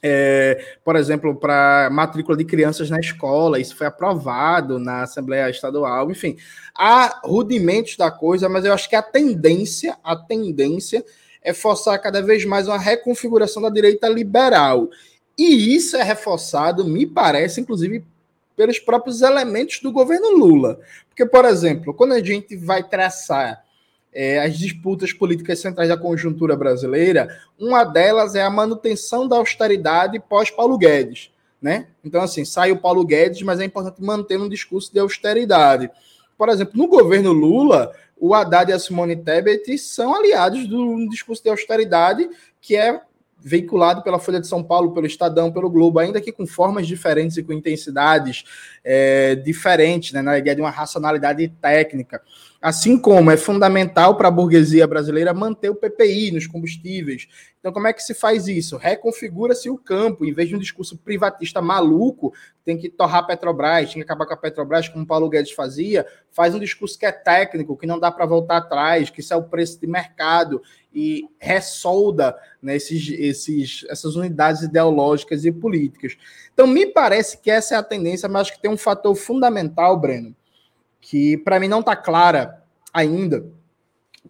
é, 0.03 0.77
por 0.85 0.95
exemplo, 0.95 1.35
para 1.35 1.89
matrícula 1.91 2.37
de 2.37 2.45
crianças 2.45 2.89
na 2.91 3.01
escola, 3.01 3.59
isso 3.59 3.75
foi 3.75 3.87
aprovado 3.87 4.79
na 4.79 5.03
Assembleia 5.03 5.51
Estadual, 5.51 6.11
enfim, 6.11 6.37
há 6.75 7.21
rudimentos 7.25 7.97
da 7.97 8.11
coisa, 8.11 8.49
mas 8.49 8.65
eu 8.65 8.73
acho 8.73 8.89
que 8.89 8.95
a 8.95 9.03
tendência, 9.03 9.97
a 10.05 10.15
tendência 10.15 11.05
é 11.43 11.53
forçar 11.53 12.01
cada 12.01 12.23
vez 12.23 12.45
mais 12.45 12.69
uma 12.69 12.79
reconfiguração 12.79 13.63
da 13.63 13.71
direita 13.71 14.09
liberal. 14.09 14.89
E 15.39 15.75
isso 15.75 15.97
é 15.97 16.03
reforçado, 16.03 16.85
me 16.85 17.07
parece, 17.07 17.61
inclusive, 17.61 18.05
pelos 18.57 18.79
próprios 18.79 19.21
elementos 19.21 19.81
do 19.81 19.93
governo 19.93 20.37
Lula. 20.37 20.81
Porque, 21.09 21.27
por 21.27 21.45
exemplo, 21.45 21.93
quando 21.93 22.13
a 22.13 22.23
gente 22.23 22.57
vai 22.57 22.83
traçar 22.83 23.63
é, 24.13 24.41
as 24.41 24.59
disputas 24.59 25.13
políticas 25.13 25.61
centrais 25.61 25.91
da 25.91 25.97
conjuntura 25.97 26.57
brasileira, 26.57 27.39
uma 27.59 27.85
delas 27.85 28.35
é 28.35 28.43
a 28.43 28.51
manutenção 28.51 29.29
da 29.29 29.37
austeridade 29.37 30.19
pós-Paulo 30.19 30.79
Guedes. 30.79 31.31
Né? 31.61 31.89
Então, 32.03 32.23
assim, 32.23 32.45
sai 32.45 32.73
o 32.73 32.79
Paulo 32.79 33.05
Guedes, 33.05 33.43
mas 33.43 33.61
é 33.61 33.65
importante 33.65 34.03
manter 34.03 34.41
um 34.41 34.49
discurso 34.49 34.91
de 34.93 34.99
austeridade. 34.99 35.91
Por 36.39 36.49
exemplo, 36.49 36.73
no 36.77 36.87
governo 36.87 37.33
Lula, 37.33 37.93
o 38.19 38.35
Haddad 38.35 38.71
e 38.71 38.75
a 38.75 38.79
Simone 38.79 39.17
Tebet 39.17 39.77
são 39.79 40.15
aliados 40.15 40.67
do 40.67 41.09
discurso 41.09 41.43
de 41.43 41.51
austeridade 41.51 42.29
que 42.61 42.75
é 42.75 43.01
veiculado 43.39 44.03
pela 44.03 44.19
Folha 44.19 44.41
de 44.41 44.47
São 44.47 44.63
Paulo, 44.63 44.93
pelo 44.93 45.07
Estadão, 45.07 45.53
pelo 45.53 45.71
Globo, 45.71 45.99
ainda 45.99 46.21
que 46.21 46.33
com 46.33 46.47
formas 46.47 46.87
diferentes 46.87 47.37
e 47.37 47.43
com 47.43 47.53
intensidades 47.53 48.45
é, 48.83 49.35
diferentes, 49.37 50.13
né, 50.13 50.23
na 50.23 50.39
ideia 50.39 50.57
de 50.57 50.63
uma 50.63 50.71
racionalidade 50.71 51.47
técnica. 51.61 52.23
Assim 52.61 52.99
como 52.99 53.31
é 53.31 53.37
fundamental 53.37 54.17
para 54.17 54.29
a 54.29 54.31
burguesia 54.31 54.87
brasileira 54.87 55.33
manter 55.33 55.71
o 55.71 55.75
PPI 55.75 56.33
nos 56.33 56.47
combustíveis. 56.47 57.29
Então, 57.61 57.73
como 57.73 57.87
é 57.87 57.93
que 57.93 58.03
se 58.03 58.15
faz 58.15 58.49
isso? 58.49 58.77
Reconfigura-se 58.77 59.69
o 59.69 59.77
campo, 59.77 60.25
em 60.25 60.33
vez 60.33 60.49
de 60.49 60.57
um 60.57 60.59
discurso 60.59 60.97
privatista 60.97 61.61
maluco, 61.61 62.33
tem 62.65 62.77
que 62.77 62.89
torrar 62.89 63.21
a 63.21 63.27
Petrobras, 63.27 63.87
tem 63.87 63.97
que 63.97 64.03
acabar 64.03 64.27
com 64.27 64.35
a 64.35 64.37
Petrobras, 64.37 64.89
como 64.89 65.05
o 65.05 65.07
Paulo 65.07 65.29
Guedes 65.29 65.53
fazia, 65.53 66.07
faz 66.31 66.55
um 66.55 66.59
discurso 66.59 66.99
que 66.99 67.07
é 67.07 67.13
técnico, 67.13 67.77
que 67.77 67.87
não 67.87 67.99
dá 67.99 68.11
para 68.11 68.25
voltar 68.25 68.59
atrás, 68.59 69.11
que 69.11 69.21
isso 69.21 69.35
é 69.35 69.37
o 69.37 69.45
preço 69.45 69.81
de 69.81 69.87
mercado, 69.87 70.63
e 70.99 71.29
ressolda 71.39 72.35
né, 72.63 72.75
esses, 72.75 73.11
esses, 73.11 73.85
essas 73.91 74.17
unidades 74.17 74.63
ideológicas 74.63 75.45
e 75.45 75.53
políticas. 75.53 76.17
Então, 76.55 76.67
me 76.67 76.87
parece 76.87 77.37
que 77.37 77.51
essa 77.51 77.75
é 77.75 77.79
a 77.79 77.83
tendência, 77.83 78.27
mas 78.31 78.43
acho 78.43 78.55
que 78.55 78.63
tem 78.63 78.71
um 78.71 78.79
fator 78.79 79.15
fundamental, 79.15 80.01
Breno, 80.01 80.35
que 80.99 81.37
para 81.37 81.61
mim 81.61 81.69
não 81.69 81.81
está 81.81 81.95
clara 81.95 82.63
ainda, 82.95 83.45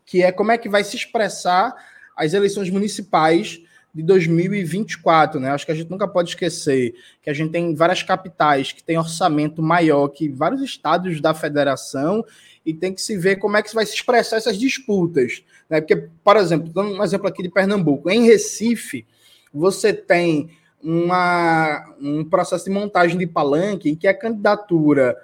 que 0.04 0.24
é 0.24 0.32
como 0.32 0.50
é 0.50 0.58
que 0.58 0.68
vai 0.68 0.82
se 0.82 0.96
expressar 0.96 1.72
as 2.16 2.34
eleições 2.34 2.68
municipais 2.68 3.60
de 3.94 4.02
2024, 4.02 5.38
né? 5.38 5.50
Acho 5.50 5.64
que 5.64 5.72
a 5.72 5.74
gente 5.74 5.90
nunca 5.90 6.08
pode 6.08 6.30
esquecer 6.30 6.94
que 7.22 7.30
a 7.30 7.32
gente 7.32 7.52
tem 7.52 7.76
várias 7.76 8.02
capitais 8.02 8.72
que 8.72 8.82
têm 8.82 8.98
orçamento 8.98 9.62
maior 9.62 10.08
que 10.08 10.28
vários 10.28 10.62
estados 10.62 11.20
da 11.20 11.32
federação 11.32 12.24
e 12.66 12.74
tem 12.74 12.92
que 12.92 13.00
se 13.00 13.16
ver 13.16 13.36
como 13.36 13.56
é 13.56 13.62
que 13.62 13.72
vai 13.72 13.86
se 13.86 13.94
expressar 13.94 14.36
essas 14.36 14.58
disputas, 14.58 15.44
né? 15.70 15.80
Porque, 15.80 16.08
por 16.24 16.36
exemplo, 16.36 16.68
dando 16.68 16.94
um 16.94 17.02
exemplo 17.02 17.28
aqui 17.28 17.42
de 17.42 17.48
Pernambuco, 17.48 18.10
em 18.10 18.26
Recife, 18.26 19.06
você 19.54 19.92
tem 19.92 20.50
uma, 20.82 21.94
um 22.00 22.24
processo 22.24 22.64
de 22.64 22.70
montagem 22.70 23.16
de 23.16 23.26
palanque 23.26 23.88
em 23.88 23.94
que 23.94 24.08
a 24.08 24.14
candidatura 24.14 25.16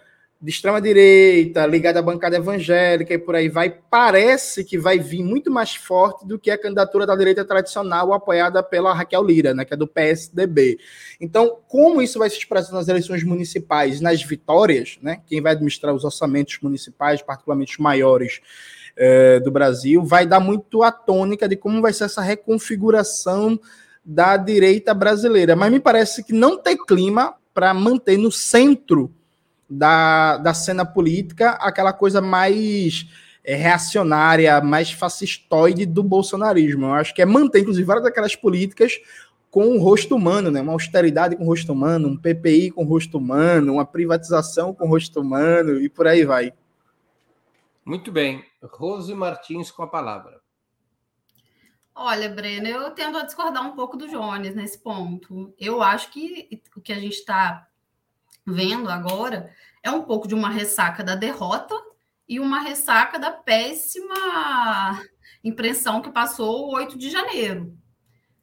de 0.42 0.50
extrema-direita, 0.50 1.64
ligada 1.66 2.00
à 2.00 2.02
bancada 2.02 2.36
evangélica 2.36 3.14
e 3.14 3.18
por 3.18 3.36
aí 3.36 3.48
vai, 3.48 3.70
parece 3.70 4.64
que 4.64 4.76
vai 4.76 4.98
vir 4.98 5.22
muito 5.22 5.52
mais 5.52 5.76
forte 5.76 6.26
do 6.26 6.36
que 6.36 6.50
a 6.50 6.58
candidatura 6.58 7.06
da 7.06 7.14
direita 7.14 7.44
tradicional 7.44 8.12
apoiada 8.12 8.60
pela 8.60 8.92
Raquel 8.92 9.22
Lira, 9.22 9.54
né, 9.54 9.64
que 9.64 9.72
é 9.72 9.76
do 9.76 9.86
PSDB. 9.86 10.80
Então, 11.20 11.58
como 11.68 12.02
isso 12.02 12.18
vai 12.18 12.28
se 12.28 12.38
expressar 12.38 12.72
nas 12.72 12.88
eleições 12.88 13.22
municipais, 13.22 14.00
nas 14.00 14.20
vitórias, 14.20 14.98
né, 15.00 15.20
quem 15.28 15.40
vai 15.40 15.52
administrar 15.52 15.94
os 15.94 16.02
orçamentos 16.02 16.58
municipais, 16.60 17.22
particularmente 17.22 17.74
os 17.74 17.78
maiores 17.78 18.40
eh, 18.96 19.38
do 19.38 19.50
Brasil, 19.52 20.04
vai 20.04 20.26
dar 20.26 20.40
muito 20.40 20.82
a 20.82 20.90
tônica 20.90 21.48
de 21.48 21.54
como 21.54 21.80
vai 21.80 21.92
ser 21.92 22.04
essa 22.04 22.20
reconfiguração 22.20 23.60
da 24.04 24.36
direita 24.36 24.92
brasileira. 24.92 25.54
Mas 25.54 25.70
me 25.70 25.78
parece 25.78 26.24
que 26.24 26.32
não 26.32 26.58
tem 26.58 26.76
clima 26.76 27.36
para 27.54 27.72
manter 27.72 28.16
no 28.16 28.32
centro 28.32 29.08
da, 29.72 30.36
da 30.36 30.54
cena 30.54 30.84
política 30.84 31.50
aquela 31.52 31.92
coisa 31.92 32.20
mais 32.20 33.06
é, 33.44 33.54
reacionária, 33.54 34.60
mais 34.60 34.92
fascistoide 34.92 35.86
do 35.86 36.02
bolsonarismo. 36.02 36.86
Eu 36.86 36.94
acho 36.94 37.14
que 37.14 37.22
é 37.22 37.26
manter, 37.26 37.60
inclusive, 37.60 37.86
várias 37.86 38.04
daquelas 38.04 38.36
políticas 38.36 39.00
com 39.50 39.76
o 39.76 39.78
rosto 39.78 40.16
humano, 40.16 40.50
né? 40.50 40.60
Uma 40.60 40.72
austeridade 40.72 41.36
com 41.36 41.44
rosto 41.44 41.72
humano, 41.72 42.08
um 42.08 42.16
PPI 42.16 42.70
com 42.70 42.84
rosto 42.84 43.18
humano, 43.18 43.74
uma 43.74 43.84
privatização 43.84 44.74
com 44.74 44.88
rosto 44.88 45.20
humano 45.20 45.80
e 45.80 45.88
por 45.88 46.06
aí 46.06 46.24
vai. 46.24 46.52
Muito 47.84 48.12
bem. 48.12 48.44
Rose 48.62 49.12
Martins 49.12 49.70
com 49.70 49.82
a 49.82 49.86
palavra. 49.86 50.40
Olha, 51.94 52.28
Breno, 52.30 52.66
eu 52.66 52.90
tendo 52.92 53.18
a 53.18 53.24
discordar 53.24 53.66
um 53.66 53.76
pouco 53.76 53.96
do 53.96 54.08
Jones 54.08 54.54
nesse 54.54 54.78
ponto. 54.78 55.52
Eu 55.58 55.82
acho 55.82 56.10
que 56.10 56.62
o 56.74 56.80
que 56.80 56.92
a 56.92 56.98
gente 56.98 57.16
está 57.16 57.68
vendo 58.46 58.88
agora 58.88 59.54
é 59.82 59.90
um 59.90 60.02
pouco 60.02 60.28
de 60.28 60.34
uma 60.34 60.50
ressaca 60.50 61.02
da 61.02 61.14
derrota 61.14 61.74
e 62.28 62.38
uma 62.38 62.60
ressaca 62.60 63.18
da 63.18 63.30
péssima 63.30 64.14
impressão 65.42 66.00
que 66.00 66.10
passou 66.10 66.66
o 66.68 66.74
8 66.74 66.96
de 66.96 67.10
janeiro. 67.10 67.76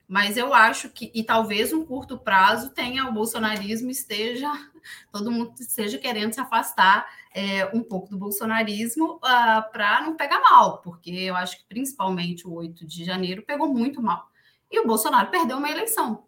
Mas 0.07 0.37
eu 0.37 0.53
acho 0.53 0.89
que, 0.89 1.11
e 1.13 1.23
talvez 1.23 1.71
um 1.71 1.85
curto 1.85 2.17
prazo 2.17 2.71
tenha 2.71 3.07
o 3.07 3.13
bolsonarismo 3.13 3.91
esteja, 3.91 4.51
todo 5.11 5.31
mundo 5.31 5.53
esteja 5.59 5.99
querendo 5.99 6.33
se 6.33 6.41
afastar 6.41 7.07
é, 7.33 7.65
um 7.67 7.83
pouco 7.83 8.09
do 8.09 8.17
bolsonarismo 8.17 9.17
uh, 9.17 9.19
ah, 9.21 9.69
para 9.71 10.01
não 10.01 10.15
pegar 10.15 10.41
mal, 10.41 10.79
porque 10.79 11.11
eu 11.11 11.35
acho 11.35 11.57
que 11.57 11.65
principalmente 11.65 12.47
o 12.47 12.53
8 12.53 12.87
de 12.87 13.05
janeiro 13.05 13.43
pegou 13.43 13.71
muito 13.71 14.01
mal. 14.01 14.27
E 14.71 14.79
o 14.79 14.87
Bolsonaro 14.87 15.29
perdeu 15.29 15.57
uma 15.57 15.69
eleição. 15.69 16.27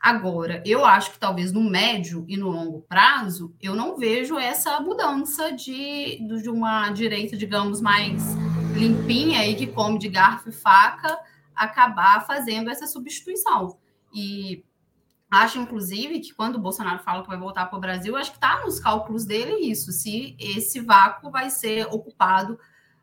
Agora, 0.00 0.62
eu 0.64 0.84
acho 0.84 1.12
que 1.12 1.18
talvez 1.18 1.52
no 1.52 1.62
médio 1.62 2.24
e 2.28 2.36
no 2.36 2.48
longo 2.48 2.82
prazo, 2.82 3.54
eu 3.60 3.74
não 3.74 3.96
vejo 3.96 4.38
essa 4.38 4.80
mudança 4.80 5.52
de, 5.52 6.18
de 6.40 6.48
uma 6.48 6.90
direita, 6.90 7.36
digamos, 7.36 7.80
mais 7.80 8.22
limpinha 8.76 9.44
e 9.46 9.56
que 9.56 9.66
come 9.66 9.98
de 9.98 10.08
garfo 10.08 10.50
e 10.50 10.52
faca 10.52 11.18
acabar 11.54 12.24
fazendo 12.26 12.70
essa 12.70 12.86
substituição. 12.86 13.76
E 14.14 14.64
acho, 15.30 15.58
inclusive, 15.58 16.20
que 16.20 16.32
quando 16.32 16.56
o 16.56 16.60
Bolsonaro 16.60 17.02
fala 17.02 17.22
que 17.22 17.28
vai 17.28 17.38
voltar 17.38 17.66
para 17.66 17.76
o 17.76 17.80
Brasil, 17.80 18.16
acho 18.16 18.30
que 18.30 18.36
está 18.36 18.60
nos 18.60 18.78
cálculos 18.78 19.24
dele 19.24 19.66
isso, 19.66 19.90
se 19.90 20.36
esse 20.38 20.80
vácuo 20.80 21.30
vai 21.30 21.50
ser 21.50 21.86
ocupado 21.86 22.58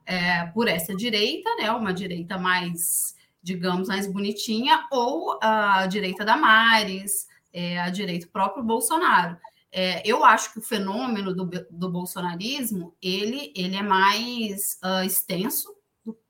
é, 0.06 0.46
por 0.48 0.68
essa 0.68 0.96
direita, 0.96 1.50
né, 1.58 1.72
uma 1.72 1.94
direita 1.94 2.38
mais, 2.38 3.15
digamos, 3.46 3.88
mais 3.88 4.08
bonitinha, 4.08 4.88
ou 4.92 5.38
a 5.40 5.86
direita 5.86 6.26
da 6.26 6.36
Mares, 6.36 7.28
é, 7.54 7.80
a 7.80 7.92
direita 7.92 8.28
próprio 8.34 8.64
Bolsonaro. 8.64 9.38
É, 9.72 10.02
eu 10.04 10.26
acho 10.26 10.52
que 10.52 10.58
o 10.58 10.64
fenômeno 10.64 11.32
do, 11.32 11.46
do 11.70 11.92
bolsonarismo 11.92 12.96
ele, 13.00 13.54
ele 13.56 13.76
é 13.76 13.84
mais 13.84 14.80
uh, 14.84 15.06
extenso 15.06 15.70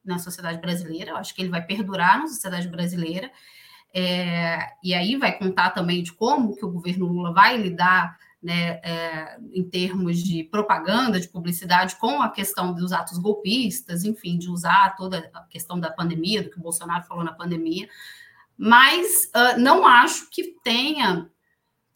na 0.04 0.20
sociedade 0.20 0.60
brasileira. 0.60 1.12
Eu 1.12 1.18
acho 1.18 1.34
que 1.34 1.42
ele 1.42 1.50
vai 1.50 1.66
perdurar 1.66 2.20
na 2.20 2.28
sociedade 2.28 2.68
brasileira. 2.68 3.32
É, 3.94 4.60
e 4.84 4.94
aí 4.94 5.16
vai 5.16 5.38
contar 5.38 5.70
também 5.70 6.04
de 6.04 6.12
como 6.12 6.54
que 6.54 6.66
o 6.66 6.72
governo 6.72 7.06
Lula 7.06 7.34
vai 7.34 7.56
lidar 7.56 8.18
né, 8.46 8.80
é, 8.84 9.38
em 9.54 9.64
termos 9.64 10.24
de 10.24 10.44
propaganda, 10.44 11.20
de 11.20 11.28
publicidade, 11.28 11.96
com 11.98 12.22
a 12.22 12.30
questão 12.30 12.74
dos 12.74 12.92
atos 12.92 13.18
golpistas, 13.18 14.04
enfim, 14.04 14.38
de 14.38 14.50
usar 14.50 14.96
toda 14.96 15.30
a 15.34 15.42
questão 15.42 15.80
da 15.80 15.92
pandemia, 15.92 16.44
do 16.44 16.50
que 16.50 16.58
o 16.58 16.62
Bolsonaro 16.62 17.04
falou 17.06 17.24
na 17.24 17.34
pandemia. 17.34 17.90
Mas 18.58 19.32
uh, 19.36 19.60
não 19.60 19.86
acho 19.86 20.30
que 20.30 20.56
tenha 20.64 21.30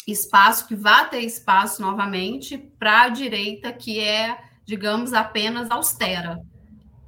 espaço, 0.06 0.68
que 0.68 0.76
vá 0.76 1.06
ter 1.06 1.22
espaço 1.22 1.82
novamente 1.82 2.58
para 2.58 3.04
a 3.04 3.10
direita 3.10 3.72
que 3.72 4.00
é, 4.00 4.38
digamos, 4.66 5.14
apenas 5.14 5.70
austera 5.72 6.42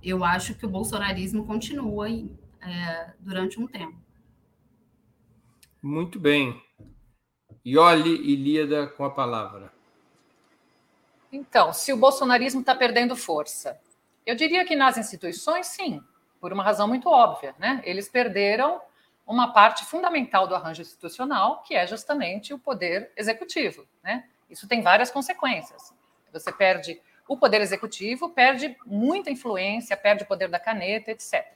eu 0.03 0.23
acho 0.23 0.55
que 0.55 0.65
o 0.65 0.69
bolsonarismo 0.69 1.45
continua 1.45 2.07
aí, 2.07 2.33
é, 2.61 3.13
durante 3.19 3.59
um 3.59 3.67
tempo. 3.67 3.99
Muito 5.81 6.19
bem. 6.19 6.59
Iole 7.65 8.15
e 8.15 8.35
Líada 8.35 8.87
com 8.87 9.05
a 9.05 9.09
palavra. 9.09 9.71
Então, 11.31 11.71
se 11.71 11.93
o 11.93 11.97
bolsonarismo 11.97 12.61
está 12.61 12.75
perdendo 12.75 13.15
força, 13.15 13.79
eu 14.25 14.35
diria 14.35 14.65
que 14.65 14.75
nas 14.75 14.97
instituições, 14.97 15.67
sim, 15.67 16.03
por 16.39 16.51
uma 16.51 16.63
razão 16.63 16.87
muito 16.87 17.09
óbvia, 17.09 17.55
né? 17.57 17.81
Eles 17.85 18.09
perderam 18.09 18.81
uma 19.25 19.53
parte 19.53 19.85
fundamental 19.85 20.47
do 20.47 20.55
arranjo 20.55 20.81
institucional, 20.81 21.63
que 21.63 21.75
é 21.75 21.87
justamente 21.87 22.53
o 22.53 22.59
poder 22.59 23.11
executivo, 23.15 23.85
né? 24.03 24.25
Isso 24.49 24.67
tem 24.67 24.81
várias 24.81 25.09
consequências. 25.09 25.93
Você 26.33 26.51
perde 26.51 26.99
o 27.31 27.37
poder 27.37 27.61
executivo 27.61 28.29
perde 28.29 28.75
muita 28.85 29.31
influência, 29.31 29.95
perde 29.95 30.23
o 30.23 30.27
poder 30.27 30.49
da 30.49 30.59
caneta, 30.59 31.11
etc. 31.11 31.47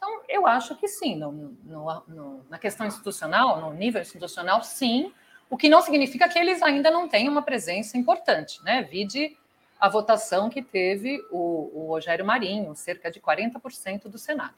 Então, 0.00 0.22
eu 0.30 0.46
acho 0.46 0.74
que 0.76 0.88
sim, 0.88 1.14
no, 1.14 1.30
no, 1.30 2.02
no, 2.08 2.46
na 2.48 2.58
questão 2.58 2.86
institucional, 2.86 3.60
no 3.60 3.74
nível 3.74 4.00
institucional, 4.00 4.62
sim, 4.62 5.12
o 5.50 5.58
que 5.58 5.68
não 5.68 5.82
significa 5.82 6.26
que 6.26 6.38
eles 6.38 6.62
ainda 6.62 6.90
não 6.90 7.06
tenham 7.06 7.30
uma 7.30 7.42
presença 7.42 7.98
importante, 7.98 8.64
né? 8.64 8.82
Vide 8.82 9.36
a 9.78 9.90
votação 9.90 10.48
que 10.48 10.62
teve 10.62 11.22
o, 11.30 11.70
o 11.74 11.86
Rogério 11.88 12.24
Marinho, 12.24 12.74
cerca 12.74 13.10
de 13.10 13.20
40% 13.20 14.04
do 14.04 14.16
Senado. 14.16 14.54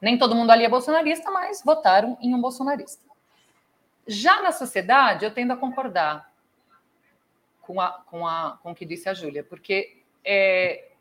Nem 0.00 0.16
todo 0.16 0.34
mundo 0.34 0.50
ali 0.50 0.64
é 0.64 0.68
bolsonarista, 0.70 1.30
mas 1.30 1.62
votaram 1.62 2.16
em 2.22 2.34
um 2.34 2.40
bolsonarista. 2.40 3.04
Já 4.06 4.40
na 4.40 4.52
sociedade, 4.52 5.26
eu 5.26 5.34
tendo 5.34 5.52
a 5.52 5.56
concordar 5.56 6.32
com, 7.60 7.78
a, 7.78 7.90
com, 8.06 8.26
a, 8.26 8.58
com 8.62 8.70
o 8.70 8.74
que 8.74 8.86
disse 8.86 9.06
a 9.06 9.12
Júlia, 9.12 9.44
porque 9.44 10.02
é, 10.24 10.92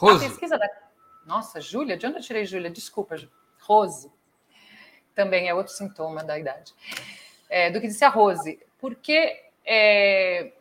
a 0.00 0.18
pesquisa 0.18 0.58
da. 0.58 0.68
Nossa, 1.26 1.60
Júlia, 1.60 1.96
de 1.96 2.06
onde 2.06 2.18
eu 2.18 2.22
tirei 2.22 2.46
Júlia? 2.46 2.70
Desculpa, 2.70 3.16
Rose. 3.60 4.10
Também 5.14 5.48
é 5.48 5.54
outro 5.54 5.72
sintoma 5.72 6.22
da 6.22 6.38
idade. 6.38 6.72
É, 7.50 7.70
do 7.70 7.80
que 7.80 7.88
disse 7.88 8.04
a 8.04 8.08
Rose, 8.08 8.58
porque. 8.78 9.44
É, 9.64 10.52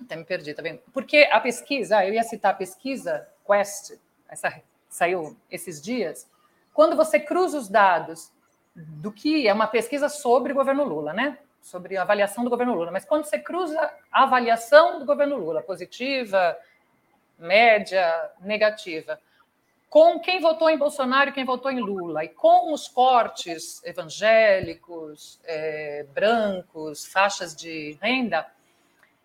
até 0.00 0.16
me 0.16 0.24
perdi, 0.24 0.54
tá 0.54 0.62
vendo? 0.62 0.80
Porque 0.92 1.28
a 1.30 1.38
pesquisa, 1.40 2.04
eu 2.04 2.14
ia 2.14 2.22
citar 2.22 2.52
a 2.52 2.56
pesquisa 2.56 3.28
Quest, 3.46 3.98
essa 4.28 4.62
saiu 4.88 5.36
esses 5.50 5.80
dias, 5.80 6.28
quando 6.72 6.96
você 6.96 7.20
cruza 7.20 7.58
os 7.58 7.68
dados 7.68 8.32
do 8.74 9.12
que 9.12 9.46
é 9.46 9.52
uma 9.52 9.66
pesquisa 9.66 10.08
sobre 10.08 10.52
o 10.52 10.54
governo 10.54 10.84
Lula, 10.84 11.12
né? 11.12 11.38
sobre 11.66 11.96
a 11.96 12.02
avaliação 12.02 12.44
do 12.44 12.50
governo 12.50 12.74
Lula, 12.74 12.92
mas 12.92 13.04
quando 13.04 13.24
você 13.24 13.40
cruza 13.40 13.92
a 14.12 14.22
avaliação 14.22 15.00
do 15.00 15.04
governo 15.04 15.36
Lula, 15.36 15.60
positiva, 15.60 16.56
média, 17.38 18.30
negativa, 18.40 19.20
com 19.88 20.18
quem 20.20 20.40
votou 20.40 20.68
em 20.68 20.76
Bolsonaro 20.76 21.30
e 21.30 21.32
quem 21.32 21.44
votou 21.44 21.70
em 21.70 21.80
Lula, 21.80 22.24
e 22.24 22.28
com 22.28 22.72
os 22.72 22.88
cortes 22.88 23.82
evangélicos, 23.84 25.40
é, 25.44 26.04
brancos, 26.12 27.06
faixas 27.06 27.54
de 27.54 27.96
renda, 28.02 28.46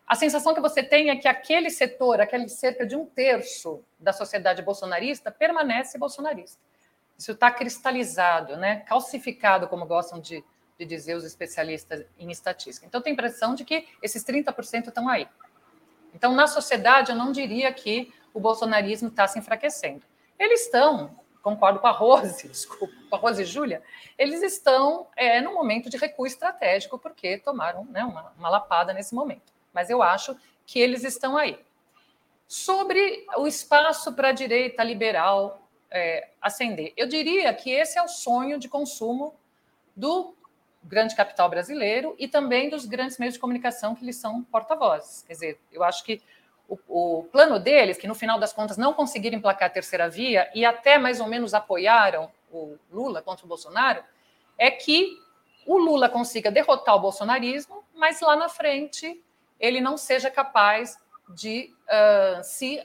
a 0.06 0.16
sensação 0.16 0.54
que 0.54 0.62
você 0.62 0.84
tem 0.84 1.10
é 1.10 1.16
que 1.16 1.28
aquele 1.28 1.70
setor, 1.70 2.20
aquele 2.20 2.50
cerca 2.50 2.86
de 2.86 2.96
um 2.96 3.06
terço 3.06 3.84
da 3.98 4.12
sociedade 4.12 4.62
bolsonarista, 4.62 5.32
permanece 5.32 5.98
bolsonarista. 5.98 6.60
Isso 7.18 7.32
está 7.32 7.50
cristalizado, 7.50 8.58
né? 8.58 8.82
calcificado, 8.88 9.68
como 9.68 9.86
gostam 9.86 10.20
de 10.20 10.44
de 10.82 10.86
dizer 10.86 11.16
os 11.16 11.24
especialistas 11.24 12.04
em 12.18 12.32
estatística. 12.32 12.86
Então, 12.88 13.02
tem 13.02 13.12
a 13.12 13.14
impressão 13.14 13.54
de 13.54 13.64
que 13.64 13.88
esses 14.02 14.24
30% 14.24 14.88
estão 14.88 15.08
aí. 15.08 15.28
Então, 16.14 16.34
na 16.34 16.48
sociedade, 16.48 17.12
eu 17.12 17.18
não 17.18 17.32
diria 17.32 17.72
que 17.72 18.14
o 18.34 18.40
bolsonarismo 18.40 19.10
está 19.10 19.28
se 19.28 19.40
enfraquecendo. 19.40 20.04
Eles 20.38 20.66
estão, 20.66 21.20
concordo 21.42 21.80
com 21.80 21.88
a 21.88 21.92
Rose, 21.92 22.48
desculpa, 22.50 22.94
com 23.10 23.16
a 23.16 23.20
Rose 23.20 23.42
e 23.42 23.46
Júlia, 23.46 23.82
eles 24.18 24.42
estão 24.42 25.08
é, 25.16 25.42
no 25.42 25.54
momento 25.54 25.90
de 25.90 25.98
recuo 25.98 26.26
estratégico, 26.26 26.98
porque 26.98 27.38
tomaram 27.38 27.86
né, 27.86 28.04
uma, 28.04 28.32
uma 28.38 28.50
lapada 28.50 28.94
nesse 28.94 29.14
momento. 29.14 29.54
Mas 29.74 29.90
eu 29.90 30.02
acho 30.02 30.36
que 30.66 30.80
eles 30.80 31.04
estão 31.04 31.38
aí. 31.38 31.60
Sobre 32.48 33.26
o 33.38 33.48
espaço 33.48 34.14
para 34.14 34.30
a 34.30 34.34
direita 34.34 34.84
liberal 34.84 35.68
é, 35.90 36.30
ascender, 36.42 36.94
eu 36.98 37.08
diria 37.08 37.54
que 37.54 37.72
esse 37.72 37.98
é 37.98 38.04
o 38.04 38.08
sonho 38.08 38.60
de 38.60 38.68
consumo 38.68 39.36
do 39.96 40.36
grande 40.84 41.16
capital 41.16 41.50
brasileiro 41.50 42.16
e 42.18 42.28
também 42.28 42.70
dos 42.70 42.86
grandes 42.86 43.18
meios 43.18 43.36
de 43.36 43.40
comunicação 43.40 43.96
que 43.96 44.04
eles 44.04 44.16
são 44.16 44.44
porta-vozes. 44.44 45.24
Quer 45.24 45.34
dizer, 45.34 45.60
eu 45.72 45.84
acho 45.84 46.04
que 46.04 46.22
o, 46.68 46.78
o, 46.88 47.24
plano 47.26 47.60
deles, 47.60 47.98
que 47.98 48.08
no 48.08 48.16
final 48.16 48.40
das 48.40 48.54
contas 48.54 48.78
não 48.78 48.94
conseguiram 48.94 49.38
emplacar 49.38 49.68
a 49.68 49.72
terceira 49.72 50.10
via 50.10 50.50
e 50.56 50.66
até 50.66 50.98
mais 50.98 51.20
ou 51.20 51.28
menos 51.28 51.54
apoiaram 51.54 52.32
o 52.52 52.78
Lula 52.90 53.22
contra 53.22 53.46
o 53.46 53.50
Bolsonaro, 53.50 54.04
é 54.58 54.72
que 54.72 55.18
o 55.66 55.78
Lula 55.78 56.10
consiga 56.10 56.52
derrotar 56.52 56.96
o 56.96 57.00
bolsonarismo, 57.00 57.84
mas 57.94 58.20
lá 58.22 58.36
na 58.36 58.50
frente 58.50 59.24
ele 59.60 59.80
não 59.80 59.98
seja 59.98 60.32
capaz 60.32 60.98
de 61.30 61.74
uh, 61.84 62.44
se 62.44 62.84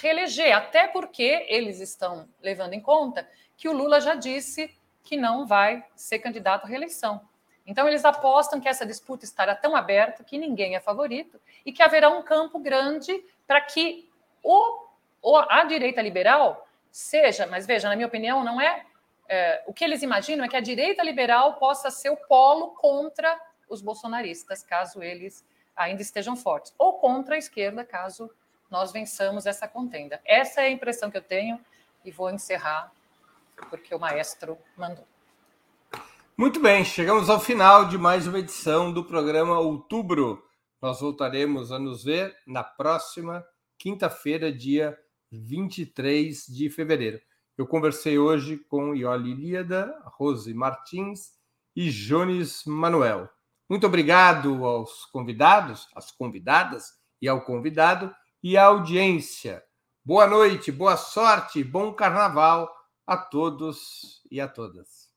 reeleger, 0.00 0.54
até 0.56 0.86
porque 0.86 1.46
eles 1.48 1.80
estão 1.80 2.28
levando 2.40 2.74
em 2.74 2.80
conta 2.80 3.28
que 3.56 3.68
o 3.68 3.72
Lula 3.72 4.00
já 4.00 4.14
disse 4.14 4.72
que 5.02 5.16
não 5.16 5.46
vai 5.46 5.84
ser 5.96 6.18
candidato 6.18 6.64
à 6.64 6.68
reeleição. 6.68 7.26
Então, 7.68 7.86
eles 7.86 8.02
apostam 8.02 8.58
que 8.58 8.66
essa 8.66 8.86
disputa 8.86 9.26
estará 9.26 9.54
tão 9.54 9.76
aberta 9.76 10.24
que 10.24 10.38
ninguém 10.38 10.74
é 10.74 10.80
favorito 10.80 11.38
e 11.66 11.70
que 11.70 11.82
haverá 11.82 12.08
um 12.08 12.22
campo 12.22 12.58
grande 12.58 13.22
para 13.46 13.60
que 13.60 14.10
o, 14.42 14.86
o, 15.20 15.36
a 15.36 15.64
direita 15.64 16.00
liberal 16.00 16.66
seja, 16.90 17.46
mas 17.46 17.66
veja, 17.66 17.86
na 17.86 17.94
minha 17.94 18.08
opinião, 18.08 18.42
não 18.42 18.58
é, 18.58 18.86
é, 19.28 19.62
o 19.66 19.74
que 19.74 19.84
eles 19.84 20.02
imaginam 20.02 20.46
é 20.46 20.48
que 20.48 20.56
a 20.56 20.60
direita 20.60 21.02
liberal 21.02 21.56
possa 21.56 21.90
ser 21.90 22.08
o 22.08 22.16
polo 22.16 22.68
contra 22.68 23.38
os 23.68 23.82
bolsonaristas, 23.82 24.62
caso 24.62 25.02
eles 25.02 25.44
ainda 25.76 26.00
estejam 26.00 26.34
fortes, 26.34 26.74
ou 26.78 26.94
contra 26.94 27.34
a 27.34 27.38
esquerda, 27.38 27.84
caso 27.84 28.30
nós 28.70 28.92
vençamos 28.92 29.44
essa 29.44 29.68
contenda. 29.68 30.22
Essa 30.24 30.62
é 30.62 30.68
a 30.68 30.70
impressão 30.70 31.10
que 31.10 31.18
eu 31.18 31.22
tenho 31.22 31.60
e 32.02 32.10
vou 32.10 32.30
encerrar 32.30 32.90
porque 33.68 33.94
o 33.94 33.98
maestro 33.98 34.56
mandou. 34.74 35.06
Muito 36.40 36.60
bem, 36.60 36.84
chegamos 36.84 37.28
ao 37.28 37.40
final 37.40 37.86
de 37.86 37.98
mais 37.98 38.28
uma 38.28 38.38
edição 38.38 38.92
do 38.92 39.02
programa 39.04 39.58
Outubro. 39.58 40.40
Nós 40.80 41.00
voltaremos 41.00 41.72
a 41.72 41.80
nos 41.80 42.04
ver 42.04 42.32
na 42.46 42.62
próxima 42.62 43.44
quinta-feira, 43.76 44.52
dia 44.52 44.96
23 45.32 46.46
de 46.46 46.70
fevereiro. 46.70 47.20
Eu 47.56 47.66
conversei 47.66 48.20
hoje 48.20 48.56
com 48.56 48.94
Ioli 48.94 49.34
Líada, 49.34 49.92
Rose 50.16 50.54
Martins 50.54 51.32
e 51.74 51.90
Jones 51.90 52.62
Manuel. 52.64 53.28
Muito 53.68 53.88
obrigado 53.88 54.64
aos 54.64 55.06
convidados, 55.06 55.88
às 55.92 56.12
convidadas 56.12 56.92
e 57.20 57.26
ao 57.26 57.40
convidado 57.40 58.14
e 58.40 58.56
à 58.56 58.66
audiência. 58.66 59.60
Boa 60.04 60.28
noite, 60.28 60.70
boa 60.70 60.96
sorte, 60.96 61.64
bom 61.64 61.92
carnaval 61.92 62.72
a 63.04 63.16
todos 63.16 64.22
e 64.30 64.40
a 64.40 64.46
todas. 64.46 65.07